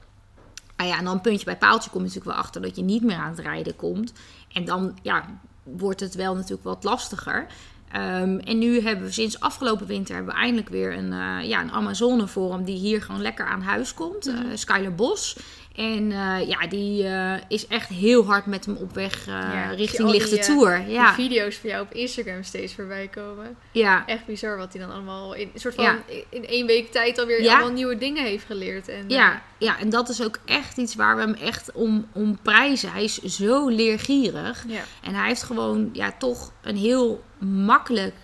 Nou 0.80 0.92
ja, 0.92 0.98
en 0.98 1.04
dan 1.04 1.20
puntje 1.20 1.44
bij 1.44 1.56
paaltje 1.56 1.90
kom 1.90 2.00
je 2.00 2.06
natuurlijk 2.06 2.34
wel 2.34 2.44
achter 2.44 2.62
dat 2.62 2.76
je 2.76 2.82
niet 2.82 3.02
meer 3.02 3.16
aan 3.16 3.30
het 3.30 3.38
rijden 3.38 3.76
komt. 3.76 4.12
En 4.52 4.64
dan 4.64 4.98
ja, 5.02 5.24
wordt 5.62 6.00
het 6.00 6.14
wel 6.14 6.34
natuurlijk 6.34 6.62
wat 6.62 6.84
lastiger. 6.84 7.46
Ehm, 7.92 8.38
en 8.38 8.58
nu 8.58 8.80
hebben 8.80 9.04
we 9.04 9.12
sinds 9.12 9.40
afgelopen 9.40 9.86
winter 9.86 10.14
hebben 10.14 10.34
we 10.34 10.40
eindelijk 10.40 10.68
weer 10.68 10.96
een, 10.96 11.12
eh, 11.12 11.48
ja, 11.48 11.60
een 11.60 11.72
Amazone 11.72 12.28
forum 12.28 12.64
die 12.64 12.78
hier 12.78 13.02
gewoon 13.02 13.20
lekker 13.20 13.46
aan 13.46 13.62
huis 13.62 13.94
komt. 13.94 14.26
Eh, 14.26 14.34
Skyler 14.54 14.94
Bos. 14.94 15.36
En 15.76 16.12
eh, 16.12 16.48
ja, 16.48 16.66
die 16.68 17.06
eh, 17.06 17.34
is 17.48 17.66
echt 17.66 17.88
heel 17.88 18.24
hard 18.26 18.46
met 18.46 18.66
hem 18.66 18.76
op 18.76 18.94
weg 18.94 19.20
eh, 19.20 19.32
Ja, 19.34 19.70
richting 19.70 20.10
die, 20.10 20.20
Lichte 20.20 20.38
Tour. 20.38 20.88
Ja, 20.88 21.14
Die 21.14 21.28
video's 21.28 21.56
van 21.56 21.70
jou 21.70 21.82
op 21.82 21.92
Instagram 21.92 22.42
steeds 22.42 22.74
voorbij 22.74 23.08
komen. 23.08 23.56
ja. 23.72 24.06
Echt 24.06 24.26
bizar 24.26 24.56
wat 24.56 24.72
hij 24.72 24.82
dan 24.82 24.92
allemaal 24.92 25.34
in 25.34 25.50
een 25.54 25.60
soort 25.60 25.74
van 25.74 25.84
Ja. 25.84 25.98
in 26.28 26.46
één 26.46 26.66
week 26.66 26.90
tijd 26.92 27.18
alweer 27.18 27.42
Ja. 27.42 27.52
allemaal 27.52 27.72
nieuwe 27.72 27.96
dingen 27.98 28.24
heeft 28.24 28.44
geleerd. 28.44 28.88
En, 28.88 29.04
Ja, 29.08 29.42
ja, 29.58 29.78
en 29.78 29.90
dat 29.90 30.08
is 30.08 30.22
ook 30.22 30.38
echt 30.44 30.76
iets 30.76 30.94
waar 30.94 31.16
we 31.16 31.22
hem 31.22 31.34
echt 31.34 31.72
om, 31.72 32.06
om 32.12 32.38
prijzen. 32.42 32.92
Hij 32.92 33.04
is 33.04 33.14
zo 33.22 33.68
leergierig. 33.68 34.64
En 35.02 35.14
hij 35.14 35.28
heeft 35.28 35.42
gewoon 35.42 35.90
ja, 35.92 36.12
toch 36.18 36.52
een 36.62 36.76
heel 36.76 37.24
makkelijk 37.38 38.14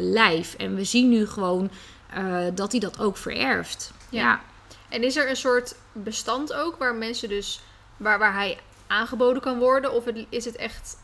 lijf. 0.00 0.54
En 0.54 0.74
we 0.74 0.84
zien 0.84 1.08
nu 1.08 1.26
gewoon 1.26 1.70
dat 2.54 2.70
hij 2.70 2.80
dat 2.80 3.00
ook 3.00 3.16
vererft. 3.16 3.92
Ja. 4.10 4.40
En 4.88 5.02
is 5.02 5.16
er 5.16 5.28
een 5.28 5.36
soort 5.36 5.74
bestand 5.94 6.52
ook 6.52 6.76
waar 6.78 6.94
mensen 6.94 7.28
dus 7.28 7.60
waar, 7.96 8.18
waar 8.18 8.34
hij 8.34 8.58
aangeboden 8.86 9.42
kan 9.42 9.58
worden? 9.58 9.92
Of 9.92 10.04
het- 10.04 10.26
is 10.28 10.44
het 10.44 10.56
echt 10.56 10.96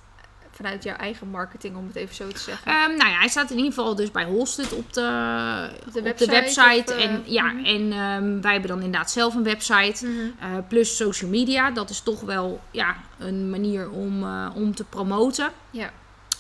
vanuit 0.51 0.83
jouw 0.83 0.97
eigen 0.97 1.29
marketing, 1.29 1.77
om 1.77 1.87
het 1.87 1.97
even 1.97 2.15
zo 2.15 2.29
te 2.29 2.39
zeggen? 2.39 2.73
Ehm, 2.73 2.97
nou 2.97 3.11
ja, 3.11 3.19
hij 3.19 3.29
staat 3.29 3.51
in 3.51 3.57
ieder 3.57 3.73
geval 3.73 3.95
dus 3.95 4.11
bij 4.11 4.25
Holsted 4.25 4.73
op 4.73 4.93
de, 4.93 5.71
Op 5.87 5.93
de 5.93 5.99
op 5.99 6.05
website 6.05 6.25
de 6.31 6.41
website. 6.41 6.93
of, 6.93 6.99
eh, 6.99 7.05
en 7.05 7.23
ja, 7.27 7.45
mhm. 7.53 7.65
en 7.65 7.93
ehm, 7.93 8.41
wij 8.41 8.53
hebben 8.53 8.71
dan 8.71 8.83
inderdaad 8.83 9.11
zelf 9.11 9.35
een 9.35 9.43
website. 9.43 10.07
Mhm. 10.07 10.19
Eh, 10.41 10.59
plus 10.69 10.97
social 10.97 11.31
media. 11.31 11.71
Dat 11.71 11.91
is 11.91 12.01
toch 12.01 12.21
wel 12.21 12.61
ja, 12.71 12.97
een 13.19 13.51
manier 13.51 13.91
om, 13.91 14.23
eh, 14.25 14.51
om 14.55 14.75
te 14.75 14.85
promoten. 14.85 15.51
Ja. 15.71 15.91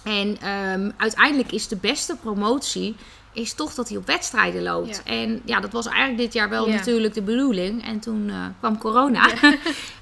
En 0.04 0.38
ehm, 0.40 0.90
uiteindelijk 0.96 1.52
is 1.52 1.68
de 1.68 1.76
beste 1.76 2.16
promotie 2.16 2.96
is 3.32 3.54
toch 3.54 3.74
dat 3.74 3.88
hij 3.88 3.98
op 3.98 4.06
wedstrijden 4.06 4.62
loopt. 4.62 5.02
Ja. 5.04 5.12
En 5.12 5.40
ja, 5.44 5.60
dat 5.60 5.72
was 5.72 5.86
eigenlijk 5.86 6.18
dit 6.18 6.32
jaar 6.32 6.48
wel 6.48 6.68
Ja. 6.68 6.74
natuurlijk 6.74 7.14
de 7.14 7.22
bedoeling. 7.22 7.84
En 7.84 8.00
toen 8.00 8.28
eh, 8.30 8.44
kwam 8.58 8.78
corona. 8.78 9.28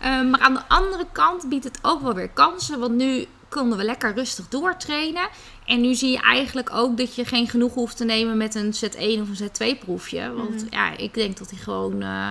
Ehm, 0.00 0.30
maar 0.30 0.40
aan 0.40 0.54
de 0.54 0.68
andere 0.68 1.06
kant 1.12 1.48
biedt 1.48 1.64
het 1.64 1.78
ook 1.82 2.02
wel 2.02 2.14
weer 2.14 2.28
kansen. 2.30 2.78
Want 2.78 2.94
nu 2.94 3.26
konden 3.48 3.78
we 3.78 3.84
lekker 3.84 4.14
rustig 4.14 4.48
doortrainen. 4.48 5.28
En 5.66 5.80
nu 5.80 5.94
zie 5.94 6.10
je 6.10 6.20
eigenlijk 6.20 6.70
ook 6.72 6.96
dat 6.96 7.14
je 7.14 7.24
geen 7.24 7.48
genoeg 7.48 7.74
hoeft 7.74 7.96
te 7.96 8.04
nemen 8.04 8.36
met 8.36 8.54
een 8.54 8.72
Z1 8.74 9.20
of 9.20 9.40
een 9.40 9.50
Z2 9.76 9.78
proefje. 9.84 10.32
Want 10.34 10.50
Mhm. 10.64 10.66
ja, 10.74 10.96
ik 10.96 11.14
denk 11.14 11.38
dat 11.38 11.50
hij 11.50 11.58
gewoon 11.58 12.02
eh, 12.02 12.28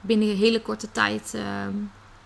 binnen 0.00 0.28
een 0.28 0.36
hele 0.36 0.60
korte 0.62 0.90
tijd 0.92 1.34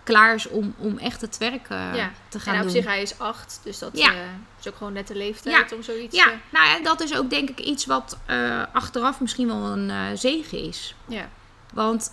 klaar 0.04 0.34
is 0.34 0.48
om, 0.48 0.74
om 0.78 0.98
echt 0.98 1.20
het 1.20 1.38
werk 1.38 1.68
eh, 1.68 1.94
Ja. 1.94 2.12
te 2.28 2.40
gaan 2.40 2.54
En 2.54 2.58
op 2.60 2.66
doen. 2.66 2.74
zich, 2.76 2.84
hij 2.84 3.02
is 3.02 3.18
acht, 3.18 3.60
dus 3.64 3.78
dat 3.78 3.90
Ja. 3.98 4.12
eh, 4.12 4.18
is 4.60 4.68
ook 4.68 4.76
gewoon 4.76 4.92
net 4.92 5.06
de 5.08 5.14
leeftijd 5.16 5.72
om 5.72 5.82
zoiets... 5.82 6.16
Ja, 6.16 6.24
eh, 6.30 6.36
nou 6.52 6.66
ja, 6.66 6.80
dat 6.82 7.00
is 7.02 7.16
ook 7.16 7.30
denk 7.30 7.48
ik 7.50 7.60
iets 7.60 7.86
wat 7.86 8.18
achteraf 8.72 9.20
misschien 9.20 9.46
wel 9.46 9.56
een 9.64 10.18
zegen 10.18 10.58
is. 10.64 10.94
ja. 11.08 11.28
Want 11.74 12.12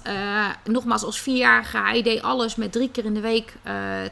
nogmaals, 0.63 1.03
als 1.03 1.19
vierjarige, 1.19 1.77
hij 1.77 2.01
deed 2.01 2.21
alles 2.21 2.55
met 2.55 2.71
drie 2.71 2.89
keer 2.89 3.05
in 3.05 3.13
de 3.13 3.19
week 3.19 3.53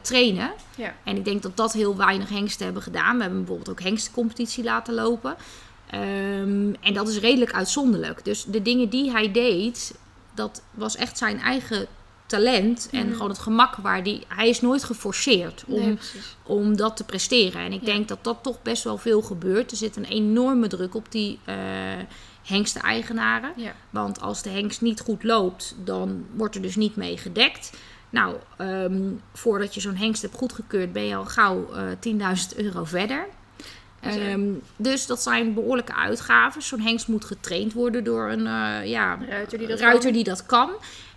trainen. 0.02 0.52
Ja. 0.76 0.94
En 1.04 1.16
ik 1.16 1.24
denk 1.24 1.42
dat 1.42 1.56
dat 1.56 1.72
heel 1.72 1.96
weinig 1.96 2.28
hengsten 2.28 2.64
hebben 2.64 2.82
gedaan. 2.82 3.16
We 3.16 3.20
hebben 3.22 3.38
bijvoorbeeld 3.38 3.70
ook 3.70 3.80
hengstencompetitie 3.82 4.64
laten 4.64 4.94
lopen. 4.94 5.36
Ehm, 5.90 6.72
en 6.80 6.92
dat 6.94 7.08
is 7.08 7.18
redelijk 7.18 7.52
uitzonderlijk. 7.52 8.24
Dus 8.24 8.44
de 8.44 8.62
dingen 8.62 8.88
die 8.88 9.10
hij 9.10 9.32
deed, 9.32 9.94
dat 10.34 10.62
was 10.70 10.96
echt 10.96 11.18
zijn 11.18 11.40
eigen 11.40 11.86
talent. 12.30 12.88
En 12.92 13.04
Mhm. 13.06 13.12
gewoon 13.12 13.28
het 13.28 13.38
gemak 13.38 13.76
waar 13.76 14.02
die... 14.02 14.24
Hij 14.28 14.48
is 14.48 14.60
nooit 14.60 14.84
geforceerd 14.84 15.64
om 15.66 15.80
Nee, 15.80 15.98
om 16.42 16.76
dat 16.76 16.96
te 16.96 17.04
presteren. 17.04 17.60
En 17.60 17.72
ik 17.72 17.80
Ja. 17.80 17.86
denk 17.86 18.08
dat 18.08 18.24
dat 18.24 18.38
toch 18.42 18.62
best 18.62 18.84
wel 18.84 18.96
veel 18.98 19.22
gebeurt. 19.22 19.70
Er 19.70 19.76
zit 19.76 19.96
een 19.96 20.04
enorme 20.04 20.66
druk 20.68 20.94
op 20.94 21.12
die 21.12 21.38
eh 21.44 21.54
hengsten-eigenaren. 22.44 23.52
Ja. 23.56 23.72
Want 23.90 24.20
als 24.20 24.42
de 24.42 24.48
hengst 24.50 24.80
niet 24.80 25.00
goed 25.00 25.22
loopt, 25.22 25.74
dan 25.84 26.24
wordt 26.34 26.54
er 26.54 26.62
dus 26.62 26.76
niet 26.76 26.96
mee 26.96 27.16
gedekt. 27.18 27.70
Nou, 28.10 28.36
ehm, 28.56 29.02
voordat 29.34 29.74
je 29.74 29.80
zo'n 29.80 29.96
hengst 29.96 30.22
hebt 30.22 30.34
goedgekeurd, 30.34 30.92
ben 30.92 31.04
je 31.06 31.14
al 31.16 31.24
gauw 31.24 31.72
eh 31.72 31.82
10.000 32.00 32.56
euro 32.56 32.84
verder. 32.84 33.26
Ehm, 34.00 34.40
dus 34.76 35.06
dat 35.06 35.22
zijn 35.22 35.54
behoorlijke 35.54 35.94
uitgaven. 35.94 36.62
Zo'n 36.62 36.80
hengst 36.80 37.08
moet 37.08 37.24
getraind 37.24 37.72
worden 37.72 38.04
door 38.04 38.30
een 38.30 38.46
eh, 38.46 38.86
ja, 38.86 39.12
Een 39.20 39.26
ruiter 39.28 39.58
die 39.58 39.66
dat 39.66 39.80
ruiter 39.80 40.12
die 40.12 40.24
dat 40.24 40.46
kan. 40.46 40.70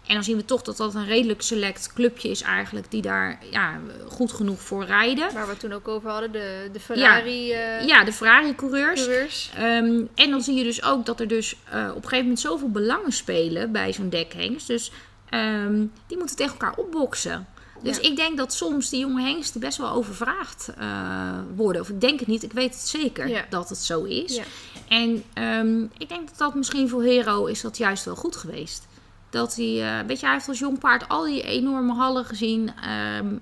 En 0.08 0.14
dan 0.14 0.24
zien 0.24 0.38
we 0.38 0.46
toch 0.46 0.62
dat 0.62 0.78
dat 0.78 0.96
een 0.96 1.06
redelijk 1.06 1.42
select 1.42 1.94
clubje 1.94 2.30
is 2.30 2.42
eigenlijk... 2.42 2.92
die 2.92 3.02
daar 3.02 3.40
ja, 3.52 3.80
goed 4.08 4.32
genoeg 4.32 4.62
voor 4.62 4.86
rijden. 4.86 5.34
Waar 5.34 5.46
we 5.46 5.52
het 5.52 5.60
toen 5.60 5.74
ook 5.74 5.88
over 5.88 6.10
hadden, 6.10 6.32
de, 6.32 6.70
de 6.74 6.80
Ferrari 6.80 7.52
eh 7.52 7.86
Ja, 7.88 8.04
de 8.04 8.14
Ferrari-coureurs. 8.14 9.02
coureurs. 9.04 9.52
Ehm, 9.56 10.02
en 10.16 10.30
dan 10.30 10.42
zie 10.42 10.56
je 10.56 10.64
dus 10.64 10.84
ook 10.84 11.06
dat 11.06 11.20
er 11.20 11.28
dus 11.28 11.56
eh, 11.70 11.82
op 11.90 11.96
een 11.96 12.02
gegeven 12.02 12.20
moment 12.22 12.40
zoveel 12.40 12.70
belangen 12.70 13.12
spelen 13.12 13.72
bij 13.72 13.94
zo'n 13.94 14.10
dekhengst. 14.10 14.68
Dus 14.68 14.92
ehm, 15.30 15.86
die 16.08 16.18
moeten 16.18 16.36
tegen 16.36 16.52
elkaar 16.52 16.76
opboksen. 16.78 17.48
Dus 17.82 17.96
Ja. 17.98 18.02
ik 18.10 18.16
denk 18.16 18.38
dat 18.38 18.54
soms 18.54 18.90
die 18.90 19.00
jonge 19.00 19.22
hengsten 19.22 19.60
best 19.60 19.78
wel 19.78 19.90
overvraagd 19.90 20.70
eh, 20.78 21.40
worden. 21.56 21.82
Of 21.82 21.90
ik 21.90 22.02
denk 22.02 22.20
het 22.20 22.28
niet, 22.28 22.44
ik 22.44 22.54
weet 22.54 22.74
het 22.74 22.88
zeker 22.88 23.28
Ja. 23.28 23.46
dat 23.50 23.70
het 23.70 23.78
zo 23.78 24.04
is. 24.04 24.36
Ja. 24.36 24.44
En 24.88 25.24
ehm, 25.34 25.84
ik 25.98 26.10
denk 26.10 26.28
dat 26.30 26.38
dat 26.38 26.56
misschien 26.56 26.90
voor 26.90 27.04
Hero 27.04 27.46
is 27.46 27.62
dat 27.62 27.78
juist 27.78 28.06
wel 28.06 28.16
goed 28.16 28.36
geweest. 28.36 28.88
Dat 29.34 29.56
hij, 29.56 30.00
eh, 30.00 30.06
weet 30.08 30.20
je, 30.20 30.26
hij 30.26 30.36
heeft 30.36 30.48
als 30.48 30.60
jong 30.60 30.80
paard 30.80 31.10
al 31.10 31.24
die 31.24 31.42
enorme 31.42 31.94
hallen 31.94 32.26
gezien. 32.26 32.72
Ehm, 32.82 33.38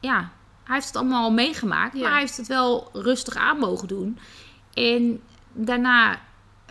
ja, 0.00 0.30
hij 0.64 0.74
heeft 0.74 0.86
het 0.86 0.96
allemaal 0.96 1.24
al 1.24 1.32
meegemaakt. 1.32 1.94
Ja. 1.94 2.00
Maar 2.00 2.10
hij 2.10 2.20
heeft 2.20 2.36
het 2.36 2.46
wel 2.46 2.90
rustig 2.92 3.36
aan 3.36 3.58
mogen 3.58 3.88
doen. 3.88 4.18
En 4.72 5.20
daarna 5.52 6.20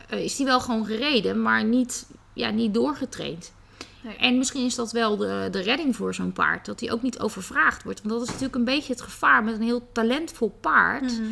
eh, 0.09 0.23
is 0.23 0.37
hij 0.37 0.45
wel 0.45 0.59
gewoon 0.59 0.85
gereden, 0.85 1.41
maar 1.41 1.63
niet, 1.63 2.09
ja, 2.33 2.49
niet 2.49 2.73
doorgetraind. 2.73 3.53
Nee. 4.01 4.15
En 4.15 4.37
misschien 4.37 4.65
is 4.65 4.75
dat 4.75 4.91
wel 4.91 5.17
de, 5.17 5.47
de 5.51 5.61
redding 5.61 5.95
voor 5.95 6.13
zo'n 6.13 6.33
paard. 6.33 6.65
Dat 6.65 6.79
hij 6.79 6.91
ook 6.91 7.01
niet 7.01 7.19
overvraagd 7.19 7.83
wordt. 7.83 8.01
Want 8.01 8.13
dat 8.13 8.21
is 8.21 8.27
natuurlijk 8.27 8.55
een 8.55 8.63
beetje 8.63 8.93
het 8.93 9.01
gevaar 9.01 9.43
met 9.43 9.55
een 9.55 9.61
heel 9.61 9.89
talentvol 9.91 10.57
paard. 10.61 11.19
Mhm. 11.19 11.29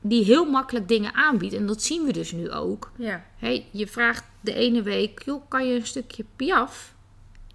Die 0.00 0.24
heel 0.24 0.44
makkelijk 0.50 0.88
dingen 0.88 1.14
aanbiedt. 1.14 1.54
En 1.54 1.66
dat 1.66 1.82
zien 1.82 2.04
we 2.04 2.12
dus 2.12 2.32
nu 2.32 2.50
ook. 2.50 2.90
Ja. 2.96 3.24
Hey, 3.36 3.68
je 3.70 3.86
vraagt 3.86 4.24
de 4.44 4.54
ene 4.54 4.82
week, 4.82 5.22
joh, 5.24 5.42
kan 5.48 5.66
je 5.66 5.74
een 5.74 5.86
stukje 5.86 6.24
piaf? 6.36 6.94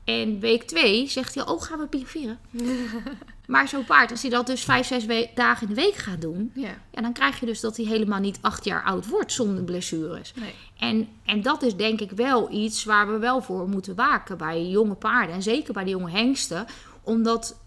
En 0.03 0.39
week 0.39 0.63
twee 0.63 1.07
zegt 1.07 1.35
hij, 1.35 1.47
oh, 1.47 1.61
gaan 1.61 1.79
we 1.79 1.87
piaferen? 1.87 2.39
maar 3.47 3.67
zo'n 3.67 3.85
paard, 3.85 4.11
als 4.11 4.21
hij 4.21 4.31
dat 4.31 4.47
dus 4.47 4.63
vijf, 4.63 4.87
zes 4.87 5.05
dagen 5.35 5.67
in 5.67 5.73
de 5.73 5.81
week 5.81 5.95
gaat 5.95 6.21
doen... 6.21 6.51
Ja. 6.53 6.77
Ja, 6.91 7.01
dan 7.01 7.13
krijg 7.13 7.39
je 7.39 7.45
dus 7.45 7.59
dat 7.59 7.77
hij 7.77 7.85
helemaal 7.85 8.19
niet 8.19 8.37
acht 8.41 8.65
jaar 8.65 8.83
oud 8.83 9.07
wordt 9.07 9.31
zonder 9.31 9.63
blessures. 9.63 10.33
Nee. 10.35 10.53
En, 10.77 11.07
en 11.25 11.41
dat 11.41 11.61
is 11.61 11.75
denk 11.75 12.01
ik 12.01 12.11
wel 12.11 12.51
iets 12.51 12.83
waar 12.83 13.11
we 13.11 13.17
wel 13.17 13.41
voor 13.41 13.69
moeten 13.69 13.95
waken 13.95 14.37
bij 14.37 14.67
jonge 14.67 14.95
paarden. 14.95 15.35
En 15.35 15.43
zeker 15.43 15.73
bij 15.73 15.83
de 15.83 15.89
jonge 15.89 16.11
hengsten. 16.11 16.65
Omdat 17.01 17.59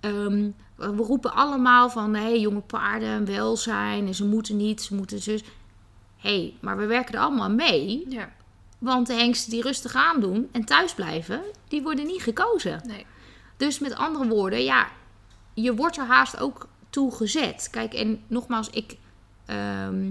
ehm, 0.00 0.50
we 0.76 1.02
roepen 1.02 1.34
allemaal 1.34 1.90
van 1.90 2.14
hé, 2.14 2.28
jonge 2.28 2.60
paarden, 2.60 3.24
welzijn. 3.24 4.06
En 4.06 4.14
ze 4.14 4.24
moeten 4.24 4.56
niet, 4.56 4.82
ze 4.82 4.94
moeten 4.94 5.22
zus. 5.22 5.42
Hé, 6.16 6.38
hey, 6.38 6.54
maar 6.60 6.76
we 6.76 6.86
werken 6.86 7.14
er 7.14 7.20
allemaal 7.20 7.50
mee. 7.50 8.04
Ja. 8.08 8.32
Want 8.84 9.06
de 9.06 9.14
hengsten 9.14 9.50
die 9.50 9.62
rustig 9.62 9.94
aandoen 9.94 10.48
en 10.52 10.64
thuis 10.64 10.94
blijven, 10.94 11.42
die 11.68 11.82
worden 11.82 12.06
niet 12.06 12.22
gekozen. 12.22 12.80
Nee. 12.86 13.06
Dus 13.56 13.78
met 13.78 13.94
andere 13.94 14.28
woorden, 14.28 14.64
ja, 14.64 14.88
je 15.54 15.74
wordt 15.74 15.96
er 15.96 16.06
haast 16.06 16.40
ook 16.40 16.68
toe 16.90 17.14
gezet. 17.14 17.68
Kijk, 17.70 17.94
en 17.94 18.20
nogmaals, 18.26 18.70
ik, 18.70 18.96
ehm, 19.46 20.10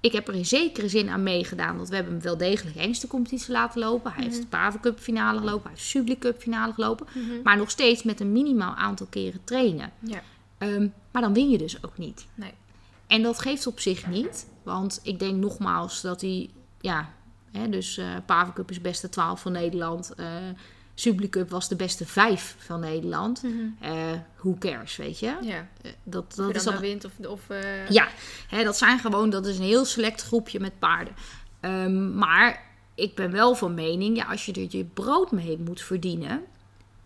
ik 0.00 0.12
heb 0.12 0.28
er 0.28 0.34
in 0.34 0.46
zekere 0.46 0.88
zin 0.88 1.08
aan 1.08 1.22
meegedaan. 1.22 1.76
Want 1.76 1.88
we 1.88 1.94
hebben 1.94 2.12
hem 2.12 2.22
wel 2.22 2.36
degelijk 2.36 2.76
hengstencompetitie 2.76 3.52
laten 3.52 3.80
lopen. 3.80 4.12
Hij 4.12 4.24
heeft 4.24 4.40
de 4.40 4.46
Paven 4.46 4.80
Cup 4.80 4.98
finale 4.98 5.38
gelopen, 5.38 5.62
hij 5.62 5.70
heeft 5.70 5.82
de 5.82 5.88
Subli 5.88 6.18
Cup 6.18 6.40
finale 6.40 6.72
gelopen. 6.72 7.06
Mhm. 7.14 7.42
Maar 7.42 7.56
nog 7.56 7.70
steeds 7.70 8.02
met 8.02 8.20
een 8.20 8.32
minimaal 8.32 8.74
aantal 8.74 9.06
keren 9.10 9.44
trainen. 9.44 9.92
Ja. 9.98 10.22
Ehm, 10.58 10.88
maar 11.10 11.22
dan 11.22 11.34
win 11.34 11.50
je 11.50 11.58
dus 11.58 11.84
ook 11.84 11.98
niet. 11.98 12.26
Nee. 12.34 12.52
En 13.06 13.22
dat 13.22 13.38
geeft 13.38 13.66
op 13.66 13.80
zich 13.80 14.06
niet. 14.06 14.46
Want 14.62 15.00
ik 15.02 15.18
denk 15.18 15.36
nogmaals 15.36 16.00
dat 16.00 16.20
hij, 16.20 16.50
ja, 16.80 17.12
hè, 17.58 17.68
dus 17.68 17.98
eh 17.98 18.52
Cup 18.54 18.70
is 18.70 18.80
beste 18.80 19.08
12 19.08 19.40
van 19.40 19.52
Nederland. 19.52 20.14
eh 20.14 20.26
Subli 20.94 21.28
Cup 21.28 21.50
was 21.50 21.68
de 21.68 21.76
beste 21.76 22.06
5 22.06 22.56
van 22.58 22.80
Nederland. 22.80 23.42
Mhm. 23.42 23.54
Eh 23.80 23.92
who 24.36 24.56
cares, 24.58 24.96
weet 24.96 25.18
je? 25.18 25.36
Ja. 25.42 25.68
Eh, 25.82 25.90
dat, 26.02 26.24
is 26.30 26.34
dan 26.36 26.46
al, 26.46 26.62
nou 26.64 26.78
wint 26.80 27.04
of... 27.04 27.12
of 27.26 27.50
eh, 27.50 27.88
ja, 27.88 28.08
hè, 28.48 28.64
dat 28.64 28.76
zijn 28.76 28.98
gewoon, 28.98 29.30
dat 29.30 29.46
is 29.46 29.58
een 29.58 29.64
heel 29.64 29.84
select 29.84 30.22
groepje 30.22 30.60
met 30.60 30.78
paarden. 30.78 31.14
Ehm, 31.60 32.14
maar 32.18 32.62
ik 32.94 33.14
ben 33.14 33.30
wel 33.30 33.54
van 33.54 33.74
mening, 33.74 34.16
ja, 34.16 34.24
als 34.24 34.46
je 34.46 34.52
er 34.52 34.66
je 34.76 34.84
brood 34.84 35.32
mee 35.32 35.58
moet 35.58 35.80
verdienen, 35.80 36.42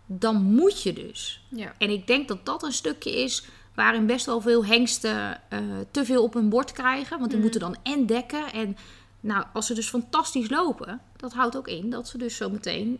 dan 0.05 0.41
moet 0.43 0.81
je 0.83 0.93
dus. 0.93 1.45
Ja. 1.49 1.73
En 1.77 1.89
ik 1.89 2.07
denk 2.07 2.27
dat 2.27 2.45
dat 2.45 2.63
een 2.63 2.71
stukje 2.71 3.23
is 3.23 3.45
waarin 3.75 4.05
best 4.05 4.25
wel 4.25 4.41
veel 4.41 4.65
hengsten 4.65 5.41
eh, 5.49 5.59
te 5.91 6.05
veel 6.05 6.23
op 6.23 6.33
hun 6.33 6.49
bord 6.49 6.71
krijgen. 6.71 7.17
Want 7.19 7.31
die 7.31 7.39
Mhm. 7.39 7.41
moeten 7.41 7.59
dan 7.59 7.75
en 7.93 8.05
dekken. 8.05 8.51
En 8.53 8.77
nou, 9.19 9.45
als 9.53 9.65
ze 9.67 9.73
dus 9.73 9.89
fantastisch 9.89 10.49
lopen, 10.49 11.01
dat 11.15 11.33
houdt 11.33 11.57
ook 11.57 11.67
in 11.67 11.89
dat 11.89 12.07
ze 12.07 12.17
dus 12.17 12.35
zo 12.35 12.49
meteen 12.49 12.99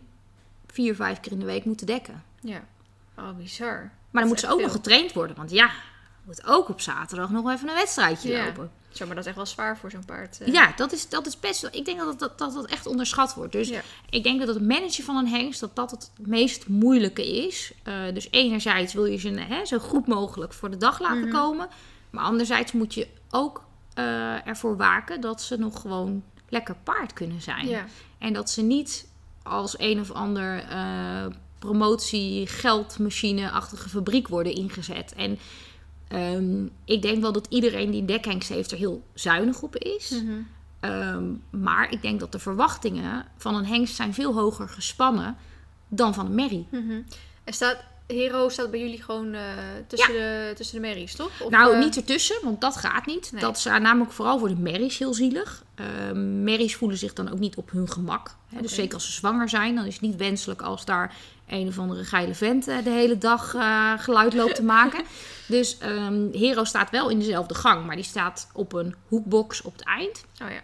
vier, 0.66 0.94
vijf 0.94 1.20
keer 1.20 1.32
in 1.32 1.38
de 1.38 1.44
week 1.44 1.64
moeten 1.64 1.86
dekken. 1.86 2.22
Ja. 2.40 2.64
Oh, 3.18 3.30
bizar. 3.36 3.78
Maar 4.10 4.22
dan 4.22 4.26
moeten 4.26 4.48
ze 4.48 4.54
ook 4.54 4.60
nog 4.60 4.72
getraind 4.72 5.12
worden. 5.12 5.36
Want 5.36 5.50
ja, 5.50 5.70
moet 6.24 6.46
ook 6.46 6.68
op 6.68 6.80
zaterdag 6.80 7.30
nog 7.30 7.50
even 7.50 7.68
een 7.68 7.74
wedstrijdje 7.74 8.30
Ja. 8.30 8.44
lopen. 8.44 8.70
Zo, 8.92 9.06
maar 9.06 9.14
dat 9.14 9.24
is 9.24 9.26
echt 9.26 9.36
wel 9.36 9.46
zwaar 9.46 9.78
voor 9.78 9.90
zo'n 9.90 10.04
paard. 10.04 10.40
eh. 10.40 10.52
Ja, 10.52 10.72
dat 10.76 10.92
is, 10.92 11.08
dat 11.08 11.26
is 11.26 11.40
best 11.40 11.60
wel. 11.60 11.70
Ik 11.74 11.84
denk 11.84 11.98
dat 11.98 12.18
dat, 12.18 12.38
dat 12.38 12.54
dat 12.54 12.66
echt 12.66 12.86
onderschat 12.86 13.34
wordt. 13.34 13.52
Dus 13.52 13.68
Ja. 13.68 13.80
ik 14.10 14.22
denk 14.22 14.38
dat 14.38 14.48
het 14.54 14.62
managen 14.68 15.04
van 15.04 15.16
een 15.16 15.28
hengst 15.28 15.60
dat 15.60 15.76
dat 15.76 15.90
het 15.90 16.10
meest 16.18 16.68
moeilijke 16.68 17.44
is. 17.46 17.72
Eh, 17.82 17.94
dus 18.14 18.28
enerzijds 18.30 18.92
wil 18.94 19.04
je 19.04 19.16
ze 19.16 19.28
hè, 19.30 19.64
zo 19.64 19.78
goed 19.78 20.06
mogelijk 20.06 20.52
voor 20.52 20.70
de 20.70 20.76
dag 20.76 21.00
laten 21.00 21.20
Mhm. 21.28 21.30
komen. 21.30 21.68
Maar 22.10 22.24
anderzijds 22.24 22.72
moet 22.72 22.94
je 22.94 23.06
ook 23.30 23.64
eh, 24.00 24.46
ervoor 24.46 24.76
waken 24.76 25.20
dat 25.20 25.42
ze 25.42 25.56
nog 25.56 25.80
gewoon 25.80 26.22
lekker 26.48 26.76
paard 26.84 27.12
kunnen 27.12 27.42
zijn. 27.42 27.68
Ja. 27.68 27.84
En 28.18 28.32
dat 28.32 28.50
ze 28.50 28.62
niet 28.62 29.08
als 29.42 29.78
een 29.78 30.00
of 30.00 30.10
ander 30.10 30.58
eh, 30.58 31.26
promotie 31.58 32.46
geldmachine-achtige 32.46 33.88
fabriek 33.88 34.28
worden 34.28 34.54
ingezet. 34.54 35.14
En 35.14 35.38
ehm, 36.08 36.66
ik 36.84 37.02
denk 37.02 37.20
wel 37.20 37.32
dat 37.32 37.46
iedereen 37.50 37.90
die 37.90 38.04
dekhengst 38.04 38.48
heeft 38.48 38.70
er 38.70 38.78
heel 38.78 39.02
zuinig 39.14 39.62
op 39.62 39.76
is. 39.76 40.10
Mhm. 40.10 40.40
Ehm, 40.80 41.24
maar 41.50 41.92
ik 41.92 42.02
denk 42.02 42.20
dat 42.20 42.32
de 42.32 42.38
verwachtingen 42.38 43.26
van 43.36 43.54
een 43.54 43.66
hengst 43.66 43.94
zijn 43.94 44.14
veel 44.14 44.34
hoger 44.34 44.68
gespannen 44.68 45.36
dan 45.88 46.14
van 46.14 46.26
een 46.26 46.34
merrie. 46.34 46.66
Mhm. 46.70 47.00
En 47.44 47.52
staat... 47.52 47.76
Hero 48.12 48.48
staat 48.48 48.70
bij 48.70 48.80
jullie 48.80 49.02
gewoon 49.02 49.34
eh, 49.34 49.40
tussen, 49.86 50.12
de, 50.12 50.52
tussen 50.56 50.74
de 50.74 50.86
merries, 50.86 51.14
toch? 51.14 51.40
Of, 51.40 51.50
nou, 51.50 51.72
eh, 51.72 51.78
niet 51.78 51.96
ertussen, 51.96 52.36
want 52.42 52.60
dat 52.60 52.76
gaat 52.76 53.06
niet. 53.06 53.32
Nee. 53.32 53.40
Dat 53.40 53.56
is 53.56 53.66
eh, 53.66 53.76
namelijk 53.76 54.12
vooral 54.12 54.38
voor 54.38 54.48
de 54.48 54.56
merries 54.56 54.98
heel 54.98 55.14
zielig. 55.14 55.64
Merries 56.42 56.76
voelen 56.76 56.98
zich 56.98 57.12
dan 57.12 57.32
ook 57.32 57.38
niet 57.38 57.56
op 57.56 57.70
hun 57.70 57.88
gemak. 57.88 58.34
Hè? 58.48 58.62
Dus 58.62 58.74
zeker 58.74 58.94
als 58.94 59.06
ze 59.06 59.12
zwanger 59.12 59.48
zijn, 59.48 59.74
dan 59.74 59.84
is 59.84 59.92
het 59.92 60.02
niet 60.02 60.16
wenselijk 60.16 60.62
als 60.62 60.84
daar 60.84 61.14
een 61.50 61.68
of 61.68 61.78
andere 61.78 62.04
geile 62.04 62.34
vent 62.34 62.64
de 62.64 62.90
hele 62.90 63.18
dag 63.18 63.54
eh, 63.54 63.92
geluid 63.98 64.34
loopt 64.34 64.54
te 64.54 64.62
maken. 64.62 65.04
dus 65.48 65.78
ehm, 65.78 66.32
Hero 66.32 66.64
staat 66.64 66.90
wel 66.90 67.08
in 67.08 67.18
dezelfde 67.18 67.54
gang, 67.54 67.86
maar 67.86 67.96
die 67.96 68.04
staat 68.04 68.48
op 68.52 68.72
een 68.72 68.94
hoekbox 69.08 69.62
op 69.62 69.72
het 69.72 69.84
eind. 69.84 70.24
Oh 70.42 70.50
ja. 70.50 70.60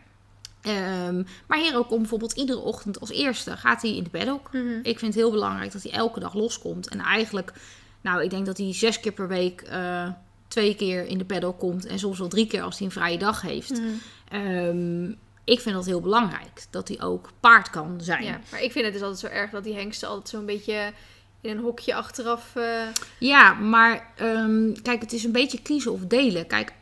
Ehm, 0.67 1.23
maar 1.47 1.59
Hero 1.59 1.83
komt 1.85 2.01
bijvoorbeeld 2.01 2.33
iedere 2.33 2.59
ochtend 2.59 3.01
als 3.01 3.11
eerste, 3.11 3.57
gaat 3.57 3.83
hij 3.83 3.97
in 3.97 4.05
de 4.05 4.11
paddock. 4.11 4.53
Mhm. 4.53 4.79
Ik 4.83 4.99
vind 4.99 5.01
het 5.01 5.15
heel 5.15 5.31
belangrijk 5.31 5.73
dat 5.73 5.83
hij 5.83 5.93
elke 5.93 6.21
dag 6.21 6.35
loskomt. 6.35 6.89
En 6.89 7.01
eigenlijk, 7.01 7.53
nou, 8.01 8.23
ik 8.23 8.31
denk 8.31 8.47
dat 8.47 8.59
hij 8.59 8.75
zes 8.75 9.01
keer 9.01 9.13
per 9.13 9.29
week 9.29 9.61
eh, 9.61 10.09
twee 10.49 10.75
keer 10.75 11.07
in 11.07 11.19
de 11.19 11.25
paddock 11.25 11.59
komt. 11.59 11.87
En 11.87 11.99
soms 11.99 12.19
wel 12.19 12.29
drie 12.29 12.47
keer 12.47 12.63
als 12.63 12.77
hij 12.79 12.87
een 12.87 12.93
vrije 12.93 13.19
dag 13.19 13.43
heeft. 13.43 13.71
Mhm. 13.81 13.89
Ehm, 14.29 15.05
ik 15.45 15.61
vind 15.61 15.75
dat 15.75 15.87
heel 15.87 16.01
belangrijk. 16.01 16.65
Dat 16.71 16.89
hij 16.89 17.01
ook 17.03 17.31
paard 17.41 17.71
kan 17.71 17.99
zijn. 18.01 18.25
Ja, 18.25 18.41
maar 18.51 18.63
ik 18.63 18.73
vind 18.73 18.85
het 18.85 18.93
dus 18.95 19.03
altijd 19.03 19.21
zo 19.21 19.39
erg 19.39 19.51
dat 19.51 19.65
die 19.65 19.75
hengsten 19.75 20.09
altijd 20.09 20.29
zo'n 20.29 20.47
beetje 20.47 20.93
in 21.41 21.51
een 21.51 21.63
hokje 21.63 21.95
achteraf... 21.95 22.57
eh, 22.57 22.83
Ja, 23.19 23.55
maar 23.55 24.13
ehm, 24.17 24.73
kijk, 24.83 25.01
het 25.01 25.13
is 25.13 25.25
een 25.25 25.33
beetje 25.33 25.63
kiezen 25.63 25.93
of 25.93 26.01
delen. 26.01 26.47
Kijk, 26.47 26.73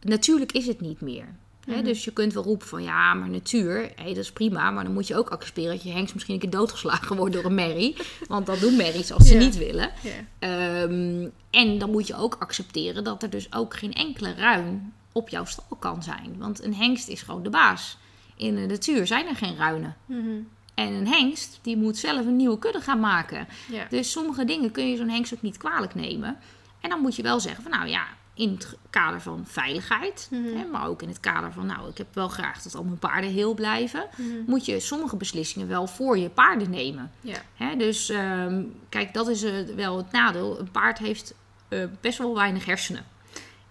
natuurlijk 0.00 0.52
is 0.52 0.66
het 0.66 0.80
niet 0.80 1.00
meer. 1.00 1.34
Mhm. 1.66 1.84
Dus 1.84 2.04
je 2.04 2.12
kunt 2.12 2.32
wel 2.32 2.42
roepen 2.42 2.66
van 2.66 2.82
ja, 2.82 3.14
maar 3.14 3.28
natuur, 3.28 3.92
hé, 3.96 4.08
dat 4.08 4.16
is 4.16 4.32
prima. 4.32 4.70
Maar 4.70 4.84
dan 4.84 4.92
moet 4.92 5.06
je 5.06 5.16
ook 5.16 5.28
accepteren 5.28 5.70
dat 5.70 5.82
je 5.82 5.90
hengst 5.90 6.14
misschien 6.14 6.34
een 6.34 6.40
keer 6.40 6.50
doodgeslagen 6.50 7.16
wordt 7.16 7.34
door 7.34 7.44
een 7.44 7.54
merrie. 7.54 7.96
Want 8.28 8.46
dat 8.46 8.60
doen 8.60 8.76
merries 8.76 9.12
als 9.12 9.28
ze 9.28 9.34
niet 9.34 9.56
willen. 9.56 9.90
Ehm, 10.38 11.28
en 11.50 11.78
dan 11.78 11.90
moet 11.90 12.06
je 12.06 12.16
ook 12.16 12.36
accepteren 12.38 13.04
dat 13.04 13.22
er 13.22 13.30
dus 13.30 13.52
ook 13.52 13.76
geen 13.76 13.92
enkele 13.92 14.34
ruin 14.34 14.92
op 15.12 15.28
jouw 15.28 15.44
stal 15.44 15.76
kan 15.78 16.02
zijn. 16.02 16.34
Want 16.38 16.62
een 16.62 16.74
hengst 16.74 17.08
is 17.08 17.22
gewoon 17.22 17.42
de 17.42 17.50
baas. 17.50 17.98
In 18.36 18.54
de 18.54 18.66
natuur 18.66 19.06
zijn 19.06 19.26
er 19.26 19.36
geen 19.36 19.56
ruinen. 19.56 19.96
Mhm. 20.06 20.40
En 20.74 20.92
een 20.92 21.08
hengst, 21.08 21.58
die 21.62 21.76
moet 21.76 21.96
zelf 21.96 22.26
een 22.26 22.36
nieuwe 22.36 22.58
kudde 22.58 22.80
gaan 22.80 23.00
maken. 23.00 23.48
Dus 23.90 24.10
sommige 24.10 24.44
dingen 24.44 24.70
kun 24.70 24.90
je 24.90 24.96
zo'n 24.96 25.08
hengst 25.08 25.34
ook 25.34 25.42
niet 25.42 25.56
kwalijk 25.56 25.94
nemen. 25.94 26.38
En 26.80 26.90
dan 26.90 27.00
moet 27.00 27.16
je 27.16 27.22
wel 27.22 27.40
zeggen 27.40 27.62
van 27.62 27.72
nou 27.72 27.88
ja, 27.88 28.06
in 28.36 28.50
het 28.50 28.76
kader 28.90 29.20
van 29.20 29.44
veiligheid, 29.46 30.28
Mhm. 30.30 30.56
hè, 30.56 30.64
maar 30.64 30.86
ook 30.86 31.02
in 31.02 31.08
het 31.08 31.20
kader 31.20 31.52
van 31.52 31.66
nou, 31.66 31.88
ik 31.90 31.98
heb 31.98 32.06
wel 32.14 32.28
graag 32.28 32.62
dat 32.62 32.74
al 32.74 32.84
mijn 32.84 32.98
paarden 32.98 33.30
heel 33.30 33.54
blijven, 33.54 34.06
Mhm. 34.16 34.28
moet 34.46 34.64
je 34.64 34.80
sommige 34.80 35.16
beslissingen 35.16 35.68
wel 35.68 35.86
voor 35.86 36.18
je 36.18 36.28
paarden 36.28 36.70
nemen. 36.70 37.10
Ja. 37.20 37.38
Hè, 37.54 37.76
dus 37.76 38.08
ehm, 38.08 38.62
kijk, 38.88 39.14
dat 39.14 39.28
is 39.28 39.42
eh, 39.42 39.52
wel 39.76 39.96
het 39.96 40.12
nadeel. 40.12 40.58
Een 40.60 40.70
paard 40.70 40.98
heeft 40.98 41.34
eh, 41.68 41.84
best 42.00 42.18
wel 42.18 42.34
weinig 42.34 42.64
hersenen. 42.64 43.04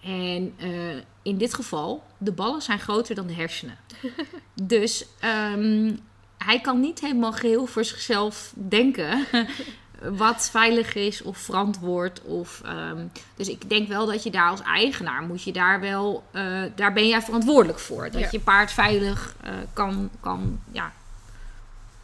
En 0.02 0.52
eh, 0.56 0.96
in 1.22 1.38
dit 1.38 1.54
geval, 1.54 2.04
de 2.18 2.32
ballen 2.32 2.62
zijn 2.62 2.78
groter 2.78 3.14
dan 3.14 3.26
de 3.26 3.34
hersenen. 3.34 3.76
dus 4.62 5.06
ehm, 5.20 5.94
hij 6.38 6.60
kan 6.60 6.80
niet 6.80 7.00
helemaal 7.00 7.32
geheel 7.32 7.66
voor 7.66 7.84
zichzelf 7.84 8.52
denken 8.54 9.24
wat 10.02 10.48
veilig 10.50 10.94
is 10.94 11.22
of 11.22 11.38
verantwoord. 11.38 12.22
Of, 12.22 12.60
ehm, 12.64 13.04
dus 13.36 13.48
ik 13.48 13.68
denk 13.68 13.88
wel 13.88 14.06
dat 14.06 14.22
je 14.22 14.30
daar 14.30 14.50
als 14.50 14.62
eigenaar 14.62 15.22
moet 15.22 15.42
je 15.42 15.52
daar 15.52 15.80
wel, 15.80 16.24
eh, 16.30 16.62
daar 16.74 16.92
ben 16.92 17.08
jij 17.08 17.22
verantwoordelijk 17.22 17.78
voor. 17.78 18.10
Dat 18.10 18.20
Ja. 18.20 18.28
je 18.30 18.40
paard 18.40 18.72
veilig 18.72 19.34
eh, 19.42 19.52
kan, 19.72 20.10
kan 20.20 20.60
ja, 20.72 20.92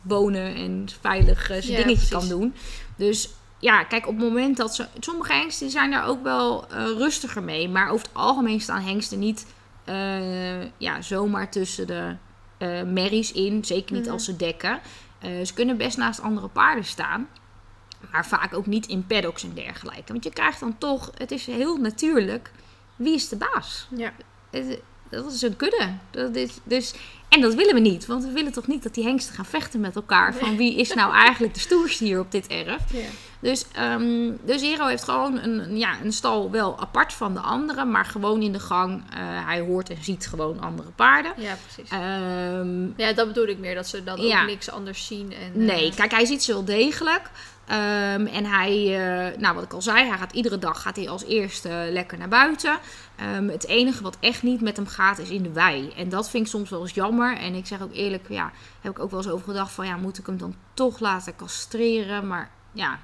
wonen 0.02 0.54
en 0.54 0.88
veilig 1.00 1.50
eh, 1.50 1.62
zijn 1.62 1.78
Ja, 1.78 1.82
precies. 1.84 2.08
kan 2.08 2.28
doen. 2.28 2.54
Dus 2.96 3.30
ja, 3.58 3.84
kijk, 3.84 4.06
op 4.08 4.14
het 4.18 4.24
moment 4.28 4.56
dat 4.56 4.74
ze. 4.74 4.86
Sommige 5.00 5.32
hengsten 5.32 5.70
zijn 5.70 5.90
daar 5.90 6.06
ook 6.06 6.22
wel 6.22 6.66
rustiger 6.74 7.42
mee. 7.42 7.68
Maar 7.68 7.90
over 7.90 8.06
het 8.06 8.14
algemeen 8.16 8.60
staan 8.60 8.82
hengsten 8.82 9.18
niet 9.18 9.46
ja, 10.78 11.02
zomaar 11.02 11.50
tussen 11.50 11.86
de 11.86 12.14
merries 12.92 13.32
in. 13.32 13.64
Zeker 13.64 13.94
niet 13.94 14.04
Mhm. 14.04 14.12
als 14.12 14.24
ze 14.24 14.36
dekken. 14.36 14.80
Ze 15.44 15.54
kunnen 15.54 15.76
best 15.76 15.96
naast 15.96 16.20
andere 16.22 16.48
paarden 16.48 16.84
staan. 16.84 17.28
Maar 18.10 18.26
vaak 18.26 18.54
ook 18.54 18.66
niet 18.66 18.86
in 18.86 19.06
paddocks 19.06 19.42
en 19.42 19.54
dergelijke. 19.54 20.12
Want 20.12 20.24
je 20.24 20.30
krijgt 20.32 20.60
dan 20.60 20.78
toch, 20.78 21.10
het 21.16 21.30
is 21.30 21.46
heel 21.46 21.76
natuurlijk, 21.76 22.50
wie 22.96 23.14
is 23.14 23.28
de 23.28 23.36
baas? 23.36 23.88
Ja. 23.96 24.12
Dat 25.10 25.32
is 25.32 25.42
een 25.42 25.56
kudde. 25.56 25.88
Dat 26.10 26.36
is, 26.36 26.50
dus, 26.64 26.94
en 27.28 27.40
dat 27.40 27.54
willen 27.54 27.74
we 27.74 27.80
niet. 27.80 28.06
Want 28.06 28.24
we 28.24 28.30
willen 28.30 28.52
toch 28.52 28.66
niet 28.66 28.82
dat 28.82 28.94
die 28.94 29.04
hengsten 29.04 29.34
gaan 29.34 29.44
vechten 29.44 29.80
met 29.80 29.96
elkaar. 29.96 30.34
Van 30.34 30.56
wie 30.56 30.76
is 30.76 30.94
nou 30.94 31.14
eigenlijk 31.26 31.54
de 31.54 31.60
stoerste 31.60 32.04
hier 32.04 32.20
op 32.20 32.30
dit 32.32 32.46
erf. 32.46 32.92
Ja. 32.92 33.08
Dus, 33.40 33.64
dus 34.44 34.62
Hero 34.62 34.86
heeft 34.86 35.04
gewoon 35.04 35.38
een, 35.38 35.76
ja, 35.76 36.00
een 36.02 36.12
stal 36.12 36.50
wel 36.50 36.78
apart 36.80 37.12
van 37.12 37.34
de 37.34 37.40
andere, 37.40 37.84
maar 37.84 38.04
gewoon 38.04 38.42
in 38.42 38.52
de 38.52 38.60
gang. 38.60 39.02
eh, 39.10 39.18
hij 39.46 39.60
hoort 39.60 39.90
en 39.90 40.04
ziet 40.04 40.26
gewoon 40.26 40.60
andere 40.60 40.90
paarden. 40.90 41.32
Ja, 41.36 41.56
precies. 41.66 41.90
Ehm, 41.90 42.84
ja, 42.96 43.12
dat 43.12 43.26
bedoel 43.26 43.46
ik 43.46 43.58
meer. 43.58 43.74
Dat 43.74 43.88
ze 43.88 44.04
dan 44.04 44.20
ja. 44.20 44.40
ook 44.40 44.46
niks 44.46 44.70
anders 44.70 45.06
zien. 45.06 45.32
En, 45.32 45.52
eh, 45.52 45.74
Nee, 45.74 45.94
kijk, 45.94 46.10
hij 46.10 46.24
ziet 46.24 46.42
ze 46.42 46.52
wel 46.52 46.64
degelijk. 46.64 47.30
Ehm, 47.66 48.26
en 48.26 48.44
hij, 48.44 48.72
eh, 48.72 49.38
nou 49.38 49.54
wat 49.54 49.64
ik 49.64 49.72
al 49.72 49.82
zei, 49.82 50.08
hij 50.08 50.18
gaat 50.18 50.32
iedere 50.32 50.58
dag 50.58 50.82
gaat 50.82 50.96
hij 50.96 51.08
als 51.08 51.24
eerste 51.24 51.88
lekker 51.90 52.18
naar 52.18 52.28
buiten. 52.28 52.78
Ehm, 53.16 53.48
het 53.48 53.66
enige 53.66 54.02
wat 54.02 54.16
echt 54.20 54.42
niet 54.42 54.60
met 54.60 54.76
hem 54.76 54.86
gaat 54.86 55.18
is 55.18 55.30
in 55.30 55.42
de 55.42 55.52
wei. 55.52 55.92
En 55.96 56.08
dat 56.08 56.30
vind 56.30 56.44
ik 56.44 56.50
soms 56.50 56.70
wel 56.70 56.80
eens 56.80 56.94
jammer. 56.94 57.36
En 57.36 57.54
ik 57.54 57.66
zeg 57.66 57.82
ook 57.82 57.94
eerlijk, 57.94 58.28
ja, 58.28 58.52
heb 58.80 58.92
ik 58.92 58.98
ook 58.98 59.10
wel 59.10 59.20
eens 59.20 59.28
over 59.28 59.46
gedacht 59.46 59.72
van 59.72 59.86
ja, 59.86 59.96
moet 59.96 60.18
ik 60.18 60.26
hem 60.26 60.38
dan 60.38 60.54
toch 60.74 61.00
laten 61.00 61.36
castreren? 61.36 62.26
Maar 62.26 62.50
ja, 62.72 62.98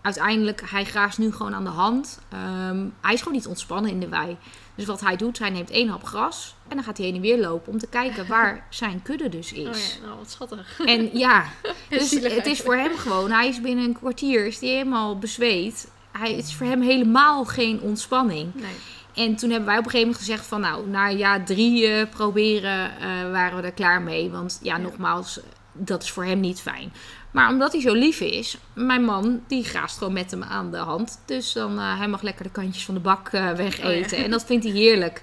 uiteindelijk, 0.00 0.70
hij 0.70 0.84
graast 0.84 1.18
nu 1.18 1.32
gewoon 1.32 1.54
aan 1.54 1.64
de 1.64 1.70
hand. 1.70 2.20
Ehm, 2.28 2.86
hij 3.00 3.12
is 3.12 3.18
gewoon 3.18 3.36
niet 3.36 3.46
ontspannen 3.46 3.90
in 3.90 4.00
de 4.00 4.08
wei. 4.08 4.36
Dus 4.74 4.84
wat 4.84 5.00
hij 5.00 5.16
doet, 5.16 5.38
hij 5.38 5.50
neemt 5.50 5.70
één 5.70 5.88
hap 5.88 6.04
gras 6.04 6.54
en 6.68 6.76
dan 6.76 6.84
gaat 6.84 6.96
hij 6.96 7.06
heen 7.06 7.14
en 7.14 7.20
weer 7.20 7.38
lopen 7.38 7.72
om 7.72 7.78
te 7.78 7.86
kijken 7.86 8.26
waar 8.26 8.66
zijn 8.70 9.02
kudde 9.02 9.28
dus 9.28 9.52
is. 9.52 9.68
Oh 9.68 10.00
ja, 10.00 10.06
nou 10.06 10.18
wat 10.18 10.30
schattig. 10.30 10.80
En 10.80 11.18
ja, 11.18 11.44
dus 11.90 12.10
het 12.10 12.46
is 12.46 12.60
voor 12.60 12.76
hem 12.76 12.96
gewoon, 12.96 13.30
hij 13.30 13.48
is 13.48 13.60
binnen 13.60 13.84
een 13.84 13.98
kwartier 13.98 14.46
is 14.46 14.60
hij 14.60 14.68
helemaal 14.68 15.18
bezweet. 15.18 15.90
Hij, 16.12 16.34
het 16.34 16.44
is 16.44 16.54
voor 16.54 16.66
hem 16.66 16.82
helemaal 16.82 17.44
geen 17.44 17.80
ontspanning. 17.80 18.54
Nee. 18.54 18.74
En 19.14 19.36
toen 19.36 19.50
hebben 19.50 19.68
wij 19.68 19.78
op 19.78 19.84
een 19.84 19.90
gegeven 19.90 20.10
moment 20.12 20.16
gezegd 20.16 20.46
van 20.46 20.60
nou, 20.60 20.88
na 20.88 21.08
ja 21.08 21.42
drie 21.42 21.86
eh, 21.86 22.06
proberen 22.10 22.90
eh, 23.00 23.30
waren 23.30 23.56
we 23.60 23.66
er 23.66 23.72
klaar 23.72 24.02
mee. 24.02 24.30
Want 24.30 24.58
ja, 24.62 24.76
Ja. 24.76 24.82
nogmaals, 24.82 25.40
dat 25.72 26.02
is 26.02 26.10
voor 26.10 26.24
hem 26.24 26.40
niet 26.40 26.60
fijn. 26.60 26.92
Maar 27.30 27.48
omdat 27.48 27.72
hij 27.72 27.80
zo 27.80 27.92
lief 27.92 28.20
is, 28.20 28.56
mijn 28.74 29.04
man, 29.04 29.40
die 29.46 29.64
graast 29.64 29.98
gewoon 29.98 30.12
met 30.12 30.30
hem 30.30 30.42
aan 30.42 30.70
de 30.70 30.76
hand. 30.76 31.20
Dus 31.26 31.52
dan, 31.52 31.78
eh, 31.78 31.98
hij 31.98 32.08
mag 32.08 32.22
lekker 32.22 32.44
de 32.44 32.50
kantjes 32.50 32.84
van 32.84 32.94
de 32.94 33.00
bak 33.00 33.30
wegeten. 33.30 33.88
Oh 33.88 34.18
ja. 34.18 34.24
En 34.24 34.30
dat 34.36 34.44
vindt 34.44 34.64
hij 34.64 34.74
heerlijk. 34.74 35.22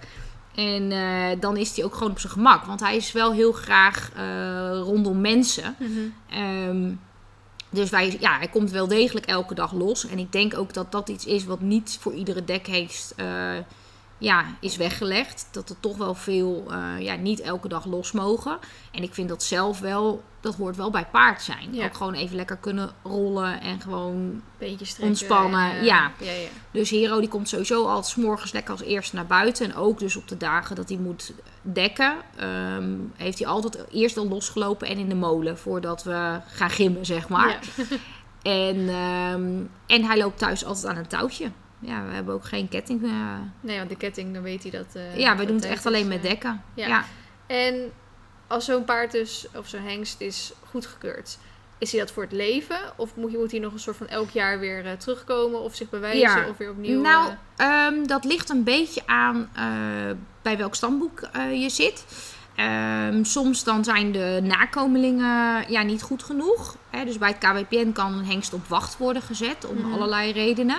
En 0.57 0.91
eh, 0.91 1.39
dan 1.39 1.57
is 1.57 1.75
hij 1.75 1.85
ook 1.85 1.93
gewoon 1.93 2.11
op 2.11 2.19
zijn 2.19 2.33
gemak. 2.33 2.65
Want 2.65 2.79
hij 2.79 2.95
is 2.95 3.11
wel 3.11 3.33
heel 3.33 3.51
graag 3.51 4.11
eh, 4.15 4.79
rondom 4.83 5.21
mensen. 5.21 5.75
Mhm. 5.79 5.89
Ehm, 6.29 6.91
dus 7.69 7.89
wij, 7.89 8.17
ja, 8.19 8.37
hij 8.37 8.47
komt 8.47 8.71
wel 8.71 8.87
degelijk 8.87 9.25
elke 9.25 9.53
dag 9.53 9.71
los. 9.73 10.07
En 10.07 10.19
ik 10.19 10.31
denk 10.31 10.57
ook 10.57 10.73
dat 10.73 10.91
dat 10.91 11.09
iets 11.09 11.25
is 11.25 11.45
wat 11.45 11.61
niet 11.61 11.97
voor 11.99 12.13
iedere 12.13 12.43
dekheest 12.43 13.13
eh, 13.15 13.51
ja, 14.17 14.45
is 14.59 14.77
weggelegd. 14.77 15.47
Dat 15.51 15.69
er 15.69 15.79
toch 15.79 15.97
wel 15.97 16.13
veel 16.13 16.65
eh, 16.69 16.99
ja, 16.99 17.15
niet 17.15 17.39
elke 17.39 17.67
dag 17.67 17.85
los 17.85 18.11
mogen. 18.11 18.57
En 18.91 19.03
ik 19.03 19.13
vind 19.13 19.29
dat 19.29 19.43
zelf 19.43 19.79
wel, 19.79 20.23
dat 20.39 20.55
hoort 20.55 20.75
wel 20.75 20.89
bij 20.89 21.05
paard 21.05 21.41
zijn. 21.41 21.73
Ja. 21.73 21.85
Ook 21.85 21.95
gewoon 21.95 22.13
even 22.13 22.35
lekker 22.35 22.57
kunnen 22.57 22.89
rollen 23.03 23.61
en 23.61 23.81
gewoon... 23.81 24.41
Beetje. 24.57 25.03
Ontspannen, 25.03 25.71
en, 25.71 25.77
eh, 25.77 25.85
ja. 25.85 26.11
ja, 26.19 26.31
ja. 26.31 26.47
Dus 26.71 26.89
Hero 26.89 27.19
die 27.19 27.29
komt 27.29 27.49
sowieso 27.49 27.85
altijd 27.85 28.05
's 28.05 28.15
morgens 28.15 28.51
lekker 28.51 28.71
als 28.71 28.81
eerste 28.81 29.15
naar 29.15 29.25
buiten. 29.25 29.65
En 29.65 29.75
ook 29.75 29.99
dus 29.99 30.15
op 30.15 30.27
de 30.27 30.37
dagen 30.37 30.75
dat 30.75 30.89
hij 30.89 30.97
moet 30.97 31.33
dekken, 31.61 32.15
ehm, 32.35 32.95
heeft 33.15 33.39
hij 33.39 33.47
altijd 33.47 33.85
eerst 33.91 34.17
al 34.17 34.27
losgelopen 34.27 34.87
en 34.87 34.97
in 34.97 35.09
de 35.09 35.15
molen. 35.15 35.57
Voordat 35.57 36.03
we 36.03 36.39
gaan 36.47 36.69
gimmen, 36.69 37.05
zeg 37.05 37.27
maar. 37.29 37.59
En, 38.41 38.89
ehm, 38.89 39.63
en 39.87 40.03
hij 40.03 40.17
loopt 40.17 40.37
thuis 40.37 40.65
altijd 40.65 40.85
aan 40.85 40.97
een 40.97 41.07
touwtje. 41.07 41.51
Ja, 41.79 42.05
we 42.05 42.13
hebben 42.13 42.33
ook 42.33 42.45
geen 42.45 42.69
ketting. 42.69 43.03
eh. 43.03 43.11
Nee, 43.59 43.77
want 43.77 43.89
de 43.89 43.95
ketting, 43.95 44.33
dan 44.33 44.43
weet 44.43 44.61
hij 44.61 44.71
dat... 44.71 44.85
eh, 44.93 45.17
ja, 45.17 45.35
we 45.37 45.45
doen 45.45 45.55
het 45.55 45.65
echt 45.65 45.79
is, 45.79 45.85
alleen 45.85 46.07
met 46.07 46.17
eh, 46.17 46.23
dekken. 46.29 46.61
ja. 46.73 46.87
Ja. 46.87 47.03
En 47.47 47.91
als 48.47 48.65
zo'n 48.65 48.85
paard 48.85 49.11
dus, 49.11 49.47
of 49.55 49.67
zo'n 49.67 49.81
hengst 49.81 50.21
is 50.21 50.53
goedgekeurd, 50.69 51.37
is 51.77 51.91
hij 51.91 51.99
dat 51.99 52.11
voor 52.11 52.23
het 52.23 52.31
leven? 52.31 52.77
Of 52.95 53.15
moet, 53.15 53.37
moet 53.37 53.51
hij 53.51 53.59
nog 53.59 53.73
een 53.73 53.79
soort 53.79 53.97
van 53.97 54.07
elk 54.07 54.29
jaar 54.29 54.59
weer 54.59 54.97
terugkomen 54.97 55.59
of 55.61 55.75
zich 55.75 55.89
bewijzen 55.89 56.19
Ja. 56.19 56.47
of 56.49 56.57
weer 56.57 56.69
opnieuw? 56.69 57.01
Nou, 57.01 57.31
eh, 57.55 57.67
ehm, 57.85 58.05
dat 58.07 58.23
ligt 58.25 58.49
een 58.49 58.63
beetje 58.63 59.01
aan 59.05 59.49
bij 60.41 60.57
welk 60.57 60.75
stamboek 60.75 61.19
eh, 61.21 61.61
je 61.61 61.69
zit. 61.69 62.05
Ehm, 62.55 63.23
soms 63.23 63.63
dan 63.63 63.83
zijn 63.83 64.11
de 64.11 64.39
nakomelingen 64.43 65.71
ja, 65.71 65.81
niet 65.81 66.01
goed 66.01 66.23
genoeg. 66.23 66.75
Hè? 66.89 67.05
Dus 67.05 67.17
bij 67.17 67.29
het 67.29 67.37
KWPN 67.37 67.91
kan 67.91 68.13
een 68.13 68.25
hengst 68.25 68.53
op 68.53 68.67
wacht 68.67 68.97
worden 68.97 69.21
gezet 69.21 69.65
om 69.65 69.77
Mhm. 69.77 69.93
allerlei 69.93 70.31
redenen. 70.31 70.77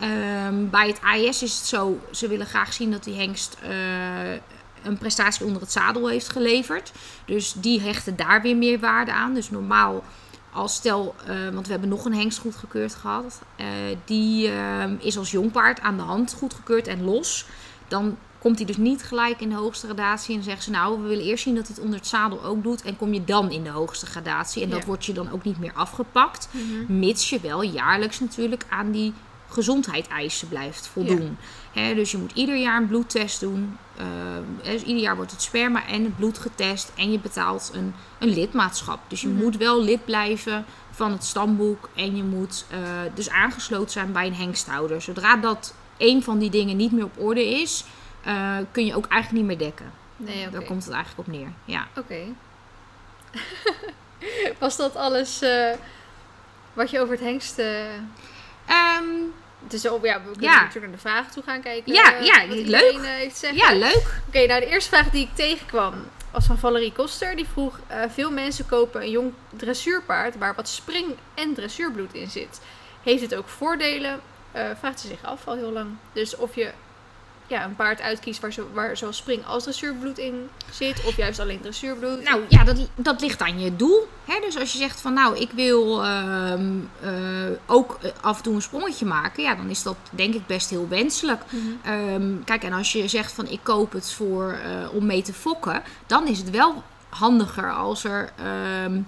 Ehm, 0.00 0.68
bij 0.70 0.86
het 0.86 1.00
AIS 1.02 1.42
is 1.42 1.56
het 1.56 1.66
zo, 1.66 1.98
ze 2.10 2.28
willen 2.28 2.46
graag 2.46 2.72
zien 2.72 2.90
dat 2.90 3.04
die 3.04 3.14
hengst 3.14 3.56
eh, 3.62 4.32
een 4.82 4.98
prestatie 4.98 5.46
onder 5.46 5.62
het 5.62 5.72
zadel 5.72 6.08
heeft 6.08 6.28
geleverd. 6.28 6.92
Dus 7.24 7.52
die 7.56 7.80
hechten 7.80 8.16
daar 8.16 8.42
weer 8.42 8.56
meer 8.56 8.80
waarde 8.80 9.12
aan. 9.12 9.34
Dus 9.34 9.50
normaal 9.50 10.04
als 10.52 10.74
stel, 10.74 11.14
eh, 11.26 11.48
want 11.52 11.66
we 11.66 11.72
hebben 11.72 11.88
nog 11.90 12.04
een 12.04 12.14
hengst 12.14 12.38
goedgekeurd 12.38 12.94
gehad. 12.94 13.40
eh, 13.56 13.66
die 14.04 14.50
ehm, 14.50 14.94
is 14.98 15.18
als 15.18 15.30
jongpaard 15.30 15.80
aan 15.80 15.96
de 15.96 16.02
hand 16.02 16.34
goedgekeurd 16.38 16.86
en 16.86 17.04
los. 17.04 17.46
Dan 17.88 18.16
komt 18.38 18.56
hij 18.56 18.66
dus 18.66 18.76
niet 18.76 19.02
gelijk 19.02 19.40
in 19.40 19.48
de 19.48 19.54
hoogste 19.54 19.86
gradatie. 19.86 20.36
En 20.36 20.42
zeggen 20.42 20.62
ze 20.62 20.70
nou, 20.70 21.02
we 21.02 21.08
willen 21.08 21.24
eerst 21.24 21.42
zien 21.42 21.54
dat 21.54 21.66
hij 21.66 21.74
het 21.74 21.84
onder 21.84 21.98
het 21.98 22.08
zadel 22.08 22.44
ook 22.44 22.62
doet. 22.62 22.82
En 22.82 22.96
kom 22.96 23.12
je 23.12 23.24
dan 23.24 23.50
in 23.50 23.64
de 23.64 23.70
hoogste 23.70 24.06
gradatie. 24.06 24.62
En 24.62 24.70
dat 24.70 24.84
wordt 24.84 25.04
je 25.04 25.12
dan 25.12 25.30
ook 25.30 25.44
niet 25.44 25.58
meer 25.58 25.72
afgepakt. 25.74 26.48
mhm. 26.50 26.98
Mits 26.98 27.30
je 27.30 27.40
wel 27.40 27.62
jaarlijks 27.62 28.20
natuurlijk 28.20 28.64
aan 28.68 28.90
die 28.90 29.12
gezondheidseisen 29.50 30.48
blijft 30.48 30.86
voldoen. 30.86 31.38
Dus 31.72 32.10
je 32.10 32.18
moet 32.18 32.32
ieder 32.32 32.56
jaar 32.56 32.76
een 32.80 32.88
bloedtest 32.88 33.40
doen. 33.40 33.76
Eh, 33.96 34.06
dus 34.62 34.82
ieder 34.82 35.02
jaar 35.02 35.16
wordt 35.16 35.30
het 35.30 35.42
sperma 35.42 35.86
en 35.86 36.04
het 36.04 36.16
bloed 36.16 36.38
getest. 36.38 36.92
En 36.96 37.12
je 37.12 37.18
betaalt 37.18 37.70
een, 37.74 37.94
een 38.18 38.28
lidmaatschap. 38.28 38.98
Dus 39.08 39.20
je 39.20 39.28
Mhm. 39.28 39.42
moet 39.42 39.56
wel 39.56 39.82
lid 39.82 40.04
blijven 40.04 40.64
van 40.90 41.12
het 41.12 41.24
stamboek. 41.24 41.88
En 41.94 42.16
je 42.16 42.22
moet 42.22 42.64
eh, 42.70 42.78
dus 43.14 43.30
aangesloten 43.30 43.90
zijn 43.90 44.12
bij 44.12 44.26
een 44.26 44.34
hengsthouder. 44.34 45.02
Zodra 45.02 45.36
dat 45.36 45.74
een 45.98 46.22
van 46.22 46.38
die 46.38 46.50
dingen 46.50 46.76
niet 46.76 46.92
meer 46.92 47.04
op 47.04 47.18
orde 47.18 47.60
is, 47.60 47.84
eh, 48.24 48.56
kun 48.72 48.86
je 48.86 48.96
ook 48.96 49.06
eigenlijk 49.06 49.42
niet 49.46 49.58
meer 49.58 49.68
dekken. 49.68 49.92
Nee. 50.16 50.50
Daar 50.50 50.62
komt 50.64 50.84
het 50.84 50.92
eigenlijk 50.94 51.28
op 51.28 51.34
neer. 51.34 51.52
Ja. 51.64 51.86
Oké. 51.96 52.18
Was 54.58 54.76
dat 54.76 54.96
alles 54.96 55.42
wat 56.72 56.90
je 56.90 57.00
over 57.00 57.14
het 57.14 57.24
hengst... 57.24 57.58
eh, 57.58 57.84
Is 59.72 59.88
ook, 59.88 60.04
ja, 60.04 60.16
we 60.18 60.30
kunnen 60.30 60.42
Ja. 60.50 60.54
natuurlijk 60.60 60.86
naar 60.86 60.94
de 61.02 61.08
vragen 61.08 61.32
toe 61.32 61.42
gaan 61.42 61.60
kijken. 61.60 61.92
Ja, 61.92 62.14
eh, 62.14 62.24
ja, 62.24 62.44
leuk. 62.48 62.92
eh, 62.92 63.00
heeft 63.02 63.48
ja, 63.54 63.72
leuk. 63.74 64.20
Oké, 64.28 64.46
nou 64.46 64.60
de 64.60 64.66
eerste 64.66 64.90
vraag 64.90 65.10
die 65.10 65.22
ik 65.22 65.34
tegenkwam 65.34 65.94
was 66.30 66.46
van 66.46 66.58
Valerie 66.58 66.92
Koster. 66.92 67.36
Die 67.36 67.46
vroeg, 67.52 67.78
eh, 67.86 68.02
veel 68.12 68.30
mensen 68.30 68.66
kopen 68.66 69.00
een 69.02 69.10
jong 69.10 69.32
dressuurpaard 69.56 70.38
waar 70.38 70.54
wat 70.54 70.68
spring- 70.68 71.16
en 71.34 71.54
dressuurbloed 71.54 72.14
in 72.14 72.30
zit. 72.30 72.60
Heeft 73.02 73.22
het 73.22 73.34
ook 73.34 73.48
voordelen? 73.48 74.20
Vraagt 74.78 75.00
ze 75.00 75.06
zich 75.06 75.22
af 75.24 75.46
al 75.46 75.54
heel 75.54 75.72
lang. 75.72 75.88
Dus 76.12 76.36
of 76.36 76.54
je 76.54 76.70
ja, 77.50 77.64
een 77.64 77.76
paard 77.76 78.00
uitkiest 78.00 78.40
waar, 78.40 78.52
zo, 78.52 78.68
waar 78.72 78.96
zowel 78.96 79.12
spring 79.12 79.46
als 79.46 79.62
dressuurbloed 79.62 80.18
in 80.18 80.48
zit. 80.70 81.04
Of 81.04 81.16
juist 81.16 81.38
alleen 81.38 81.60
dressuurbloed. 81.60 82.22
Nou 82.22 82.42
ja, 82.48 82.64
dat, 82.64 82.88
dat 82.94 83.20
ligt 83.20 83.40
aan 83.40 83.60
je 83.60 83.76
doel. 83.76 84.08
Hè? 84.24 84.40
Dus 84.40 84.58
als 84.58 84.72
je 84.72 84.78
zegt 84.78 85.00
van 85.00 85.12
nou, 85.12 85.38
ik 85.38 85.50
wil 85.50 86.04
ehm, 86.04 86.78
eh, 87.00 87.10
ook 87.66 87.98
eh, 88.02 88.10
af 88.20 88.36
en 88.36 88.42
toe 88.42 88.54
een 88.54 88.62
sprongetje 88.62 89.06
maken. 89.06 89.42
Ja, 89.42 89.54
dan 89.54 89.70
is 89.70 89.82
dat 89.82 89.96
denk 90.10 90.34
ik 90.34 90.46
best 90.46 90.70
heel 90.70 90.88
wenselijk. 90.88 91.42
Mhm. 91.50 91.94
Ehm, 91.94 92.44
kijk, 92.44 92.62
en 92.62 92.72
als 92.72 92.92
je 92.92 93.08
zegt 93.08 93.32
van 93.32 93.46
ik 93.48 93.60
koop 93.62 93.92
het 93.92 94.12
voor, 94.12 94.52
eh, 94.52 94.94
om 94.94 95.06
mee 95.06 95.22
te 95.22 95.32
fokken. 95.32 95.82
Dan 96.06 96.26
is 96.26 96.38
het 96.38 96.50
wel 96.50 96.82
handiger 97.08 97.72
als 97.72 98.04
er... 98.04 98.32
ehm, 98.36 99.00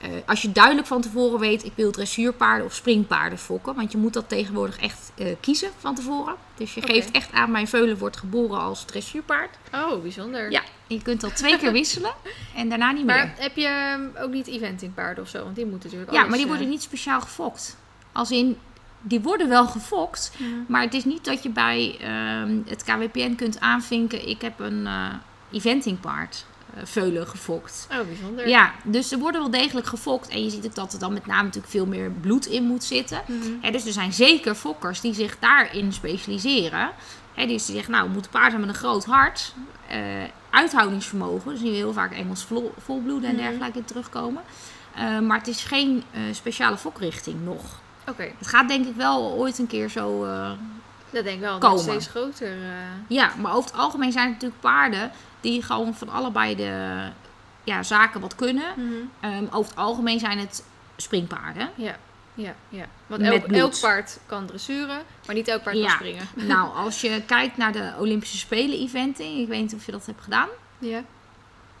eh, 0.00 0.10
als 0.26 0.42
je 0.42 0.52
duidelijk 0.52 0.86
van 0.86 1.00
tevoren 1.00 1.40
weet, 1.40 1.64
ik 1.64 1.72
wil 1.74 1.90
dressuurpaarden 1.90 2.66
of 2.66 2.74
springpaarden 2.74 3.38
fokken. 3.38 3.74
Want 3.74 3.92
je 3.92 3.98
moet 3.98 4.12
dat 4.12 4.28
tegenwoordig 4.28 4.78
echt 4.78 5.12
eh, 5.16 5.26
kiezen 5.40 5.70
van 5.78 5.94
tevoren. 5.94 6.34
Dus 6.54 6.74
je 6.74 6.82
geeft 6.82 7.10
echt 7.10 7.32
aan, 7.32 7.50
mijn 7.50 7.68
veulen 7.68 7.98
wordt 7.98 8.16
geboren 8.16 8.60
als 8.60 8.84
dressuurpaard. 8.84 9.56
Oh, 9.74 10.02
bijzonder. 10.02 10.50
Ja, 10.50 10.62
je 10.86 11.02
kunt 11.02 11.20
dat 11.20 11.36
twee 11.36 11.58
keer 11.58 11.72
wisselen 11.82 12.14
en 12.54 12.68
daarna 12.68 12.92
niet 12.92 13.04
meer. 13.04 13.16
Maar 13.16 13.34
heb 13.38 13.56
je 13.56 13.66
ehm, 13.66 14.24
ook 14.24 14.32
niet 14.32 14.46
eventingpaarden 14.46 15.24
of 15.24 15.30
zo? 15.30 15.44
Want 15.44 15.56
die 15.56 15.66
moeten 15.66 15.88
natuurlijk 15.90 16.12
Ja, 16.12 16.18
alles, 16.18 16.28
maar 16.28 16.38
die 16.38 16.46
eh, 16.46 16.52
worden 16.52 16.70
niet 16.70 16.82
speciaal 16.82 17.20
gefokt. 17.20 17.76
Als 18.12 18.30
in, 18.30 18.58
die 19.00 19.20
worden 19.20 19.48
wel 19.48 19.66
gefokt. 19.66 20.32
Maar 20.68 20.82
het 20.82 20.94
is 20.94 21.04
niet 21.04 21.24
dat 21.24 21.42
je 21.42 21.48
bij 21.48 21.96
ehm, 22.00 22.58
het 22.66 22.84
KWPN 22.84 23.34
kunt 23.34 23.60
aanvinken... 23.60 24.28
ik 24.28 24.40
heb 24.40 24.60
een 24.60 24.86
eh 24.86 25.14
eventingpaard 25.50 26.44
eh, 26.49 26.49
veulen 26.84 27.26
gefokt. 27.26 27.86
Oh, 27.90 28.06
bijzonder. 28.06 28.48
Ja, 28.48 28.72
dus 28.84 29.12
er 29.12 29.18
worden 29.18 29.40
wel 29.40 29.50
degelijk 29.50 29.86
gefokt. 29.86 30.28
En 30.28 30.44
je 30.44 30.50
ziet 30.50 30.66
ook 30.66 30.74
dat 30.74 30.92
er 30.92 30.98
dan 30.98 31.12
met 31.12 31.26
name 31.26 31.42
natuurlijk 31.42 31.72
veel 31.72 31.86
meer 31.86 32.10
bloed 32.10 32.46
in 32.46 32.62
moet 32.62 32.84
zitten. 32.84 33.22
Hè, 33.60 33.70
dus 33.70 33.86
er 33.86 33.92
zijn 33.92 34.12
zeker 34.12 34.54
fokkers 34.54 35.00
die 35.00 35.14
zich 35.14 35.38
daarin 35.38 35.92
specialiseren. 35.92 36.90
Hè, 37.34 37.46
die 37.46 37.58
zeggen, 37.58 37.92
nou, 37.92 38.06
we 38.06 38.12
moeten 38.12 38.30
paard 38.30 38.50
hebben 38.50 38.66
met 38.66 38.76
een 38.76 38.82
groot 38.82 39.04
hart. 39.04 39.54
eh, 39.88 39.98
uithoudingsvermogen. 40.50 41.50
Dus 41.50 41.60
die 41.60 41.70
we 41.70 41.76
heel 41.76 41.92
vaak 41.92 42.12
Engels 42.12 42.44
vol, 42.44 42.74
volbloeden 42.78 43.28
en 43.30 43.34
Mhm. 43.36 43.44
dergelijke 43.44 43.78
in 43.78 43.84
terugkomen. 43.84 44.42
Eh, 44.94 45.18
maar 45.18 45.38
het 45.38 45.46
is 45.48 45.64
geen 45.64 46.02
eh, 46.10 46.20
speciale 46.32 46.76
fokrichting 46.76 47.44
nog. 47.44 47.80
Oké, 48.08 48.32
Het 48.38 48.46
gaat 48.46 48.68
denk 48.68 48.86
ik 48.86 48.94
wel 48.96 49.30
ooit 49.32 49.58
een 49.58 49.66
keer 49.66 49.88
zo... 49.88 50.26
dat 51.12 51.24
denk 51.24 51.36
ik 51.36 51.40
wel. 51.40 51.58
Dat 51.58 51.80
steeds 51.80 52.06
groter. 52.06 52.52
eh, 52.52 52.68
ja, 53.08 53.32
maar 53.40 53.54
over 53.54 53.70
het 53.70 53.80
algemeen 53.80 54.12
zijn 54.12 54.24
het 54.24 54.32
natuurlijk 54.32 54.60
paarden... 54.60 55.10
die 55.40 55.62
gewoon 55.62 55.94
van 55.94 56.08
allebei 56.08 56.56
de 56.56 57.00
ja, 57.64 57.82
zaken 57.82 58.20
wat 58.20 58.34
kunnen. 58.34 58.64
mhm. 58.76 58.92
Ehm, 59.20 59.44
over 59.50 59.70
het 59.70 59.78
algemeen 59.80 60.18
zijn 60.18 60.38
het 60.38 60.64
springpaarden. 60.96 61.70
Ja. 61.74 61.96
Ja, 62.34 62.54
ja. 62.68 62.84
Want 63.06 63.22
elk, 63.22 63.80
paard 63.80 64.18
kan 64.26 64.46
dressuren, 64.46 65.02
maar 65.26 65.34
niet 65.34 65.48
elk 65.48 65.62
paard 65.62 65.76
kan 65.76 65.84
Ja. 65.84 65.94
springen. 65.94 66.28
Nou, 66.34 66.74
als 66.84 67.00
je 67.00 67.22
kijkt 67.26 67.56
naar 67.56 67.72
de 67.72 67.92
Olympische 67.98 68.36
Spelen 68.36 68.78
eventing, 68.78 69.38
ik 69.40 69.48
weet 69.48 69.60
niet 69.60 69.74
of 69.74 69.86
je 69.86 69.92
dat 69.92 70.06
hebt 70.06 70.22
gedaan. 70.22 70.48
Ja. 70.78 71.02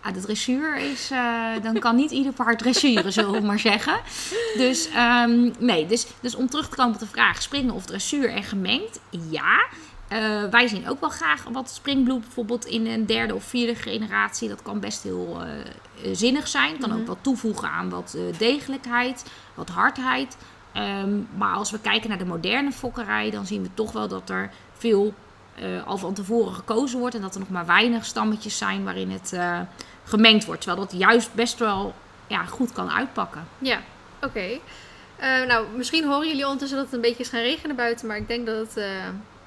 Ah, 0.02 0.14
de 0.14 0.20
dressuur 0.20 0.76
is, 0.76 1.10
eh, 1.10 1.62
dan 1.62 1.78
kan 1.78 1.96
niet 1.96 2.10
ieder 2.10 2.32
paard 2.32 2.58
dressuren, 2.58 3.12
zullen 3.12 3.32
we 3.32 3.40
maar 3.40 3.58
zeggen. 3.58 4.00
Dus 4.56 4.88
ehm, 4.88 5.50
nee, 5.58 5.86
dus, 5.86 6.06
dus 6.20 6.34
om 6.34 6.48
terug 6.48 6.68
te 6.68 6.76
komen 6.76 6.94
op 6.94 7.00
de 7.00 7.06
vraag, 7.06 7.42
springen 7.42 7.74
of 7.74 7.86
dressuur 7.86 8.30
en 8.30 8.42
gemengd, 8.42 9.00
ja. 9.30 9.66
Eh, 10.08 10.44
wij 10.50 10.68
zien 10.68 10.88
ook 10.88 11.00
wel 11.00 11.08
graag 11.08 11.44
wat 11.52 11.70
springbloed 11.70 12.20
bijvoorbeeld 12.20 12.64
in 12.64 12.86
een 12.86 13.06
derde 13.06 13.34
of 13.34 13.44
vierde 13.44 13.74
generatie. 13.74 14.48
Dat 14.48 14.62
kan 14.62 14.80
best 14.80 15.02
heel 15.02 15.40
eh, 15.40 16.14
zinnig 16.14 16.48
zijn. 16.48 16.78
Kan 16.78 16.92
ook 16.92 17.06
wat 17.06 17.18
toevoegen 17.20 17.68
aan 17.68 17.88
wat 17.88 18.16
degelijkheid, 18.38 19.24
wat 19.54 19.68
hardheid. 19.68 20.36
Ehm, 20.72 21.18
maar 21.36 21.54
als 21.54 21.70
we 21.70 21.80
kijken 21.80 22.08
naar 22.08 22.18
de 22.18 22.24
moderne 22.24 22.72
fokkerij, 22.72 23.30
dan 23.30 23.46
zien 23.46 23.62
we 23.62 23.68
toch 23.74 23.92
wel 23.92 24.08
dat 24.08 24.30
er 24.30 24.50
veel 24.72 25.14
al 25.84 25.98
van 25.98 26.14
tevoren 26.14 26.54
gekozen 26.54 26.98
wordt. 26.98 27.14
En 27.14 27.20
dat 27.20 27.34
er 27.34 27.40
nog 27.40 27.50
maar 27.50 27.66
weinig 27.66 28.04
stammetjes 28.04 28.58
zijn 28.58 28.84
waarin 28.84 29.10
het 29.10 29.32
gemengd 30.10 30.44
wordt. 30.44 30.60
Terwijl 30.60 30.86
dat 30.86 30.98
juist 30.98 31.34
best 31.34 31.58
wel 31.58 31.94
ja, 32.26 32.44
goed 32.44 32.72
kan 32.72 32.90
uitpakken. 32.90 33.48
Ja, 33.58 33.80
oké. 34.22 34.58
Eh, 35.16 35.42
nou, 35.46 35.66
misschien 35.76 36.04
horen 36.06 36.26
jullie 36.28 36.44
ondertussen 36.44 36.76
dat 36.76 36.86
het 36.86 36.94
een 36.94 37.00
beetje 37.00 37.22
is 37.22 37.28
gaan 37.28 37.40
regenen 37.40 37.76
buiten, 37.76 38.06
maar 38.06 38.16
ik 38.16 38.28
denk 38.28 38.46
dat 38.46 38.56
het 38.56 38.76
eh, 38.76 38.84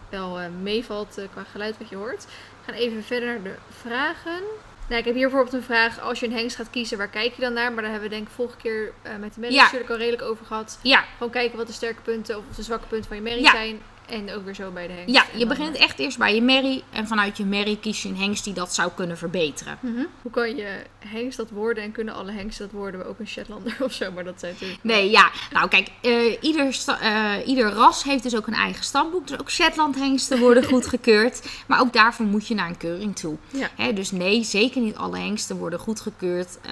wel 0.09 0.39
eh, 0.39 0.45
meevalt 0.61 1.18
qua 1.32 1.43
geluid 1.51 1.78
wat 1.78 1.89
je 1.89 1.95
hoort. 1.95 2.26
We 2.66 2.72
gaan 2.72 2.82
even 2.82 3.03
verder 3.03 3.28
naar 3.30 3.43
de 3.43 3.55
vragen. 3.82 4.41
Nou, 4.88 4.99
ik 4.99 5.05
heb 5.05 5.14
hier 5.16 5.30
bijvoorbeeld 5.30 5.53
een 5.53 5.64
vraag. 5.64 5.99
Als 5.99 6.20
je 6.20 6.26
een 6.26 6.34
hengst 6.34 6.55
gaat 6.55 6.70
kiezen, 6.70 6.97
waar 6.97 7.07
kijk 7.07 7.34
je 7.34 7.41
dan 7.41 7.53
naar? 7.53 7.72
Maar 7.74 7.82
daar 7.82 7.91
hebben 7.91 8.09
we 8.09 8.16
denk 8.16 8.28
ik 8.28 8.34
vorige 8.36 8.57
keer 8.57 8.91
met 9.20 9.34
de 9.34 9.39
mensen 9.39 9.51
Ja. 9.59 9.64
natuurlijk 9.64 9.91
al 9.91 9.97
redelijk 9.97 10.22
over 10.24 10.45
gehad. 10.45 10.80
Ja, 10.82 11.03
Gewoon 11.18 11.32
kijken 11.32 11.57
wat 11.57 11.68
de 11.68 11.74
sterke 11.74 12.01
punten 12.01 12.38
of 12.38 12.43
de 12.55 12.64
zwakke 12.64 12.88
punten 12.88 13.07
van 13.07 13.18
je 13.18 13.24
merrie 13.24 13.43
Ja. 13.43 13.51
zijn. 13.51 13.82
En 14.05 14.33
ook 14.33 14.45
weer 14.45 14.55
zo 14.55 14.71
bij 14.71 14.87
de 14.87 14.93
hengst. 14.93 15.15
ja 15.15 15.25
je 15.37 15.47
begint 15.47 15.75
echt 15.75 15.99
eerst 15.99 16.17
bij 16.17 16.35
je 16.35 16.41
merrie. 16.41 16.83
En 16.91 17.07
vanuit 17.07 17.37
je 17.37 17.45
merrie 17.45 17.79
kies 17.79 18.03
je 18.03 18.09
een 18.09 18.17
hengst 18.17 18.43
die 18.43 18.53
dat 18.53 18.73
zou 18.73 18.91
kunnen 18.95 19.17
verbeteren. 19.17 19.77
Mhm. 19.79 20.03
Hoe 20.21 20.31
kan 20.31 20.55
je 20.55 20.83
hengst 20.99 21.37
dat 21.37 21.49
worden 21.49 21.83
en 21.83 21.91
kunnen 21.91 22.13
alle 22.13 22.31
hengsten 22.31 22.65
dat 22.65 22.75
worden, 22.75 22.99
maar 22.99 23.09
ook 23.09 23.19
een 23.19 23.27
Shetlander 23.27 23.75
of 23.85 23.93
zo? 23.93 24.11
Maar 24.11 24.23
dat 24.23 24.39
zijn 24.39 24.51
natuurlijk... 24.51 24.83
Nee, 24.83 25.11
ja. 25.11 25.31
Nou, 25.51 25.67
kijk, 25.67 25.89
eh, 26.01 26.37
ieder, 26.41 26.77
eh, 27.01 27.35
ieder 27.45 27.69
ras 27.69 28.03
heeft 28.03 28.23
dus 28.23 28.35
ook 28.35 28.47
een 28.47 28.53
eigen 28.53 28.83
stamboek. 28.83 29.27
Dus 29.27 29.39
ook 29.39 29.51
Shetland 29.51 29.95
hengsten 29.95 30.39
worden 30.39 30.63
goedgekeurd. 30.73 31.49
Maar 31.67 31.79
ook 31.79 31.93
daarvoor 31.93 32.25
moet 32.25 32.47
je 32.47 32.53
naar 32.55 32.67
een 32.67 32.77
keuring 32.77 33.15
toe. 33.15 33.37
Ja. 33.49 33.69
Hè, 33.75 33.93
dus 33.93 34.11
nee, 34.11 34.43
zeker 34.43 34.81
niet 34.81 34.95
alle 34.95 35.17
hengsten 35.17 35.57
worden 35.57 35.79
goedgekeurd. 35.79 36.57
Eh 36.61 36.71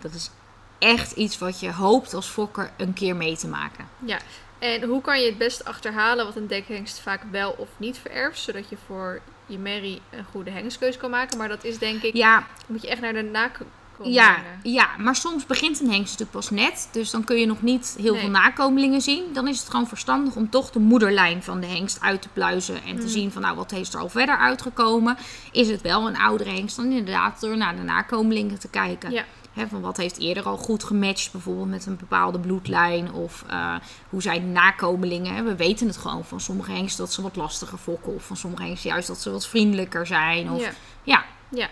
dat 0.00 0.14
is 0.14 0.30
echt 0.78 1.12
iets 1.12 1.38
wat 1.38 1.60
je 1.60 1.72
hoopt 1.72 2.14
als 2.14 2.26
fokker 2.26 2.70
een 2.76 2.92
keer 2.92 3.16
mee 3.16 3.36
te 3.36 3.48
maken. 3.48 3.88
Ja, 4.04 4.18
en 4.58 4.82
hoe 4.82 5.00
kan 5.00 5.20
je 5.20 5.26
het 5.26 5.38
best 5.38 5.64
achterhalen 5.64 6.24
wat 6.26 6.36
een 6.36 6.46
dekhengst 6.46 7.00
vaak 7.00 7.22
wel 7.30 7.54
of 7.58 7.68
niet 7.76 7.98
vererft, 7.98 8.38
zodat 8.38 8.68
je 8.68 8.76
voor 8.86 9.20
je 9.46 9.58
merrie 9.58 10.00
een 10.10 10.24
goede 10.30 10.50
hengstkeus 10.50 10.96
kan 10.96 11.10
maken? 11.10 11.38
Maar 11.38 11.48
dat 11.48 11.64
is 11.64 11.78
denk 11.78 12.02
ik, 12.02 12.14
Ja, 12.16 12.46
moet 12.66 12.82
je 12.82 12.88
echt 12.88 13.00
naar 13.00 13.12
de 13.12 13.22
nakomelingen. 13.22 13.76
Ja, 14.02 14.36
ja, 14.62 14.88
maar 14.98 15.16
soms 15.16 15.46
begint 15.46 15.80
een 15.80 15.90
hengst 15.90 16.18
natuurlijk 16.18 16.30
pas 16.30 16.50
net. 16.50 16.88
Dus 16.92 17.10
dan 17.10 17.24
kun 17.24 17.36
je 17.36 17.46
nog 17.46 17.62
niet 17.62 17.96
heel 18.00 18.12
Nee. 18.12 18.20
veel 18.20 18.30
nakomelingen 18.30 19.00
zien. 19.00 19.32
Dan 19.32 19.48
is 19.48 19.58
het 19.60 19.70
gewoon 19.70 19.88
verstandig 19.88 20.34
om 20.36 20.50
toch 20.50 20.70
de 20.70 20.78
moederlijn 20.78 21.42
van 21.42 21.60
de 21.60 21.66
hengst 21.66 22.00
uit 22.00 22.22
te 22.22 22.28
pluizen. 22.28 22.82
En 22.82 22.96
te 22.96 23.02
Mm. 23.02 23.08
zien 23.08 23.32
van 23.32 23.42
nou, 23.42 23.56
wat 23.56 23.70
heeft 23.70 23.94
er 23.94 24.00
al 24.00 24.08
verder 24.08 24.36
uitgekomen. 24.36 25.16
Is 25.52 25.68
het 25.68 25.80
wel 25.80 26.06
een 26.06 26.16
oudere 26.18 26.50
hengst? 26.50 26.76
Dan 26.76 26.90
inderdaad 26.92 27.40
door 27.40 27.56
naar 27.56 27.76
de 27.76 27.82
nakomelingen 27.82 28.58
te 28.58 28.68
kijken. 28.68 29.10
Ja. 29.10 29.24
Van 29.66 29.80
wat 29.80 29.96
heeft 29.96 30.18
eerder 30.18 30.44
al 30.44 30.56
goed 30.56 30.84
gematcht, 30.84 31.32
bijvoorbeeld 31.32 31.68
met 31.68 31.86
een 31.86 31.96
bepaalde 31.96 32.38
bloedlijn. 32.40 33.12
Of 33.12 33.44
eh, 33.48 33.74
hoe 34.08 34.22
zijn 34.22 34.52
nakomelingen. 34.52 35.44
We 35.44 35.56
weten 35.56 35.86
het 35.86 35.96
gewoon 35.96 36.24
van 36.24 36.40
sommige 36.40 36.70
hengsten 36.72 37.04
dat 37.04 37.12
ze 37.14 37.22
wat 37.22 37.36
lastiger 37.36 37.78
fokken. 37.78 38.14
Of 38.14 38.24
van 38.24 38.36
sommige 38.36 38.62
hengsten 38.62 38.90
juist 38.90 39.08
dat 39.08 39.18
ze 39.20 39.30
wat 39.30 39.46
vriendelijker 39.46 40.06
zijn. 40.06 40.50
Of, 40.50 40.60
Ja. 40.62 40.70
ja. 41.02 41.24
ja. 41.50 41.68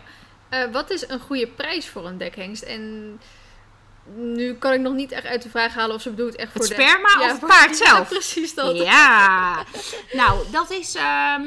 Eh, 0.48 0.72
wat 0.72 0.90
is 0.90 1.08
een 1.08 1.20
goede 1.20 1.46
prijs 1.46 1.88
voor 1.88 2.06
een 2.06 2.18
dekhengst? 2.18 2.62
En 2.62 3.20
nu 4.14 4.54
kan 4.54 4.72
ik 4.72 4.80
nog 4.80 4.94
niet 4.94 5.12
echt 5.12 5.24
uit 5.26 5.42
de 5.42 5.50
vraag 5.50 5.74
halen 5.74 5.94
of 5.94 6.02
ze 6.02 6.10
bedoelt 6.10 6.36
echt 6.36 6.52
voor 6.52 6.60
Het 6.60 6.76
de... 6.76 6.82
sperma 6.82 7.20
of 7.24 7.30
het 7.40 7.46
paard 7.48 7.78
Ja, 7.78 7.86
zelf? 7.86 8.08
precies 8.08 8.54
dat. 8.54 8.76
Ja, 8.76 9.64
nou, 10.12 10.40
dat 10.50 10.70
is. 10.70 10.94
ehm, 10.94 11.42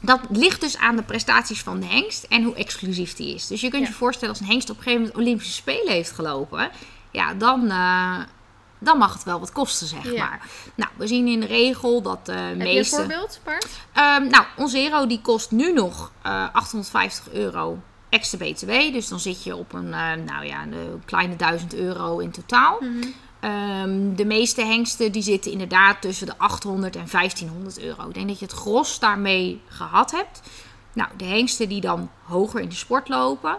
dat 0.00 0.20
ligt 0.30 0.60
dus 0.60 0.76
aan 0.78 0.96
de 0.96 1.02
prestaties 1.02 1.62
van 1.62 1.80
de 1.80 1.86
hengst 1.86 2.24
en 2.24 2.42
hoe 2.42 2.54
exclusief 2.54 3.14
die 3.14 3.34
is. 3.34 3.46
Dus 3.46 3.60
je 3.60 3.68
kunt 3.68 3.82
Ja. 3.82 3.88
je 3.88 3.94
voorstellen 3.94 4.30
als 4.34 4.40
een 4.42 4.50
hengst 4.50 4.70
op 4.70 4.76
een 4.76 4.82
gegeven 4.82 5.02
moment 5.04 5.20
Olympische 5.22 5.52
Spelen 5.52 5.92
heeft 5.92 6.10
gelopen. 6.10 6.70
Ja, 7.10 7.34
dan, 7.34 7.70
eh, 7.70 8.18
dan 8.78 8.98
mag 8.98 9.12
het 9.12 9.22
wel 9.24 9.40
wat 9.40 9.52
kosten, 9.52 9.86
zeg 9.86 10.12
Ja. 10.12 10.24
maar. 10.28 10.40
Nou, 10.74 10.90
we 10.96 11.06
zien 11.06 11.26
in 11.26 11.40
de 11.40 11.46
regel 11.46 12.02
dat 12.02 12.26
de 12.26 12.32
Heb 12.32 12.44
je 12.44 12.50
een 12.52 12.58
meeste... 12.58 12.96
voorbeeld, 12.96 13.40
paard? 13.42 13.66
Ehm, 13.92 14.28
nou, 14.28 14.44
onze 14.56 14.76
Zero 14.76 15.06
die 15.06 15.20
kost 15.20 15.50
nu 15.50 15.72
nog 15.72 16.12
eh 16.22 16.46
850 16.52 17.32
euro 17.32 17.78
extra 18.08 18.38
BTW. 18.38 18.68
Dus 18.92 19.08
dan 19.08 19.20
zit 19.20 19.44
je 19.44 19.56
op 19.56 19.72
een, 19.72 19.92
eh, 19.94 20.12
nou 20.26 20.44
ja, 20.46 20.62
een 20.62 21.02
kleine 21.04 21.36
1000 21.36 21.74
euro 21.74 22.18
in 22.18 22.30
totaal. 22.30 22.78
Ehm, 23.40 24.14
de 24.14 24.24
meeste 24.24 24.64
hengsten 24.64 25.12
die 25.12 25.22
zitten 25.22 25.52
inderdaad 25.52 26.00
tussen 26.00 26.26
de 26.26 26.38
800 26.38 26.96
en 26.96 27.06
1500 27.10 27.80
euro. 27.82 28.08
Ik 28.08 28.14
denk 28.14 28.28
dat 28.28 28.38
je 28.38 28.44
het 28.44 28.54
gros 28.54 28.98
daarmee 28.98 29.60
gehad 29.68 30.10
hebt. 30.10 30.40
Nou, 30.92 31.08
de 31.16 31.24
hengsten 31.24 31.68
die 31.68 31.80
dan 31.80 32.10
hoger 32.22 32.60
in 32.60 32.68
de 32.68 32.74
sport 32.74 33.08
lopen. 33.08 33.56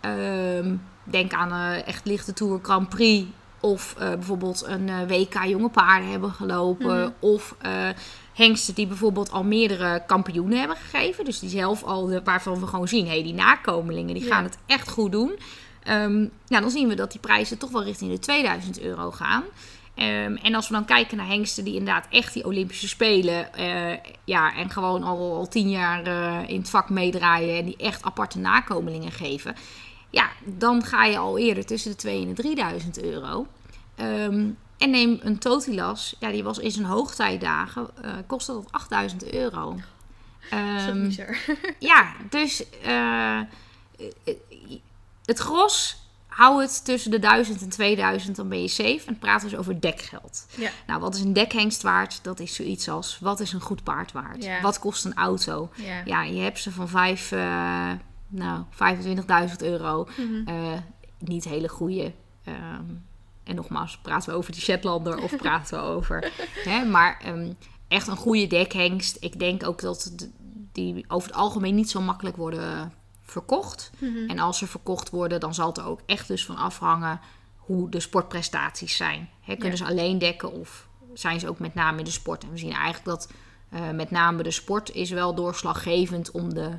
ehm, 0.00 0.74
denk 1.04 1.32
aan 1.32 1.52
eh, 1.52 1.86
echt 1.86 2.04
lichte 2.06 2.32
Tour 2.32 2.58
Grand 2.62 2.88
Prix. 2.88 3.26
Of 3.60 3.94
eh, 3.98 4.08
bijvoorbeeld 4.08 4.64
een 4.66 4.88
eh, 4.88 5.06
WK 5.08 5.44
jonge 5.44 5.68
paarden 5.68 6.10
hebben 6.10 6.30
gelopen. 6.32 7.14
Of 7.18 7.54
eh, 7.58 7.88
hengsten 8.34 8.74
die 8.74 8.86
bijvoorbeeld 8.86 9.30
al 9.32 9.44
meerdere 9.44 10.02
kampioenen 10.06 10.58
hebben 10.58 10.76
gegeven. 10.76 11.24
Dus 11.24 11.38
die 11.38 11.48
zelf 11.50 11.82
al, 11.84 12.20
waarvan 12.24 12.60
we 12.60 12.66
gewoon 12.66 12.88
zien, 12.88 13.04
hé, 13.06 13.12
hey, 13.12 13.22
die 13.22 13.34
nakomelingen 13.34 14.14
die 14.14 14.24
Ja. 14.24 14.34
gaan 14.34 14.44
het 14.44 14.58
echt 14.66 14.88
goed 14.90 15.12
doen. 15.12 15.38
Ehm, 15.84 16.18
nou, 16.46 16.62
dan 16.62 16.70
zien 16.70 16.88
we 16.88 16.94
dat 16.94 17.12
die 17.12 17.20
prijzen 17.20 17.58
toch 17.58 17.70
wel 17.70 17.84
richting 17.84 18.10
de 18.10 18.18
2000 18.18 18.80
euro 18.80 19.10
gaan. 19.10 19.44
Ehm, 19.94 20.34
en 20.34 20.54
als 20.54 20.68
we 20.68 20.74
dan 20.74 20.84
kijken 20.84 21.16
naar 21.16 21.26
hengsten 21.26 21.64
die 21.64 21.74
inderdaad 21.74 22.06
echt 22.10 22.32
die 22.32 22.44
Olympische 22.44 22.88
Spelen... 22.88 23.54
eh, 23.54 23.98
ja, 24.24 24.54
en 24.54 24.70
gewoon 24.70 25.02
al, 25.02 25.36
al 25.36 25.48
tien 25.48 25.70
jaar 25.70 26.02
eh, 26.02 26.48
in 26.48 26.60
het 26.60 26.70
vak 26.70 26.90
meedraaien... 26.90 27.58
en 27.58 27.64
die 27.64 27.76
echt 27.76 28.02
aparte 28.02 28.38
nakomelingen 28.38 29.12
geven... 29.12 29.54
ja, 30.10 30.30
dan 30.44 30.84
ga 30.84 31.04
je 31.04 31.18
al 31.18 31.38
eerder 31.38 31.66
tussen 31.66 31.90
de 31.90 31.96
2 31.96 32.22
en 32.22 32.34
de 32.34 32.42
3000 32.42 33.02
euro. 33.02 33.46
Ehm, 33.94 34.48
en 34.78 34.90
neem 34.90 35.18
een 35.22 35.38
Totilas, 35.38 36.16
ja, 36.20 36.30
die 36.30 36.44
was 36.44 36.58
in 36.58 36.70
zijn 36.70 36.86
hoogtijdagen... 36.86 37.88
eh 38.02 38.12
kostte 38.26 38.52
dat 38.52 38.68
8000 38.70 39.32
euro. 39.32 39.76
Dat 40.50 40.60
is 40.76 40.84
toch 40.84 41.02
bizar. 41.02 41.36
ja, 41.78 42.12
dus 42.30 42.64
het 45.24 45.38
gros, 45.38 45.96
hou 46.26 46.60
het 46.60 46.84
tussen 46.84 47.10
de 47.10 47.18
1000 47.18 47.62
en 47.62 47.68
2000, 47.68 48.36
dan 48.36 48.48
ben 48.48 48.62
je 48.62 48.68
safe. 48.68 49.02
En 49.06 49.18
praten 49.18 49.44
we 49.44 49.50
dus 49.50 49.58
over 49.58 49.80
dekgeld. 49.80 50.46
Ja. 50.56 50.70
Nou, 50.86 51.00
wat 51.00 51.14
is 51.14 51.20
een 51.20 51.32
dekhengst 51.32 51.82
waard? 51.82 52.18
Dat 52.22 52.40
is 52.40 52.54
zoiets 52.54 52.88
als, 52.88 53.18
wat 53.20 53.40
is 53.40 53.52
een 53.52 53.60
goed 53.60 53.82
paard 53.82 54.12
waard? 54.12 54.44
Ja. 54.44 54.60
Wat 54.60 54.78
kost 54.78 55.04
een 55.04 55.14
auto? 55.14 55.70
Ja. 55.74 56.02
Ja, 56.04 56.22
je 56.22 56.40
hebt 56.40 56.58
ze 56.58 56.70
van 56.70 56.88
vijf, 56.88 57.32
eh, 57.32 57.90
nou, 58.28 58.64
25.000 58.70 59.62
euro. 59.62 60.08
Mhm. 60.16 60.48
Eh, 60.48 60.78
niet 61.18 61.44
hele 61.44 61.68
goede. 61.68 62.12
ehm, 62.44 62.84
en 63.44 63.54
nogmaals, 63.54 63.98
praten 63.98 64.30
we 64.30 64.36
over 64.36 64.52
die 64.52 64.60
Shetlander 64.62 65.22
of 65.22 65.36
praten 65.36 65.78
we 65.78 65.84
over... 65.96 66.32
Hè, 66.64 66.84
maar 66.84 67.20
ehm, 67.24 67.52
echt 67.88 68.06
een 68.06 68.16
goede 68.16 68.46
dekhengst. 68.46 69.16
Ik 69.20 69.38
denk 69.38 69.66
ook 69.66 69.80
dat 69.80 70.12
die 70.72 71.04
over 71.08 71.28
het 71.28 71.36
algemeen 71.38 71.74
niet 71.74 71.90
zo 71.90 72.00
makkelijk 72.00 72.36
worden 72.36 72.92
verkocht. 73.32 73.90
Mhm. 73.98 74.30
En 74.30 74.38
als 74.38 74.58
ze 74.58 74.66
verkocht 74.66 75.10
worden, 75.10 75.40
dan 75.40 75.54
zal 75.54 75.66
het 75.66 75.76
er 75.78 75.86
ook 75.86 76.00
echt 76.06 76.28
dus 76.28 76.44
van 76.44 76.56
afhangen 76.56 77.20
hoe 77.56 77.88
de 77.90 78.00
sportprestaties 78.00 78.96
zijn. 78.96 79.28
Hè, 79.40 79.52
kunnen 79.56 79.78
Ja. 79.78 79.84
ze 79.84 79.90
alleen 79.90 80.18
dekken 80.18 80.52
of 80.52 80.88
zijn 81.14 81.40
ze 81.40 81.48
ook 81.48 81.58
met 81.58 81.74
name 81.74 81.98
in 81.98 82.04
de 82.04 82.10
sport? 82.10 82.42
En 82.44 82.50
we 82.50 82.58
zien 82.58 82.72
eigenlijk 82.72 83.04
dat 83.04 83.28
eh, 83.70 83.90
met 83.90 84.10
name 84.10 84.42
de 84.42 84.50
sport 84.50 84.90
is 84.94 85.10
wel 85.10 85.34
doorslaggevend 85.34 86.30
om 86.30 86.54
de 86.54 86.70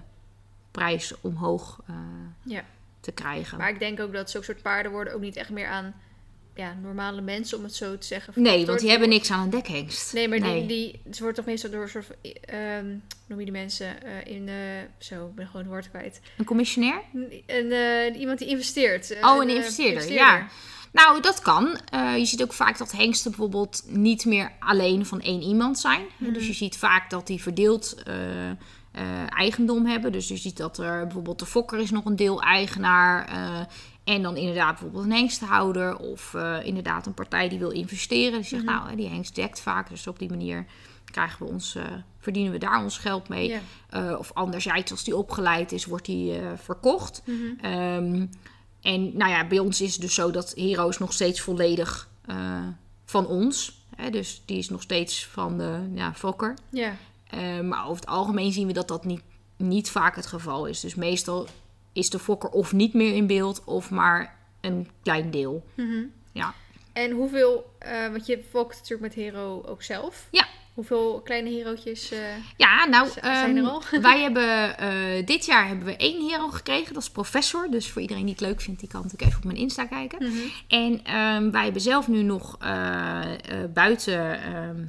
prijs 0.72 1.14
omhoog 1.22 1.80
eh, 1.88 1.96
Ja. 2.44 2.64
te 3.00 3.12
krijgen. 3.12 3.58
Maar 3.58 3.70
ik 3.70 3.80
denk 3.80 4.00
ook 4.00 4.14
dat 4.14 4.30
zulke 4.30 4.46
soort 4.46 4.62
paarden 4.62 4.92
worden 4.92 5.14
ook 5.14 5.22
niet 5.22 5.36
echt 5.36 5.50
meer 5.50 5.68
aan 5.68 5.94
ja, 6.56 6.78
normale 6.82 7.22
mensen, 7.22 7.58
om 7.58 7.64
het 7.64 7.76
zo 7.76 7.98
te 7.98 8.08
zeggen. 8.08 8.34
nee, 8.36 8.66
want 8.66 8.80
die 8.80 8.90
hebben 8.90 9.10
niks 9.10 9.32
aan 9.32 9.44
een 9.44 9.50
dekhengst. 9.50 10.14
Nee, 10.14 10.28
maar 10.28 10.40
Die, 10.40 10.66
die, 10.66 11.02
ze 11.12 11.22
wordt 11.22 11.36
toch 11.38 11.46
meestal 11.46 11.70
door 11.70 11.82
een 11.82 11.90
soort 11.90 12.08
hoe 12.08 13.02
noem 13.28 13.40
je 13.40 13.46
die 13.46 13.52
mensen 13.52 14.04
eh, 14.04 14.36
in, 14.36 14.48
eh, 14.48 14.56
zo, 14.98 15.26
ik 15.26 15.36
ben 15.36 15.46
gewoon 15.46 15.62
het 15.62 15.72
woord 15.72 15.90
kwijt. 15.90 16.22
Een 16.38 16.46
commissionair? 16.46 17.02
Een, 17.46 17.72
eh, 17.72 18.20
iemand 18.20 18.40
die 18.40 18.48
investeert. 18.48 19.16
Oh, 19.22 19.44
een 19.44 19.50
investeerder, 19.50 20.12
ja. 20.12 20.48
Nou, 20.92 21.22
dat 21.22 21.42
kan. 21.42 21.78
Je 22.18 22.26
ziet 22.26 22.44
ook 22.44 22.54
vaak 22.54 22.78
dat 22.78 22.92
hengsten 22.92 23.32
bijvoorbeeld 23.32 23.84
niet 23.88 24.26
meer 24.26 24.52
alleen 24.60 25.06
van 25.06 25.22
één 25.22 25.42
iemand 25.42 25.80
zijn. 25.80 26.06
Mhm. 26.18 26.34
Dus 26.34 26.48
je 26.48 26.54
ziet 26.54 26.78
vaak 26.78 27.10
dat 27.10 27.28
die 27.28 27.42
verdeeld 27.42 28.04
eigendom 29.30 29.86
hebben. 29.86 30.12
Dus 30.12 30.28
je 30.28 30.38
ziet 30.38 30.58
dat 30.58 30.78
er 30.78 31.04
bijvoorbeeld 31.04 31.40
de 31.40 31.46
fokker 31.46 31.80
is 31.80 31.92
nog 31.92 32.06
een 32.06 32.16
deel 32.16 32.42
eigenaar. 32.42 33.28
En 34.04 34.22
dan 34.22 34.38
inderdaad 34.38 34.72
bijvoorbeeld 34.72 35.04
een 35.04 35.12
hengsthouder 35.12 35.98
of 35.98 36.34
eh, 36.34 36.58
inderdaad 36.64 37.06
een 37.06 37.14
partij 37.14 37.50
die 37.50 37.60
wil 37.60 37.70
investeren. 37.70 38.40
Die 38.40 38.48
zegt, 38.48 38.64
nou, 38.64 38.90
hè, 38.90 38.96
die 38.96 39.10
hengst 39.10 39.36
dekt 39.36 39.60
vaak. 39.60 39.90
Dus 39.90 40.08
op 40.08 40.20
die 40.20 40.30
manier 40.30 40.66
krijgen 41.06 41.46
we 41.46 41.52
ons, 41.52 41.76
eh, 41.76 41.84
verdienen 42.20 42.52
we 42.52 42.58
daar 42.58 42.84
ons 42.84 42.98
geld 42.98 43.28
mee. 43.28 43.48
Ja. 43.48 43.60
Eh, 43.90 44.20
of 44.20 44.32
anderzijds, 44.34 44.92
als 44.92 45.04
die 45.04 45.16
opgeleid 45.16 45.72
is, 45.72 45.86
wordt 45.86 46.06
die 46.06 46.34
verkocht. 46.56 47.22
Mhm. 47.26 47.38
Ehm, 47.62 48.26
en 48.82 49.18
nou 49.18 49.32
ja, 49.32 49.48
bij 49.48 49.60
ons 49.60 49.82
is 49.82 49.92
het 49.92 50.02
dus 50.02 50.14
zo 50.14 50.32
dat 50.32 50.54
Hero 50.56 50.90
is 50.90 50.98
nog 50.98 51.14
steeds 51.14 51.42
volledig 51.42 52.10
van 53.06 53.28
ons. 53.28 53.86
Hè? 53.96 54.10
Dus 54.10 54.42
die 54.46 54.58
is 54.58 54.70
nog 54.70 54.82
steeds 54.82 55.26
van 55.26 55.58
de 55.58 55.92
ja, 55.94 56.14
fokker. 56.14 56.54
Ja. 56.70 56.96
Maar 57.62 57.88
over 57.88 57.96
het 57.96 58.10
algemeen 58.10 58.52
zien 58.52 58.68
we 58.68 58.74
dat 58.74 58.88
dat 58.88 59.06
niet, 59.06 59.22
niet 59.58 59.90
vaak 59.90 60.16
het 60.16 60.26
geval 60.26 60.66
is. 60.66 60.80
Dus 60.80 60.96
meestal 60.96 61.48
is 61.94 62.10
de 62.10 62.20
fokker 62.20 62.50
of 62.50 62.74
niet 62.74 62.94
meer 62.94 63.14
in 63.16 63.28
beeld 63.28 63.64
of 63.64 63.90
maar 63.90 64.36
een 64.62 64.90
klein 65.04 65.32
deel. 65.32 65.64
Mhm. 65.76 66.04
Ja. 66.32 66.54
En 66.94 67.12
hoeveel, 67.12 67.74
eh, 67.80 68.08
want 68.12 68.26
je 68.26 68.44
fokt 68.50 68.76
natuurlijk 68.76 69.02
met 69.02 69.14
Hero 69.14 69.64
ook 69.68 69.84
zelf. 69.84 70.28
Ja. 70.32 70.46
Hoeveel 70.74 71.22
kleine 71.24 71.50
herootjes? 71.50 72.12
eh, 72.12 72.20
Ja, 72.58 72.86
nou, 72.86 73.10
zijn 73.22 73.58
er 73.58 73.64
ehm, 73.64 73.66
al? 73.66 73.82
wij 74.02 74.22
hebben 74.22 74.78
eh, 74.78 75.26
dit 75.26 75.46
jaar 75.46 75.68
hebben 75.68 75.86
we 75.86 75.96
één 75.98 76.30
hero 76.30 76.48
gekregen. 76.50 76.94
Dat 76.94 77.04
is 77.04 77.10
professor. 77.10 77.68
Dus 77.72 77.90
voor 77.92 78.02
iedereen 78.02 78.24
die 78.24 78.32
het 78.32 78.42
leuk 78.42 78.62
vindt, 78.62 78.80
die 78.80 78.90
kan 78.90 79.02
natuurlijk 79.02 79.28
even 79.30 79.40
op 79.42 79.46
mijn 79.46 79.58
Insta 79.58 79.86
kijken. 79.86 80.24
mhm. 80.24 80.38
En 80.68 81.04
ehm, 81.04 81.52
wij 81.52 81.64
hebben 81.64 81.82
zelf 81.82 82.08
nu 82.08 82.22
nog 82.24 82.58
buiten, 83.74 84.44
ehm, 84.44 84.84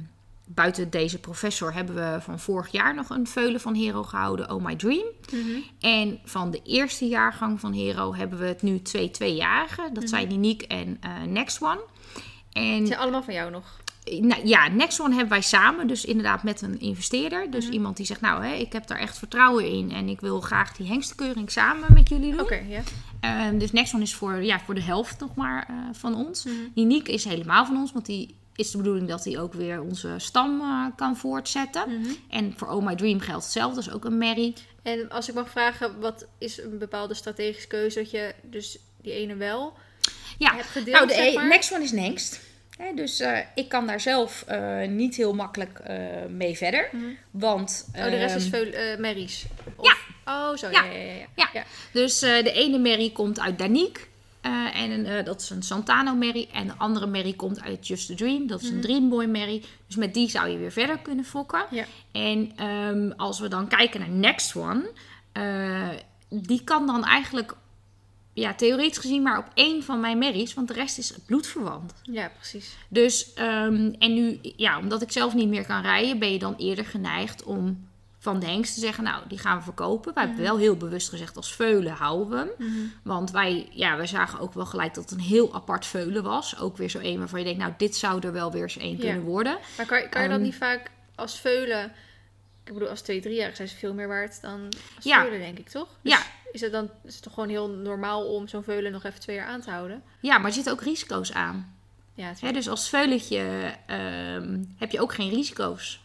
buiten 0.47 0.89
deze 0.89 1.19
professor 1.19 1.73
hebben 1.73 1.95
we 1.95 2.21
van 2.21 2.39
vorig 2.39 2.71
jaar 2.71 2.95
nog 2.95 3.09
een 3.09 3.27
veulen 3.27 3.61
van 3.61 3.73
Hero 3.73 4.03
gehouden, 4.03 4.51
Oh 4.51 4.65
My 4.65 4.75
Dream. 4.75 5.05
Mhm. 5.31 5.59
En 5.79 6.19
van 6.23 6.51
de 6.51 6.61
eerste 6.63 7.07
jaargang 7.07 7.59
van 7.59 7.73
Hero 7.73 8.15
hebben 8.15 8.39
we 8.39 8.45
het 8.45 8.61
nu 8.61 8.81
twee 8.81 9.11
tweejarigen. 9.11 9.93
Dat 9.93 10.09
zijn 10.09 10.33
Unique 10.33 10.67
en 10.67 10.97
eh, 11.01 11.21
Next 11.21 11.61
One. 11.61 11.79
En 12.51 12.87
zijn 12.87 12.99
allemaal 12.99 13.23
van 13.23 13.33
jou 13.33 13.51
nog. 13.51 13.79
nou, 14.19 14.47
ja, 14.47 14.67
Next 14.67 14.99
One 14.99 15.13
hebben 15.13 15.29
wij 15.29 15.41
samen, 15.41 15.87
dus 15.87 16.05
inderdaad 16.05 16.43
met 16.43 16.61
een 16.61 16.79
investeerder. 16.79 17.51
Dus 17.51 17.69
iemand 17.69 17.97
die 17.97 18.05
zegt, 18.05 18.21
nou, 18.21 18.45
hè, 18.45 18.53
ik 18.53 18.73
heb 18.73 18.87
daar 18.87 18.99
echt 18.99 19.17
vertrouwen 19.17 19.65
in 19.69 19.91
en 19.91 20.09
ik 20.09 20.19
wil 20.19 20.41
graag 20.41 20.75
die 20.75 20.87
hengstekeuring 20.87 21.51
samen 21.51 21.93
met 21.93 22.09
jullie 22.09 22.31
doen. 22.31 22.41
Oké, 22.41 22.61
ja. 22.67 22.81
Ehm, 23.19 23.57
dus 23.57 23.71
Next 23.71 23.93
One 23.93 24.03
is 24.03 24.15
voor, 24.15 24.43
ja, 24.43 24.59
voor 24.59 24.75
de 24.75 24.81
helft 24.81 25.19
nog 25.19 25.35
maar 25.35 25.65
eh, 25.69 25.75
van 25.91 26.15
ons. 26.15 26.43
Mhm. 26.43 26.55
Unique 26.75 27.11
is 27.11 27.23
helemaal 27.23 27.65
van 27.65 27.77
ons, 27.77 27.91
want 27.91 28.05
die 28.05 28.35
is 28.55 28.71
de 28.71 28.77
bedoeling 28.77 29.07
dat 29.07 29.23
hij 29.23 29.39
ook 29.39 29.53
weer 29.53 29.81
onze 29.81 30.13
stam 30.17 30.61
eh, 30.61 30.85
kan 30.95 31.17
voortzetten. 31.17 31.99
Mhm. 32.01 32.09
En 32.29 32.53
voor 32.57 32.67
Oh 32.67 32.85
My 32.85 32.95
Dream 32.95 33.19
geldt 33.19 33.43
hetzelfde, 33.43 33.75
dat 33.75 33.87
is 33.87 33.93
ook 33.93 34.05
een 34.05 34.17
merrie. 34.17 34.53
En 34.83 35.09
als 35.09 35.29
ik 35.29 35.35
mag 35.35 35.49
vragen, 35.49 35.99
wat 35.99 36.25
is 36.37 36.61
een 36.61 36.77
bepaalde 36.77 37.13
strategische 37.13 37.67
keuze 37.67 37.99
dat 37.99 38.11
je 38.11 38.33
dus 38.41 38.77
die 39.01 39.13
ene 39.13 39.35
wel 39.35 39.73
Ja, 40.37 40.55
hebt 40.55 40.67
gedeeld, 40.67 40.95
nou, 40.95 41.07
de 41.07 41.13
zeg 41.13 41.25
e- 41.25 41.33
maar? 41.33 41.47
Next 41.47 41.73
One 41.73 41.83
is 41.83 41.91
Next. 41.91 42.39
Hè, 42.77 42.93
dus 42.93 43.19
eh, 43.19 43.39
ik 43.55 43.69
kan 43.69 43.87
daar 43.87 43.99
zelf 43.99 44.43
eh, 44.47 44.87
niet 44.87 45.15
heel 45.15 45.33
makkelijk 45.33 45.79
eh, 45.79 45.97
mee 46.29 46.57
verder. 46.57 46.89
Mhm. 46.91 47.03
Want 47.31 47.87
Oh, 47.95 48.03
de 48.03 48.09
rest 48.09 48.35
is 48.35 48.43
ehm, 48.43 48.51
veel 48.51 48.71
eh 48.71 48.97
Mary's. 48.99 49.45
Of- 49.75 50.03
Oh, 50.25 50.55
zo. 50.55 50.69
Ja, 50.69 50.83
Ja. 50.83 50.91
ja, 50.91 50.99
ja. 51.01 51.13
ja. 51.13 51.25
Ja. 51.35 51.49
ja. 51.53 51.63
Dus 51.91 52.21
eh, 52.21 52.43
de 52.43 52.51
ene 52.51 52.77
merrie 52.77 53.11
komt 53.11 53.39
uit 53.39 53.57
Danique. 53.59 54.01
Eh, 54.45 54.81
en 54.81 55.05
eh, 55.05 55.25
dat 55.25 55.41
is 55.41 55.49
een 55.49 55.63
Santano 55.63 56.15
merrie. 56.15 56.47
En 56.51 56.67
de 56.67 56.73
andere 56.77 57.07
merrie 57.07 57.35
komt 57.35 57.61
uit 57.61 57.87
Just 57.87 58.09
a 58.11 58.15
Dream. 58.15 58.47
Dat 58.47 58.61
is 58.61 58.69
een 58.69 58.81
Dreamboy 58.81 59.25
merrie. 59.25 59.63
Dus 59.87 59.95
met 59.95 60.13
die 60.13 60.29
zou 60.29 60.49
je 60.49 60.57
weer 60.57 60.71
verder 60.71 60.99
kunnen 60.99 61.25
fokken. 61.25 61.65
Ja. 61.71 61.85
En 62.11 62.51
ehm, 62.55 63.11
als 63.17 63.39
we 63.39 63.47
dan 63.47 63.67
kijken 63.67 63.99
naar 63.99 64.09
Next 64.09 64.55
One. 64.55 64.91
eh, 65.31 65.89
die 66.29 66.63
kan 66.63 66.85
dan 66.85 67.03
eigenlijk, 67.03 67.55
ja, 68.33 68.53
theoretisch 68.53 68.97
gezien 68.97 69.21
maar 69.21 69.37
op 69.37 69.47
één 69.53 69.83
van 69.83 69.99
mijn 69.99 70.17
merries. 70.17 70.53
Want 70.53 70.67
de 70.67 70.73
rest 70.73 70.97
is 70.97 71.13
bloedverwant. 71.25 71.93
Ja, 72.03 72.31
precies. 72.37 72.77
Dus, 72.87 73.33
ehm, 73.33 73.93
en 73.99 74.13
nu, 74.13 74.39
ja, 74.41 74.79
omdat 74.79 75.01
ik 75.01 75.11
zelf 75.11 75.33
niet 75.33 75.49
meer 75.49 75.65
kan 75.65 75.81
rijden, 75.81 76.19
ben 76.19 76.31
je 76.31 76.39
dan 76.39 76.55
eerder 76.57 76.85
geneigd 76.85 77.43
om 77.43 77.87
van 78.25 78.39
de 78.39 78.45
hengst 78.45 78.73
te 78.73 78.79
zeggen, 78.79 79.03
nou, 79.03 79.23
die 79.27 79.37
gaan 79.37 79.57
we 79.57 79.63
verkopen. 79.63 80.13
Wij 80.13 80.25
hebben 80.25 80.43
wel 80.43 80.57
heel 80.57 80.75
bewust 80.77 81.09
gezegd, 81.09 81.35
als 81.35 81.53
veulen 81.55 81.93
houden 81.93 82.29
we 82.29 82.35
hem. 82.37 82.69
Mhm. 82.71 82.79
Want 83.03 83.31
wij, 83.31 83.67
ja, 83.71 83.97
wij 83.97 84.07
zagen 84.07 84.39
ook 84.39 84.53
wel 84.53 84.65
gelijk 84.65 84.93
dat 84.93 85.09
het 85.09 85.19
een 85.19 85.25
heel 85.25 85.53
apart 85.53 85.85
veulen 85.85 86.23
was. 86.23 86.59
Ook 86.59 86.77
weer 86.77 86.89
zo 86.89 86.99
één 86.99 87.19
waarvan 87.19 87.39
je 87.39 87.45
denkt, 87.45 87.59
nou, 87.59 87.73
dit 87.77 87.95
zou 87.95 88.19
er 88.25 88.31
wel 88.33 88.51
weer 88.51 88.61
eens 88.63 88.77
één 88.77 88.97
Ja. 88.97 89.03
kunnen 89.03 89.21
worden. 89.23 89.57
Maar 89.77 89.85
kan, 89.85 90.09
kan 90.09 90.21
je 90.21 90.27
dan 90.27 90.37
Ehm, 90.37 90.45
niet 90.45 90.55
vaak 90.55 90.91
als 91.15 91.39
veulen... 91.39 91.91
Ik 92.63 92.73
bedoel, 92.73 92.89
als 92.89 93.01
twee, 93.01 93.21
drie 93.21 93.35
jaar 93.35 93.55
zijn 93.55 93.67
ze 93.67 93.75
veel 93.75 93.93
meer 93.93 94.07
waard 94.07 94.41
dan 94.41 94.65
als 94.95 95.03
Ja. 95.05 95.21
veulen, 95.21 95.39
denk 95.39 95.57
ik, 95.57 95.69
toch? 95.69 95.87
Dus 96.01 96.11
Ja. 96.13 96.19
Is 96.51 96.61
het 96.61 96.71
dan 96.71 96.89
is 97.03 97.13
het 97.13 97.23
toch 97.23 97.33
gewoon 97.33 97.49
heel 97.49 97.69
normaal 97.69 98.25
om 98.33 98.47
zo'n 98.47 98.63
veulen 98.63 98.91
nog 98.91 99.03
even 99.03 99.19
twee 99.19 99.35
jaar 99.35 99.47
aan 99.47 99.61
te 99.61 99.69
houden? 99.69 100.03
Ja, 100.19 100.37
maar 100.37 100.47
er 100.47 100.53
zitten 100.53 100.73
ook 100.73 100.81
risico's 100.81 101.33
aan. 101.33 101.75
Ja, 102.13 102.51
dus 102.51 102.69
als 102.69 102.89
veulentje 102.89 103.73
ehm, 103.85 104.63
heb 104.77 104.91
je 104.91 105.01
ook 105.01 105.13
geen 105.13 105.29
risico's. 105.29 106.03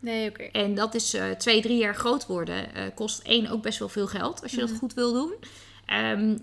Nee, 0.00 0.28
oké. 0.28 0.42
En 0.42 0.74
dat 0.74 0.94
is 0.94 1.14
eh, 1.14 1.30
twee, 1.30 1.62
drie 1.62 1.78
jaar 1.78 1.94
groot 1.94 2.26
worden. 2.26 2.74
eh, 2.74 2.84
kost 2.94 3.22
één 3.22 3.46
ook 3.46 3.62
best 3.62 3.78
wel 3.78 3.88
veel 3.88 4.06
geld 4.06 4.42
als 4.42 4.50
je 4.50 4.60
dat 4.60 4.72
goed 4.78 4.94
wil 4.94 5.12
doen. 5.12 5.34
Ehm, 5.86 6.38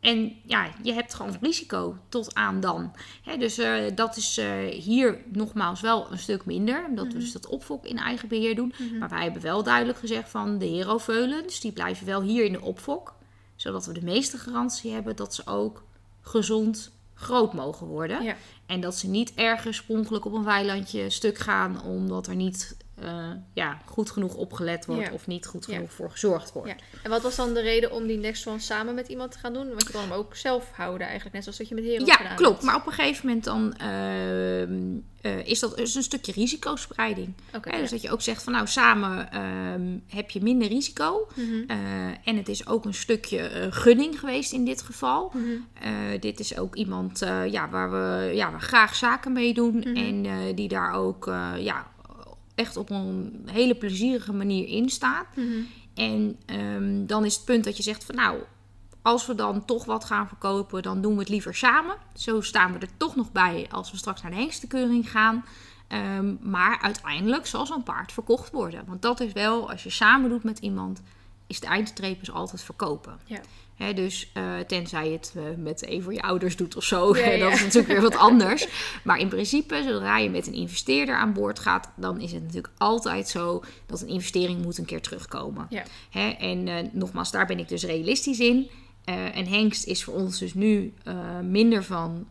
en 0.00 0.36
ja, 0.46 0.70
je 0.82 0.92
hebt 0.92 1.14
gewoon 1.14 1.36
risico 1.40 1.96
tot 2.08 2.34
aan 2.34 2.60
dan. 2.60 2.92
Hè, 3.22 3.36
dus 3.36 3.58
eh, 3.58 3.82
dat 3.94 4.16
is 4.16 4.40
hier 4.70 5.18
nogmaals 5.32 5.80
wel 5.80 6.06
een 6.10 6.18
stuk 6.18 6.44
minder. 6.44 6.84
Omdat 6.88 7.06
we 7.06 7.18
dus 7.18 7.32
dat 7.32 7.46
opfok 7.46 7.84
in 7.86 7.98
eigen 7.98 8.28
beheer 8.28 8.54
doen. 8.54 8.74
Maar 8.98 9.08
wij 9.08 9.22
hebben 9.22 9.42
wel 9.42 9.62
duidelijk 9.62 9.98
gezegd 9.98 10.30
van 10.30 10.58
de 10.58 10.66
heroveulens. 10.66 11.60
Die 11.60 11.72
blijven 11.72 12.06
wel 12.06 12.22
hier 12.22 12.44
in 12.44 12.52
de 12.52 12.60
opfok. 12.60 13.14
Zodat 13.56 13.86
we 13.86 13.92
de 13.92 14.04
meeste 14.04 14.38
garantie 14.38 14.92
hebben 14.92 15.16
dat 15.16 15.34
ze 15.34 15.46
ook 15.46 15.82
gezond 16.20 16.92
groot 17.14 17.52
mogen 17.52 17.86
worden. 17.86 18.22
Ja. 18.22 18.36
En 18.70 18.80
dat 18.80 18.96
ze 18.96 19.08
niet 19.08 19.34
ergens 19.34 19.76
spronkelijk 19.76 20.24
op 20.24 20.32
een 20.32 20.44
weilandje 20.44 21.10
stuk 21.10 21.38
gaan. 21.38 21.82
Omdat 21.82 22.26
er 22.26 22.34
niet 22.34 22.76
eh, 23.02 23.30
ja, 23.54 23.78
goed 23.84 24.10
genoeg 24.10 24.34
opgelet 24.34 24.86
wordt. 24.86 25.06
Ja. 25.06 25.12
Of 25.12 25.26
niet 25.26 25.46
goed 25.46 25.66
Ja. 25.66 25.74
genoeg 25.74 25.92
voor 25.92 26.10
gezorgd 26.10 26.52
wordt. 26.52 26.68
Ja. 26.68 26.76
En 27.02 27.10
wat 27.10 27.22
was 27.22 27.36
dan 27.36 27.54
de 27.54 27.60
reden 27.60 27.92
om 27.92 28.06
die 28.06 28.18
Next 28.18 28.46
One 28.46 28.58
samen 28.58 28.94
met 28.94 29.08
iemand 29.08 29.32
te 29.32 29.38
gaan 29.38 29.52
doen? 29.52 29.68
Want 29.68 29.82
je 29.86 29.92
kan 29.92 30.00
hem 30.02 30.12
ook 30.12 30.36
zelf 30.36 30.70
houden 30.72 31.06
eigenlijk, 31.06 31.34
net 31.34 31.42
zoals 31.42 31.58
dat 31.58 31.68
je 31.68 31.74
met 31.74 31.84
Hero 31.84 32.04
Ja, 32.04 32.14
gedaan 32.14 32.36
klopt. 32.36 32.52
hebt. 32.52 32.64
Maar 32.64 32.76
op 32.76 32.86
een 32.86 32.92
gegeven 32.92 33.26
moment 33.26 33.44
dan 33.44 33.74
ehm, 33.76 34.98
eh, 35.20 35.46
is 35.46 35.60
dat 35.60 35.78
is 35.78 35.94
een 35.94 36.02
stukje 36.02 36.32
risicospreiding. 36.32 37.34
Hè, 37.50 37.70
ja. 37.70 37.80
Dus 37.80 37.90
dat 37.90 38.02
je 38.02 38.10
ook 38.10 38.22
zegt 38.22 38.42
van 38.42 38.52
nou, 38.52 38.66
samen 38.66 39.32
ehm, 39.32 39.98
heb 40.16 40.30
je 40.30 40.42
minder 40.42 40.68
risico. 40.68 41.28
Mhm. 41.34 41.62
Eh, 41.66 41.76
en 42.24 42.36
het 42.36 42.48
is 42.48 42.66
ook 42.66 42.84
een 42.84 42.94
stukje 42.94 43.66
gunning 43.70 44.18
geweest 44.20 44.52
in 44.52 44.64
dit 44.64 44.82
geval. 44.82 45.32
Mhm. 45.34 46.18
Dit 46.20 46.40
is 46.40 46.58
ook 46.58 46.74
iemand 46.74 47.18
ja, 47.50 47.68
waar, 47.68 47.90
we, 47.90 48.34
ja, 48.34 48.50
waar 48.50 48.60
graag 48.60 48.94
zaken 48.94 49.32
mee 49.32 49.54
doen. 49.54 49.76
Mhm. 49.76 49.96
En 49.96 50.54
die 50.54 50.68
daar 50.68 50.92
ook 50.92 51.24
ja, 51.58 51.86
echt 52.60 52.76
op 52.76 52.90
een 52.90 53.48
hele 53.50 53.74
plezierige 53.74 54.32
manier 54.32 54.68
in 54.68 54.88
staat. 54.88 55.26
Mhm. 55.36 55.60
En 55.94 56.38
ehm, 56.46 57.06
dan 57.06 57.24
is 57.24 57.34
het 57.34 57.44
punt 57.44 57.64
dat 57.64 57.76
je 57.76 57.82
zegt 57.82 58.04
van 58.04 58.14
nou, 58.14 58.38
als 59.02 59.26
we 59.26 59.34
dan 59.34 59.64
toch 59.64 59.84
wat 59.84 60.04
gaan 60.04 60.28
verkopen, 60.28 60.82
dan 60.82 61.00
doen 61.00 61.12
we 61.12 61.20
het 61.20 61.28
liever 61.28 61.54
samen. 61.54 61.96
Zo 62.14 62.40
staan 62.40 62.72
we 62.72 62.78
er 62.78 62.96
toch 62.96 63.16
nog 63.16 63.32
bij 63.32 63.66
als 63.70 63.90
we 63.90 63.96
straks 63.96 64.22
naar 64.22 64.30
de 64.30 64.36
hengstekeuring 64.36 65.10
gaan. 65.10 65.44
Ehm, 65.88 66.34
maar 66.40 66.78
uiteindelijk 66.80 67.46
zal 67.46 67.66
zo'n 67.66 67.82
paard 67.82 68.12
verkocht 68.12 68.50
worden. 68.50 68.84
Want 68.86 69.02
dat 69.02 69.20
is 69.20 69.32
wel, 69.32 69.70
als 69.70 69.82
je 69.82 69.90
samen 69.90 70.30
doet 70.30 70.44
met 70.44 70.58
iemand, 70.58 71.02
is 71.46 71.60
de 71.60 71.66
eindstreep 71.66 72.22
is 72.22 72.30
altijd 72.30 72.62
verkopen. 72.62 73.18
Ja. 73.24 73.40
Dus 73.94 74.30
eh, 74.32 74.58
tenzij 74.66 75.06
je 75.06 75.12
het 75.12 75.32
eh, 75.36 75.42
met 75.56 75.88
een 75.88 76.02
van 76.02 76.14
je 76.14 76.22
ouders 76.22 76.56
doet 76.56 76.76
of 76.76 76.84
zo, 76.84 77.16
Ja, 77.16 77.38
dat 77.44 77.52
is 77.52 77.60
natuurlijk 77.60 77.92
weer 77.92 78.00
wat 78.00 78.16
anders. 78.16 78.68
Maar 79.04 79.18
in 79.18 79.28
principe, 79.28 79.82
zodra 79.86 80.18
je 80.18 80.30
met 80.30 80.46
een 80.46 80.52
investeerder 80.52 81.14
aan 81.14 81.32
boord 81.32 81.58
gaat, 81.58 81.90
dan 81.96 82.20
is 82.20 82.32
het 82.32 82.42
natuurlijk 82.42 82.74
altijd 82.78 83.28
zo 83.28 83.62
dat 83.86 84.00
een 84.00 84.08
investering 84.08 84.62
moet 84.62 84.78
een 84.78 84.84
keer 84.84 85.00
terugkomen. 85.00 85.66
Ja. 85.70 85.84
En 86.38 86.68
eh, 86.68 86.74
nogmaals, 86.92 87.30
daar 87.30 87.46
ben 87.46 87.58
ik 87.58 87.68
dus 87.68 87.84
realistisch 87.84 88.40
in. 88.40 88.70
En 89.04 89.46
hengst 89.46 89.86
is 89.86 90.04
voor 90.04 90.14
ons 90.14 90.38
dus 90.38 90.54
nu 90.54 90.94
minder 91.42 91.84
van 91.84 92.26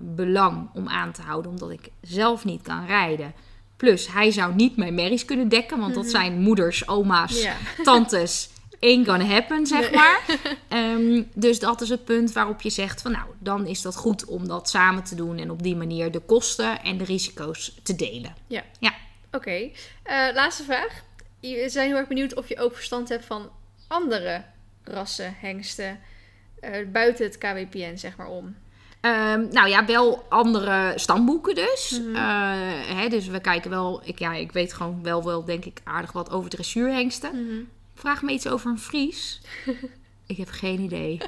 belang 0.00 0.68
om 0.74 0.88
aan 0.88 1.12
te 1.12 1.22
houden, 1.22 1.50
omdat 1.50 1.70
ik 1.70 1.88
zelf 2.00 2.44
niet 2.44 2.62
kan 2.62 2.86
rijden. 2.86 3.34
Plus, 3.76 4.12
hij 4.12 4.30
zou 4.30 4.54
niet 4.54 4.76
mijn 4.76 4.94
merries 4.94 5.24
kunnen 5.24 5.48
dekken, 5.48 5.78
want 5.78 5.94
dat 5.94 6.06
zijn 6.06 6.40
moeders, 6.40 6.88
oma's, 6.88 7.42
Mhm. 7.42 7.82
Tantes. 7.84 8.50
Ain't 8.82 9.08
gonna 9.08 9.24
happen, 9.24 9.66
zeg 9.66 9.80
Nee. 9.80 9.90
maar. 9.90 10.20
Ehm, 10.68 11.22
dus 11.34 11.58
dat 11.58 11.80
is 11.80 11.88
het 11.88 12.04
punt 12.04 12.32
waarop 12.32 12.60
je 12.60 12.70
zegt 12.70 13.02
van 13.02 13.12
nou, 13.12 13.24
dan 13.38 13.66
is 13.66 13.82
dat 13.82 13.96
goed 13.96 14.24
om 14.24 14.48
dat 14.48 14.68
samen 14.68 15.04
te 15.04 15.14
doen 15.14 15.38
en 15.38 15.50
op 15.50 15.62
die 15.62 15.76
manier 15.76 16.10
de 16.10 16.20
kosten 16.20 16.82
en 16.82 16.98
de 16.98 17.04
risico's 17.04 17.74
te 17.82 17.96
delen. 17.96 18.34
Oké, 19.34 19.70
Eh, 20.02 20.28
laatste 20.34 20.62
vraag. 20.64 21.02
We 21.40 21.64
zijn 21.68 21.86
heel 21.88 21.96
erg 21.96 22.08
benieuwd 22.08 22.34
of 22.34 22.48
je 22.48 22.58
ook 22.60 22.74
verstand 22.74 23.08
hebt 23.08 23.24
van 23.24 23.50
andere 23.88 24.44
rassen, 24.84 25.34
hengsten, 25.40 25.98
eh, 26.60 26.70
buiten 26.92 27.24
het 27.24 27.38
KWPN, 27.38 27.96
zeg 27.96 28.16
maar 28.16 28.28
om. 28.28 28.56
Ehm, 29.00 29.46
nou 29.50 29.68
ja, 29.68 29.84
wel 29.84 30.26
andere 30.28 30.92
stamboeken 30.96 31.54
dus. 31.54 32.00
Mhm. 32.02 32.16
Eh, 32.16 32.96
hè, 32.96 33.08
dus 33.08 33.26
we 33.26 33.40
kijken 33.40 33.70
wel, 33.70 34.00
ik, 34.04 34.18
ja, 34.18 34.32
ik 34.34 34.52
weet 34.52 34.72
gewoon 34.72 35.02
wel, 35.02 35.24
wel 35.24 35.44
denk 35.44 35.64
ik 35.64 35.80
aardig 35.84 36.12
wat 36.12 36.30
over 36.30 36.50
dressuurhengsten. 36.50 37.46
Mhm. 37.46 37.62
Vraag 38.02 38.22
me 38.22 38.32
iets 38.32 38.46
over 38.46 38.70
een 38.70 38.78
Fries. 38.78 39.40
ik 40.26 40.36
heb 40.36 40.48
geen 40.48 40.80
idee. 40.80 41.20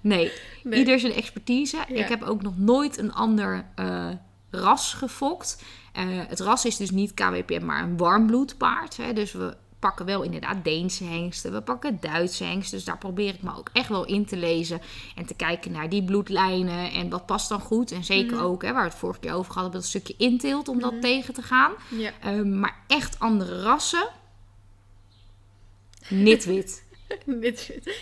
nee. 0.00 0.32
Nee. 0.62 0.78
ieder 0.78 1.00
zijn 1.00 1.12
expertise. 1.12 1.76
Ja. 1.76 1.86
Ik 1.86 2.08
heb 2.08 2.22
ook 2.22 2.42
nog 2.42 2.58
nooit 2.58 2.98
een 2.98 3.12
ander 3.12 3.64
eh, 3.74 4.08
ras 4.50 4.92
gefokt. 4.94 5.62
Eh, 5.92 6.04
het 6.08 6.40
ras 6.40 6.64
is 6.64 6.76
dus 6.76 6.90
niet 6.90 7.14
KWPM, 7.14 7.64
maar 7.64 7.82
een 7.82 7.96
warmbloedpaard. 7.96 8.96
Hè? 8.96 9.12
Dus 9.12 9.32
we 9.32 9.56
pakken 9.78 10.06
wel 10.06 10.22
inderdaad 10.22 10.64
Deense 10.64 11.04
hengsten, 11.04 11.52
we 11.52 11.60
pakken 11.60 11.98
Duitse 12.00 12.44
hengsten. 12.44 12.76
Dus 12.76 12.86
daar 12.86 12.98
probeer 12.98 13.34
ik 13.34 13.42
me 13.42 13.56
ook 13.56 13.70
echt 13.72 13.88
wel 13.88 14.04
in 14.06 14.24
te 14.26 14.36
lezen 14.36 14.80
en 15.16 15.26
te 15.26 15.34
kijken 15.34 15.72
naar 15.72 15.88
die 15.88 16.04
bloedlijnen 16.04 16.90
en 16.92 17.08
wat 17.08 17.26
past 17.26 17.48
dan 17.48 17.60
goed. 17.60 17.92
En 17.92 18.04
zeker 18.04 18.36
Mhm. 18.36 18.44
ook, 18.44 18.62
hè, 18.62 18.72
waar 18.72 18.82
we 18.82 18.88
het 18.88 18.98
vorige 18.98 19.20
keer 19.20 19.32
over 19.32 19.54
hadden, 19.54 19.72
dat 19.72 19.84
stukje 19.84 20.14
inteelt 20.16 20.68
om 20.68 20.80
dat 20.80 21.00
tegen 21.00 21.34
te 21.34 21.42
gaan. 21.42 21.72
Ja. 21.88 22.10
Ehm, 22.20 22.58
maar 22.58 22.76
echt 22.86 23.18
andere 23.18 23.62
rassen, 23.62 24.08
nitwit. 26.08 26.86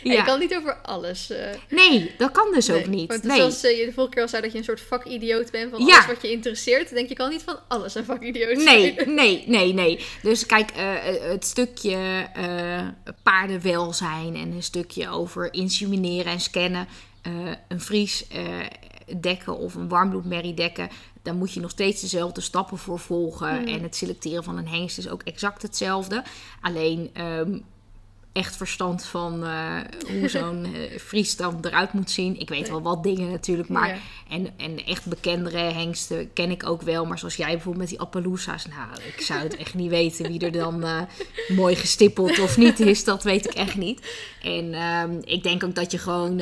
Ja. 0.03 0.13
Je 0.13 0.23
kan 0.25 0.39
niet 0.39 0.55
over 0.55 0.77
alles. 0.77 1.31
eh, 1.31 1.55
Nee, 1.69 2.15
dat 2.19 2.31
kan 2.31 2.53
dus 2.53 2.67
nee. 2.67 2.79
ook 2.81 2.87
niet. 2.87 3.09
Want 3.09 3.23
nee. 3.23 3.37
zoals 3.37 3.63
eh, 3.65 3.79
je 3.79 3.85
de 3.87 3.93
vorige 3.93 4.13
keer 4.13 4.23
al 4.23 4.29
zei 4.29 4.43
dat 4.43 4.53
je 4.53 4.59
een 4.59 4.65
soort 4.65 4.81
vakidioot 4.81 5.51
bent 5.51 5.71
van 5.71 5.87
Ja. 5.87 5.95
alles 5.95 6.07
wat 6.07 6.23
je 6.23 6.31
interesseert. 6.31 6.89
denk 6.95 7.09
je 7.09 7.15
kan 7.15 7.31
niet 7.31 7.43
van 7.43 7.59
alles 7.69 7.95
een 7.95 8.05
vakidioot 8.05 8.57
Nee, 8.57 8.95
zijn. 8.97 9.15
nee, 9.15 9.45
nee, 9.47 9.73
nee. 9.73 10.05
Dus 10.23 10.47
kijk, 10.47 10.71
eh, 10.71 10.95
het 11.31 11.45
stukje 11.45 12.29
paardenwelzijn 13.23 14.37
en 14.37 14.53
een 14.53 14.63
stukje 14.63 15.09
over 15.09 15.53
insemineren 15.53 16.33
en 16.33 16.41
scannen. 16.41 16.89
een 17.69 17.81
vries 17.81 18.27
eh, 18.29 18.43
dekken 19.21 19.57
of 19.57 19.75
een 19.75 19.89
warmbloedmerrie 19.89 20.55
dekken. 20.55 20.89
Daar 21.23 21.35
moet 21.35 21.53
je 21.53 21.61
nog 21.61 21.71
steeds 21.71 22.01
dezelfde 22.01 22.41
stappen 22.41 22.79
voor 22.79 22.99
volgen. 22.99 23.57
Hmm. 23.57 23.67
En 23.67 23.83
het 23.83 23.97
selecteren 23.97 24.45
van 24.45 24.59
een 24.59 24.69
hengst 24.69 24.99
is 24.99 25.09
ook 25.09 25.23
exact 25.23 25.63
hetzelfde. 25.63 26.23
Alleen 26.61 27.11
ehm, 27.13 27.59
echt 28.37 28.57
verstand 28.57 29.05
van 29.05 29.45
eh, 29.45 29.77
hoe 30.19 30.29
zo'n 30.29 30.65
eh 30.75 30.99
vries 30.99 31.37
dan 31.37 31.59
eruit 31.63 31.93
moet 31.93 32.11
zien. 32.11 32.41
Ik 32.41 32.49
weet 32.49 32.61
Nee. 32.61 32.71
wel 32.71 32.83
wat 32.83 33.03
dingen 33.03 33.31
natuurlijk, 33.31 33.69
maar 33.69 33.89
Ja. 33.89 33.97
en, 34.29 34.49
en 34.57 34.85
echt 34.87 35.07
bekendere 35.07 35.59
hengsten 35.59 36.33
ken 36.33 36.51
ik 36.51 36.67
ook 36.69 36.83
wel. 36.83 37.07
Maar 37.07 37.19
zoals 37.19 37.37
jij 37.37 37.47
bijvoorbeeld 37.51 37.79
met 37.79 37.89
die 37.89 38.01
Appaloosa's. 38.01 38.67
Nou, 38.67 38.89
ik 39.17 39.21
zou 39.21 39.41
het 39.41 39.57
echt 39.57 39.75
niet 39.75 39.91
weten 39.91 40.29
wie 40.29 40.41
er 40.41 40.53
dan 40.53 40.85
eh, 40.85 41.01
mooi 41.49 41.77
gestippeld 41.77 42.39
of 42.41 42.57
niet 42.57 42.81
is. 42.81 43.05
Dat 43.05 43.23
weet 43.23 43.47
ik 43.47 43.55
echt 43.55 43.77
niet. 43.77 44.07
En 44.43 44.75
ehm, 44.75 45.19
ik 45.25 45.43
denk 45.43 45.65
ook 45.65 45.75
dat 45.75 45.91
je 45.93 45.99
gewoon... 45.99 46.39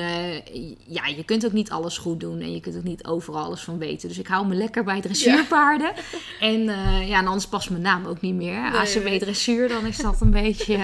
ja, 0.86 1.06
je 1.06 1.22
kunt 1.24 1.46
ook 1.46 1.52
niet 1.52 1.70
alles 1.70 1.98
goed 1.98 2.20
doen. 2.20 2.40
En 2.40 2.52
je 2.52 2.60
kunt 2.60 2.76
ook 2.76 2.82
niet 2.82 3.04
overal 3.06 3.44
alles 3.44 3.60
van 3.60 3.78
weten. 3.78 4.08
Dus 4.08 4.18
ik 4.18 4.26
hou 4.26 4.46
me 4.46 4.54
lekker 4.54 4.84
bij 4.84 5.00
dressuurpaarden. 5.00 5.92
En 6.40 6.68
eh, 6.68 7.08
ja, 7.08 7.18
en 7.18 7.26
anders 7.26 7.46
past 7.46 7.70
mijn 7.70 7.82
naam 7.82 8.06
ook 8.06 8.20
niet 8.20 8.34
meer. 8.34 8.60
Nee, 8.60 8.80
ACW 8.80 9.04
nee. 9.04 9.18
dressuur, 9.18 9.68
dan 9.68 9.86
is 9.86 9.96
dat 9.96 10.20
een 10.20 10.30
beetje... 10.30 10.76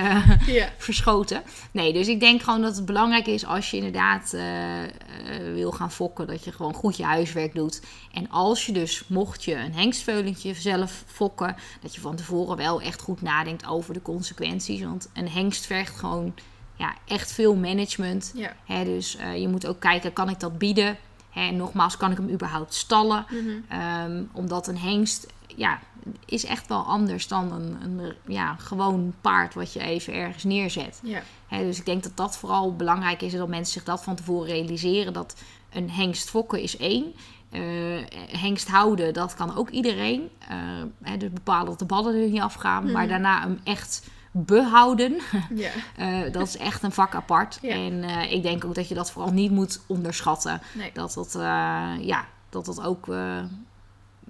Ja. 0.47 0.69
verschoten. 1.01 1.43
Nee, 1.71 1.93
dus 1.93 2.09
ik 2.09 2.21
denk 2.21 2.43
gewoon 2.43 2.63
dat 2.63 2.77
het 2.77 2.85
belangrijk 2.85 3.27
is 3.27 3.47
als 3.47 3.71
je 3.71 3.77
inderdaad 3.77 4.33
eh, 4.33 4.85
eh, 4.85 4.91
wil 5.55 5.71
gaan 5.73 5.93
fokken, 5.93 6.27
dat 6.27 6.45
je 6.45 6.53
gewoon 6.53 6.75
goed 6.75 6.97
je 6.97 7.05
huiswerk 7.05 7.55
doet. 7.55 7.83
En 8.13 8.31
als 8.31 8.67
je 8.67 8.73
dus, 8.73 9.05
mocht 9.07 9.45
je 9.45 9.55
een 9.55 9.75
hengstveulentje 9.75 10.55
zelf 10.55 11.05
fokken, 11.07 11.57
dat 11.81 11.95
je 11.95 12.01
van 12.01 12.17
tevoren 12.17 12.57
wel 12.57 12.81
echt 12.81 13.01
goed 13.01 13.23
nadenkt 13.23 13.67
over 13.67 13.95
de 13.95 14.03
consequenties. 14.03 14.83
Want 14.83 15.09
een 15.15 15.29
hengst 15.29 15.67
vergt 15.67 15.97
gewoon 15.97 16.35
ja, 16.77 16.95
echt 17.07 17.33
veel 17.33 17.55
management. 17.55 18.33
Ja. 18.35 18.53
Hè, 18.65 18.85
dus 18.85 19.17
eh, 19.17 19.41
je 19.41 19.49
moet 19.49 19.67
ook 19.67 19.81
kijken, 19.81 20.13
kan 20.13 20.29
ik 20.29 20.41
dat 20.41 20.59
bieden? 20.59 20.99
Hè, 21.31 21.41
en 21.41 21.57
nogmaals, 21.57 21.97
kan 21.97 22.11
ik 22.11 22.17
hem 22.17 22.31
überhaupt 22.31 22.75
stallen? 22.75 23.27
Mhm. 23.31 23.51
Ehm, 23.69 24.23
omdat 24.33 24.69
een 24.69 24.79
hengst 24.79 25.27
ja, 25.57 25.79
is 26.27 26.45
echt 26.45 26.67
wel 26.67 26.83
anders 26.83 27.29
dan 27.29 27.53
een, 27.53 27.77
een 27.83 28.15
ja, 28.27 28.55
gewoon 28.59 29.15
paard 29.21 29.55
wat 29.55 29.73
je 29.73 29.81
even 29.81 30.15
ergens 30.15 30.45
neerzet. 30.45 31.01
Dus 31.49 31.79
ik 31.79 31.87
denk 31.87 32.03
dat 32.03 32.17
dat 32.17 32.37
vooral 32.37 32.77
belangrijk 32.77 33.23
is 33.23 33.33
dat 33.33 33.49
mensen 33.49 33.73
zich 33.73 33.85
dat 33.85 34.03
van 34.05 34.15
tevoren 34.17 34.49
realiseren. 34.49 35.13
Dat 35.13 35.35
een 35.73 35.91
hengst 35.91 36.31
fokken 36.31 36.61
is 36.63 36.77
één. 36.77 37.15
Eh, 37.51 37.61
hengst 38.41 38.69
houden, 38.69 39.13
dat 39.15 39.35
kan 39.35 39.57
ook 39.57 39.71
iedereen. 39.71 40.29
Eh, 40.49 40.57
hè, 41.03 41.17
dus 41.17 41.31
bepalen 41.33 41.67
dat 41.67 41.79
de 41.79 41.85
ballen 41.85 42.15
er 42.23 42.29
niet 42.29 42.41
afgaan. 42.41 42.85
Maar 42.91 43.03
Mhm. 43.03 43.11
daarna 43.11 43.41
hem 43.41 43.61
echt 43.65 44.03
behouden, 44.31 45.21
Ja. 45.55 45.71
eh, 45.97 46.33
dat 46.33 46.47
is 46.49 46.57
echt 46.57 46.83
een 46.83 46.93
vak 46.93 47.15
apart. 47.15 47.59
Ja. 47.63 47.75
En 47.75 48.05
eh, 48.05 48.33
ik 48.33 48.43
denk 48.43 48.65
ook 48.65 48.75
dat 48.75 48.89
je 48.89 48.95
dat 48.95 49.11
vooral 49.11 49.33
niet 49.33 49.51
moet 49.51 49.81
onderschatten. 49.87 50.61
Nee. 50.73 50.91
Dat 50.93 51.15
dat, 51.15 51.35
eh, 51.35 51.95
ja, 52.01 52.27
dat, 52.49 52.65
dat 52.65 52.83
ook 52.83 53.07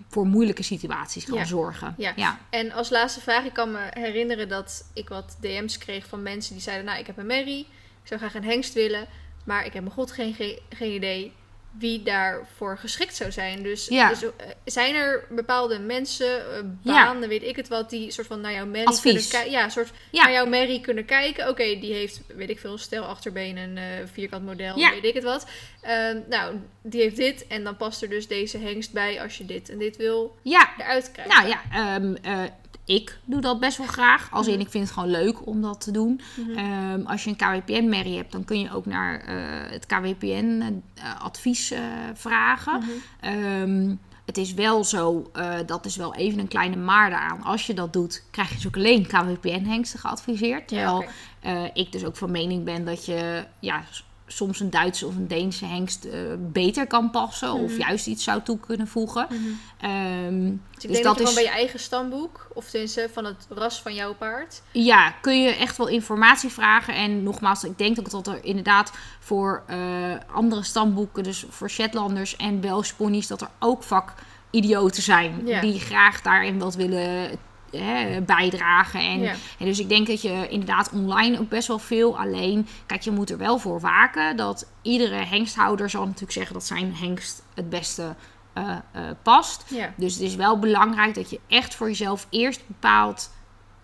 voor 0.08 0.26
moeilijke 0.26 0.62
situaties 0.62 1.24
kan 1.24 1.38
Ja. 1.38 1.44
zorgen. 1.44 1.94
Ja. 1.98 2.12
ja. 2.16 2.38
En 2.50 2.72
als 2.72 2.90
laatste 2.90 3.20
vraag, 3.20 3.44
ik 3.44 3.52
kan 3.52 3.70
me 3.72 3.86
herinneren 3.90 4.48
dat 4.48 4.90
ik 4.94 5.08
wat 5.08 5.36
DM's 5.40 5.78
kreeg 5.78 6.06
van 6.06 6.22
mensen 6.22 6.52
die 6.52 6.62
zeiden, 6.62 6.84
nou 6.86 6.98
ik 6.98 7.06
heb 7.06 7.18
een 7.18 7.26
merrie, 7.26 7.60
ik 8.02 8.08
zou 8.08 8.20
graag 8.20 8.34
een 8.34 8.44
hengst 8.44 8.74
willen, 8.74 9.06
maar 9.44 9.64
ik 9.66 9.72
heb 9.72 9.82
mijn 9.82 9.94
god 9.94 10.12
geen, 10.12 10.34
ge- 10.34 10.62
geen 10.68 10.92
idee 10.94 11.32
wie 11.78 12.02
daarvoor 12.02 12.78
geschikt 12.78 13.16
zou 13.16 13.32
zijn. 13.32 13.62
Dus, 13.62 13.86
Ja. 13.86 14.08
dus, 14.08 14.22
eh, 14.22 14.30
zijn 14.64 14.94
er 14.94 15.24
bepaalde 15.30 15.78
mensen, 15.78 16.26
eh, 16.26 16.62
Ja. 16.82 17.04
banen, 17.04 17.28
weet 17.28 17.42
ik 17.42 17.56
het 17.56 17.68
wat, 17.68 17.90
die 17.90 18.10
soort 18.10 18.26
van 18.26 18.40
naar 18.40 18.52
jouw 18.52 18.66
merrie 18.66 19.00
kunnen 19.00 19.28
kijken? 19.28 19.50
Ja, 19.50 19.68
soort 19.68 19.90
Ja. 20.10 20.22
naar 20.22 20.32
jouw 20.32 20.46
merrie 20.46 20.80
kunnen 20.80 21.04
kijken. 21.04 21.48
Oké, 21.48 21.64
die 21.64 21.92
heeft, 21.92 22.20
weet 22.36 22.50
ik 22.50 22.58
veel, 22.58 22.78
stel 22.78 23.04
achterbenen, 23.04 23.76
een 23.76 23.76
eh, 23.78 24.06
vierkant 24.12 24.44
model, 24.44 24.74
weet 24.76 25.04
ik 25.04 25.14
het 25.14 25.24
wat. 25.24 25.46
Eh, 25.80 26.10
nou, 26.28 26.56
die 26.82 27.00
heeft 27.00 27.16
dit 27.16 27.46
en 27.46 27.64
dan 27.64 27.76
past 27.76 28.02
er 28.02 28.08
dus 28.08 28.26
deze 28.26 28.58
hengst 28.58 28.92
bij 28.92 29.22
als 29.22 29.38
je 29.38 29.44
dit 29.44 29.68
en 29.68 29.78
dit 29.78 29.96
wil 29.96 30.36
ja, 30.42 30.70
eruit 30.78 31.10
krijgen. 31.12 31.34
Nou 31.36 31.48
ja, 31.48 31.62
ehm, 31.72 32.14
eh, 32.22 32.42
ik 32.90 33.18
doe 33.24 33.40
dat 33.40 33.60
best 33.60 33.78
wel 33.78 33.86
graag. 33.86 34.28
Als 34.30 34.46
in, 34.46 34.60
ik 34.60 34.70
vind 34.70 34.84
het 34.84 34.92
gewoon 34.92 35.10
leuk 35.10 35.46
om 35.46 35.62
dat 35.62 35.80
te 35.80 35.90
doen. 35.90 36.20
Mhm. 36.36 36.58
Ehm, 36.58 37.06
als 37.06 37.24
je 37.24 37.30
een 37.30 37.36
KWPN-merrie 37.36 38.16
hebt, 38.16 38.32
dan 38.32 38.44
kun 38.44 38.60
je 38.60 38.74
ook 38.74 38.86
naar 38.86 39.20
eh, 39.20 39.36
het 39.70 39.86
KWPN-advies 39.86 41.70
eh, 41.70 41.80
vragen. 42.14 42.78
Mhm. 42.78 42.90
Ehm, 43.20 43.94
het 44.30 44.38
is 44.38 44.54
wel 44.54 44.84
zo, 44.84 45.30
eh, 45.32 45.54
dat 45.66 45.84
is 45.84 45.96
wel 45.96 46.14
even 46.14 46.38
een 46.38 46.48
kleine 46.48 46.76
maar 46.76 47.12
aan. 47.12 47.42
Als 47.42 47.66
je 47.66 47.74
dat 47.74 47.92
doet, 47.92 48.24
krijg 48.30 48.48
je 48.48 48.54
dus 48.54 48.66
ook 48.66 48.76
alleen 48.76 49.06
KWPN-hengsten 49.06 49.98
geadviseerd. 49.98 50.68
Terwijl 50.68 51.04
eh, 51.40 51.64
ik 51.72 51.92
dus 51.92 52.04
ook 52.04 52.16
van 52.16 52.30
mening 52.30 52.64
ben 52.64 52.84
dat 52.84 53.06
je 53.06 53.44
ja, 53.60 53.82
soms 54.32 54.60
een 54.60 54.70
Duitse 54.70 55.06
of 55.06 55.16
een 55.16 55.28
Deense 55.28 55.64
hengst 55.66 56.04
eh, 56.04 56.20
beter 56.38 56.86
kan 56.86 57.10
passen. 57.10 57.52
Of 57.52 57.70
Mhm. 57.70 57.80
juist 57.80 58.06
iets 58.06 58.24
zou 58.24 58.42
toe 58.42 58.58
kunnen 58.58 58.88
voegen. 58.88 59.26
Ehm, 59.80 60.44
Dus 60.44 60.84
ik 60.84 60.90
Dus 60.90 60.90
denk 60.90 61.04
dat, 61.04 61.04
dat 61.04 61.04
je 61.04 61.12
gewoon 61.12 61.28
is- 61.28 61.34
bij 61.34 61.42
je 61.44 61.48
eigen 61.50 61.80
stamboek, 61.80 62.48
of 62.54 62.70
tenminste 62.70 63.08
van 63.12 63.24
het 63.24 63.46
ras 63.48 63.82
van 63.82 63.94
jouw 63.94 64.14
paard. 64.14 64.62
Ja, 64.70 65.10
kun 65.10 65.42
je 65.42 65.50
echt 65.50 65.76
wel 65.76 65.86
informatie 65.88 66.50
vragen. 66.50 66.94
En 66.94 67.22
nogmaals, 67.22 67.64
ik 67.64 67.78
denk 67.78 67.98
ook 67.98 68.10
dat 68.10 68.26
er 68.26 68.44
inderdaad 68.44 68.92
voor 69.20 69.62
eh, 69.66 69.76
andere 70.34 70.62
stamboeken, 70.62 71.22
dus 71.22 71.44
voor 71.48 71.70
Shetlanders 71.70 72.36
en 72.36 72.60
Belgische 72.60 72.94
ponies, 72.96 73.26
dat 73.26 73.40
er 73.40 73.48
ook 73.58 73.82
vakidioten 73.82 75.02
zijn 75.02 75.42
Ja. 75.46 75.60
die 75.60 75.80
graag 75.80 76.22
daarin 76.22 76.58
wat 76.58 76.74
willen 76.74 77.30
hè, 77.70 78.20
bijdragen. 78.20 79.00
En, 79.00 79.20
Ja. 79.20 79.34
en 79.58 79.66
dus 79.66 79.78
ik 79.78 79.88
denk 79.88 80.06
dat 80.06 80.22
je 80.22 80.48
inderdaad 80.48 80.90
online 80.92 81.38
ook 81.38 81.48
best 81.48 81.68
wel 81.68 81.78
veel 81.78 82.18
alleen. 82.18 82.66
Kijk, 82.86 83.02
je 83.02 83.10
moet 83.10 83.30
er 83.30 83.38
wel 83.38 83.58
voor 83.58 83.80
waken 83.80 84.36
dat 84.36 84.66
iedere 84.82 85.14
hengsthouder 85.24 85.90
zal 85.90 86.04
natuurlijk 86.04 86.32
zeggen 86.32 86.54
dat 86.54 86.66
zijn 86.66 86.94
hengst 86.94 87.42
het 87.54 87.68
beste 87.70 88.14
eh, 88.52 88.76
eh, 88.92 89.02
past. 89.22 89.64
Ja. 89.68 89.92
Dus 89.96 90.12
het 90.14 90.22
is 90.22 90.34
wel 90.34 90.58
belangrijk 90.58 91.14
dat 91.14 91.30
je 91.30 91.40
echt 91.48 91.74
voor 91.74 91.86
jezelf 91.86 92.26
eerst 92.30 92.66
bepaalt 92.66 93.30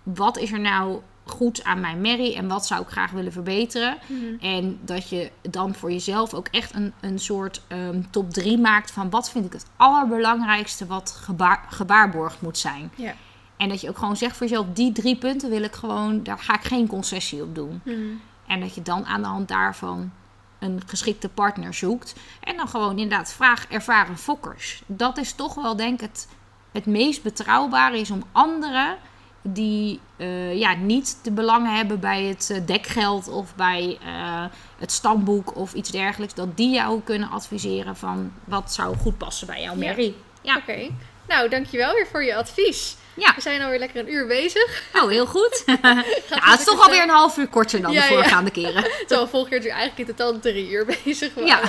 wat 0.02 0.38
is 0.38 0.52
er 0.52 0.60
nou 0.60 1.00
goed 1.24 1.64
aan 1.64 1.80
mijn 1.80 2.00
merrie 2.00 2.36
en 2.36 2.48
wat 2.48 2.66
zou 2.66 2.82
ik 2.82 2.88
graag 2.88 3.10
willen 3.10 3.32
verbeteren. 3.32 3.98
Mhm. 4.06 4.44
En 4.44 4.78
dat 4.82 5.08
je 5.08 5.30
dan 5.50 5.74
voor 5.74 5.92
jezelf 5.92 6.34
ook 6.34 6.48
echt 6.50 6.74
een, 6.74 6.92
een 7.00 7.18
soort 7.18 7.62
ehm, 7.68 8.02
top 8.10 8.30
3 8.30 8.58
maakt 8.58 8.90
van 8.90 9.10
wat 9.10 9.30
vind 9.30 9.44
ik 9.44 9.52
het 9.52 9.66
allerbelangrijkste 9.76 10.86
wat 10.86 11.10
gebaar, 11.10 11.64
gebaarborgd 11.68 12.40
moet 12.40 12.58
zijn. 12.58 12.90
Ja. 12.94 13.14
En 13.56 13.68
dat 13.68 13.80
je 13.80 13.88
ook 13.88 13.98
gewoon 13.98 14.16
zegt 14.16 14.36
voor 14.36 14.46
jezelf, 14.46 14.66
die 14.72 14.92
drie 14.92 15.16
punten 15.16 15.50
wil 15.50 15.62
ik 15.62 15.74
gewoon, 15.74 16.22
daar 16.22 16.38
ga 16.38 16.54
ik 16.54 16.64
geen 16.64 16.86
concessie 16.86 17.42
op 17.42 17.54
doen. 17.54 17.80
Mhm. 17.84 17.98
En 18.46 18.60
dat 18.60 18.74
je 18.74 18.82
dan 18.82 19.06
aan 19.06 19.22
de 19.22 19.28
hand 19.28 19.48
daarvan 19.48 20.12
een 20.58 20.82
geschikte 20.86 21.28
partner 21.28 21.74
zoekt. 21.74 22.14
En 22.40 22.56
dan 22.56 22.68
gewoon 22.68 22.98
inderdaad 22.98 23.32
vraag 23.32 23.66
ervaren 23.68 24.18
fokkers. 24.18 24.82
Dat 24.86 25.18
is 25.18 25.32
toch 25.32 25.54
wel 25.54 25.76
denk 25.76 26.00
ik 26.00 26.00
het, 26.00 26.28
het 26.72 26.86
meest 26.86 27.22
betrouwbare 27.22 27.98
is 27.98 28.10
om 28.10 28.22
anderen 28.32 28.96
die 29.42 30.00
eh, 30.16 30.58
ja, 30.58 30.74
niet 30.74 31.18
de 31.22 31.30
belangen 31.30 31.76
hebben 31.76 32.00
bij 32.00 32.22
het 32.22 32.50
eh, 32.50 32.66
dekgeld 32.66 33.28
of 33.28 33.54
bij 33.54 33.98
eh, 34.04 34.44
het 34.78 34.92
stamboek 34.92 35.56
of 35.56 35.74
iets 35.74 35.90
dergelijks, 35.90 36.34
dat 36.34 36.56
die 36.56 36.70
jou 36.70 37.00
kunnen 37.00 37.30
adviseren 37.30 37.96
van 37.96 38.32
wat 38.44 38.72
zou 38.72 38.96
goed 38.96 39.18
passen 39.18 39.46
bij 39.46 39.62
jouw 39.62 39.72
Ja. 39.72 39.78
merrie. 39.78 40.16
Ja. 40.40 40.56
Oké. 40.56 40.88
Nou, 41.28 41.48
dankjewel 41.48 41.92
weer 41.94 42.06
voor 42.06 42.24
je 42.24 42.36
advies. 42.36 42.96
Ja, 43.16 43.32
We 43.34 43.40
zijn 43.40 43.62
alweer 43.62 43.78
lekker 43.78 44.00
een 44.00 44.12
uur 44.12 44.26
bezig. 44.26 44.82
oh 44.94 45.08
heel 45.08 45.26
goed. 45.26 45.62
ja, 45.82 46.04
het 46.28 46.58
is 46.58 46.64
toch 46.64 46.84
alweer 46.84 47.02
een 47.02 47.08
half 47.08 47.36
uur 47.36 47.48
korter 47.48 47.80
dan 47.82 47.92
Ja, 47.92 48.06
de 48.08 48.14
ja. 48.14 48.20
voorgaande 48.20 48.50
keren. 48.50 48.82
Terwijl 49.06 49.28
vorige 49.28 49.48
keer 49.48 49.58
natuurlijk 49.58 49.80
eigenlijk 49.80 50.08
in 50.08 50.14
totaal 50.16 50.40
drie 50.40 50.70
uur 50.70 50.86
bezig 51.04 51.34
waren. 51.34 51.48
Ja. 51.48 51.60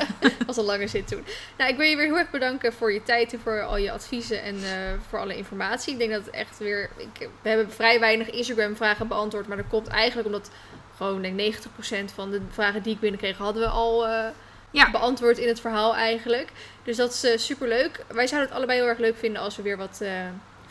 was 0.45 0.58
een 0.58 0.64
lange 0.64 0.88
zit 0.88 1.08
toen. 1.08 1.26
Nou, 1.58 1.70
ik 1.72 1.78
wil 1.78 1.86
je 1.86 1.95
weer 1.95 2.06
heel 2.06 2.18
erg 2.18 2.30
bedanken 2.30 2.74
voor 2.74 2.93
je 2.93 3.04
tijd 3.04 3.34
en 3.34 3.39
voor 3.43 3.62
al 3.64 3.78
je 3.78 3.91
adviezen 3.91 4.43
en 4.43 4.56
eh, 4.64 4.72
voor 5.10 5.20
alle 5.20 5.38
informatie. 5.38 5.93
Ik 5.93 6.00
denk 6.00 6.12
dat 6.12 6.26
het 6.26 6.34
echt 6.34 6.58
weer... 6.58 6.89
Ik, 6.98 7.30
we 7.41 7.50
hebben 7.50 7.72
vrij 7.72 8.00
weinig 8.00 8.30
Instagram 8.30 8.76
vragen 8.76 9.08
beantwoord, 9.08 9.48
maar 9.48 9.58
dat 9.58 9.66
komt 9.70 9.88
eigenlijk 9.88 10.28
omdat 10.28 10.50
gewoon 10.98 11.22
denk 11.22 11.39
ik 11.39 11.58
90% 11.58 12.14
van 12.14 12.32
de 12.32 12.41
vragen 12.52 12.82
die 12.84 12.93
ik 12.93 13.00
binnenkreeg 13.00 13.38
hadden 13.38 13.62
we 13.64 13.70
al... 13.70 14.08
eh, 14.08 14.26
Ja. 14.72 14.91
beantwoord 14.91 15.38
in 15.38 15.48
het 15.48 15.60
verhaal 15.60 15.95
eigenlijk. 15.95 16.50
Dus 16.84 16.98
dat 16.98 17.14
is 17.14 17.24
eh, 17.24 17.38
super 17.38 17.68
leuk. 17.68 18.04
Wij 18.08 18.28
zouden 18.28 18.50
het 18.50 18.58
allebei 18.58 18.80
heel 18.80 18.88
erg 18.88 18.98
leuk 19.00 19.18
vinden 19.18 19.41
als 19.41 19.56
we 19.56 19.62
weer 19.62 19.78
wat 19.78 20.02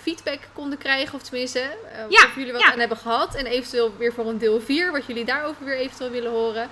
feedback 0.07 0.39
konden 0.53 0.79
krijgen. 0.79 1.15
Of 1.15 1.23
tenminste, 1.23 1.61
Ja, 2.09 2.25
of 2.25 2.35
jullie 2.37 2.53
wat 2.53 2.61
ja. 2.61 2.73
aan 2.73 2.79
hebben 2.79 2.97
gehad. 2.97 3.35
En 3.35 3.47
eventueel 3.47 3.97
weer 3.99 4.13
voor 4.13 4.27
een 4.27 4.39
deel 4.39 4.61
4, 4.61 4.93
wat 4.93 5.07
jullie 5.07 5.25
daarover 5.25 5.65
weer 5.65 5.77
eventueel 5.77 6.11
willen 6.11 6.31
horen. 6.31 6.69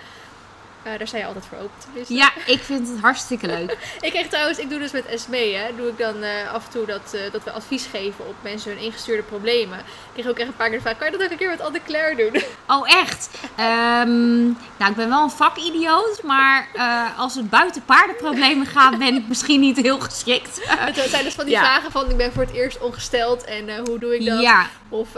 Eh, 0.84 0.98
daar 0.98 1.06
sta 1.06 1.18
je 1.18 1.26
altijd 1.26 1.44
voor 1.48 1.58
open 1.58 1.78
tenminste. 1.84 2.14
Ja, 2.14 2.30
ik 2.46 2.60
vind 2.62 2.88
het 2.88 3.00
hartstikke 3.00 3.46
leuk. 3.46 3.76
Ik 4.00 4.10
kreeg 4.12 4.26
trouwens, 4.28 4.58
ik 4.58 4.70
doe 4.70 4.78
dus 4.78 4.92
met 4.92 5.04
SME, 5.14 5.36
hè, 5.54 5.76
doe 5.76 5.88
ik 5.88 5.98
dan 5.98 6.22
eh, 6.22 6.52
af 6.52 6.64
en 6.64 6.70
toe 6.70 6.86
dat, 6.86 7.12
eh, 7.14 7.32
dat 7.32 7.44
we 7.44 7.50
advies 7.52 7.86
geven 7.90 8.26
op 8.28 8.34
mensen 8.40 8.70
hun 8.70 8.80
ingestuurde 8.80 9.22
problemen. 9.22 9.78
Ik 9.78 9.84
kreeg 10.12 10.26
ook 10.26 10.38
echt 10.38 10.48
een 10.48 10.56
paar 10.56 10.68
keer 10.68 10.76
de 10.76 10.82
vraag, 10.82 10.96
kan 10.98 11.06
je 11.10 11.12
dat 11.12 11.22
ook 11.24 11.30
een 11.30 11.36
keer 11.36 11.48
met 11.50 11.60
Anne-Claire 11.60 12.30
doen? 12.30 12.42
Oh, 12.66 12.90
echt? 13.00 13.30
Ehm, 13.56 14.42
nou, 14.44 14.90
ik 14.90 14.96
ben 14.96 15.08
wel 15.08 15.22
een 15.22 15.30
vakidioot, 15.30 16.22
maar 16.22 16.68
als 17.16 17.34
het 17.34 17.50
buiten 17.50 17.84
paardenproblemen 17.84 18.66
gaat, 18.66 18.98
ben 18.98 19.14
ik 19.14 19.28
misschien 19.28 19.60
niet 19.60 19.76
heel 19.76 20.00
geschikt. 20.00 20.60
Het 20.68 20.96
zijn 21.10 21.24
dus 21.24 21.34
van 21.34 21.44
die 21.44 21.54
Ja. 21.54 21.60
vragen 21.60 21.90
van, 21.90 22.10
ik 22.10 22.16
ben 22.16 22.32
voor 22.32 22.42
het 22.42 22.52
eerst 22.52 22.78
ongesteld 22.80 23.44
en 23.44 23.78
hoe 23.84 23.98
doe 23.98 24.14
ik 24.18 24.26
dat? 24.26 24.40
ja, 24.40 24.66
Of 24.88 25.08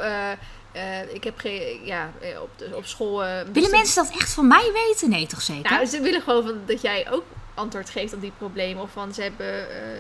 eh, 0.77 1.01
eh, 1.01 1.15
ik 1.15 1.25
heb 1.25 1.39
geen, 1.39 1.81
ja, 1.85 2.11
eh, 2.21 2.41
op, 2.43 2.51
de, 2.57 2.71
op 2.75 2.87
school... 2.87 3.25
eh, 3.25 3.29
willen 3.35 3.53
best- 3.53 3.71
mensen 3.71 4.05
dat 4.05 4.13
echt 4.21 4.33
van 4.33 4.47
mij 4.47 4.71
weten? 4.73 5.11
Nee, 5.11 5.27
toch 5.27 5.43
zeker? 5.43 5.71
Nou, 5.73 5.87
ze 5.87 6.01
willen 6.01 6.23
gewoon 6.23 6.43
van, 6.45 6.59
dat 6.67 6.81
jij 6.83 7.07
ook 7.11 7.25
antwoord 7.55 7.91
geeft 7.91 8.15
op 8.15 8.21
die 8.21 8.33
problemen. 8.39 8.83
Of 8.83 8.91
van, 8.93 9.15
ze 9.15 9.23
hebben... 9.23 9.47
eh, 9.71 9.93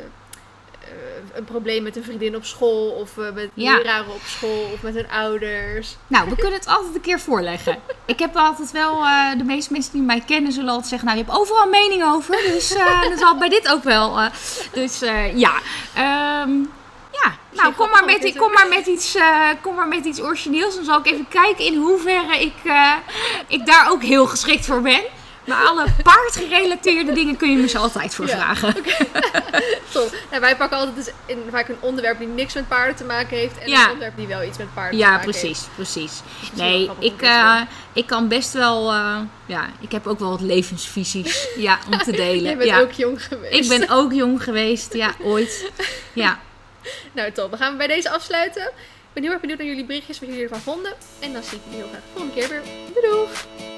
eh, 0.81 0.93
een 1.35 1.45
probleem 1.45 1.83
met 1.83 1.97
een 1.97 2.05
vriendin 2.05 2.37
op 2.37 2.45
school, 2.45 2.89
of 2.91 3.18
eh, 3.18 3.33
met 3.33 3.49
Ja. 3.55 3.77
leraren 3.77 4.12
op 4.14 4.20
school, 4.24 4.70
of 4.72 4.83
met 4.83 4.95
hun 4.95 5.11
ouders. 5.11 5.97
Nou, 6.07 6.29
we 6.29 6.35
kunnen 6.37 6.59
het 6.59 6.66
altijd 6.68 6.95
een 6.95 7.01
keer 7.01 7.20
voorleggen. 7.20 7.79
Ik 8.05 8.18
heb 8.18 8.37
altijd 8.37 8.70
wel, 8.70 9.05
eh, 9.05 9.39
de 9.39 9.45
meeste 9.45 9.72
mensen 9.72 9.93
die 9.93 10.03
mij 10.03 10.20
kennen 10.27 10.53
zullen 10.53 10.68
altijd 10.70 10.89
zeggen, 10.89 11.09
nou 11.09 11.18
je 11.20 11.24
hebt 11.24 11.39
overal 11.39 11.68
mening 11.68 12.05
over. 12.05 12.37
Dus 12.37 12.74
eh, 12.74 13.03
dat 13.03 13.18
zal 13.18 13.39
bij 13.39 13.49
dit 13.49 13.68
ook 13.68 13.83
wel. 13.83 14.18
eh. 14.20 14.27
dus 14.72 15.03
eh, 15.03 15.37
ja, 15.39 15.53
Ehm, 15.95 16.51
ja. 17.22 17.34
Nou, 17.62 17.74
kom 17.74 17.90
maar, 17.90 18.04
met, 18.04 18.32
kom, 18.36 18.52
maar 18.52 18.68
met 18.68 18.86
iets, 18.86 19.14
eh, 19.14 19.48
kom 19.62 19.74
maar 19.74 19.88
met 19.88 20.04
iets 20.04 20.20
origineels. 20.20 20.74
Dan 20.74 20.84
zal 20.84 20.98
ik 20.98 21.06
even 21.06 21.28
kijken 21.28 21.64
in 21.64 21.74
hoeverre 21.76 22.40
ik, 22.40 22.54
eh, 22.64 22.92
ik 23.48 23.66
daar 23.66 23.90
ook 23.90 24.02
heel 24.02 24.26
geschikt 24.26 24.66
voor 24.66 24.80
ben. 24.80 25.00
Maar 25.46 25.64
alle 25.64 25.84
paardgerelateerde 26.02 27.12
dingen 27.12 27.36
kun 27.36 27.50
je 27.50 27.56
me 27.56 27.68
zo 27.68 27.78
altijd 27.78 28.14
voor 28.14 28.26
Ja. 28.26 28.36
vragen. 28.36 28.74
Top. 29.92 30.14
Nou, 30.30 30.40
wij 30.40 30.56
pakken 30.56 30.78
altijd 30.78 30.96
dus 30.96 31.10
in, 31.26 31.42
vaak 31.50 31.68
een 31.68 31.76
onderwerp 31.80 32.18
die 32.18 32.26
niks 32.28 32.54
met 32.54 32.68
paarden 32.68 32.96
te 32.96 33.04
maken 33.04 33.36
heeft. 33.36 33.58
En 33.58 33.68
Ja. 33.70 33.76
een 33.82 33.84
onderwerp 33.84 34.16
die 34.16 34.26
wel 34.26 34.42
iets 34.42 34.58
met 34.58 34.74
paarden 34.74 34.92
te 34.98 35.04
Ja, 35.04 35.10
maken 35.10 35.30
precies, 35.30 35.60
precies. 35.74 36.12
heeft. 36.40 36.40
Dat 36.40 36.52
is 36.52 36.58
wel 36.58 36.68
Nee, 36.68 36.90
ik, 37.12 37.22
eh, 37.22 37.60
ik 37.92 38.06
kan 38.06 38.28
best 38.28 38.52
wel, 38.52 38.92
ja, 39.46 39.66
ik 39.80 39.92
heb 39.92 40.06
ook 40.06 40.18
wel 40.18 40.30
wat 40.30 40.40
levensvisies 40.40 41.48
ja, 41.56 41.78
om 41.92 41.98
te 41.98 42.12
delen. 42.26 42.42
Jij 42.42 42.56
bent 42.56 42.68
ja. 42.70 42.80
ook 42.80 42.92
jong 42.92 43.24
geweest. 43.24 43.72
Ik 43.72 43.78
ben 43.78 43.88
ook 43.90 44.12
jong 44.12 44.42
geweest, 44.42 44.94
ja, 44.94 45.14
ooit. 45.22 45.70
Ja, 46.12 46.38
Nou, 47.14 47.32
top. 47.32 47.51
Dan 47.51 47.59
gaan 47.59 47.72
we 47.72 47.78
bij 47.78 47.87
deze 47.87 48.11
afsluiten. 48.11 48.62
Ik 48.62 49.12
ben 49.12 49.22
heel 49.22 49.32
erg 49.32 49.41
benieuwd 49.41 49.59
naar 49.59 49.68
jullie 49.68 49.84
berichtjes, 49.84 50.18
wat 50.18 50.28
jullie 50.28 50.43
ervan 50.43 50.61
vonden. 50.61 50.93
En 51.20 51.32
dan 51.32 51.43
zie 51.43 51.59
ik 51.59 51.64
jullie 51.64 51.78
heel 51.78 51.89
graag 51.89 52.01
de 52.01 52.09
volgende 52.12 52.34
keer 52.34 52.49
weer. 52.49 52.62
Doei 52.93 53.07
doeg! 53.07 53.76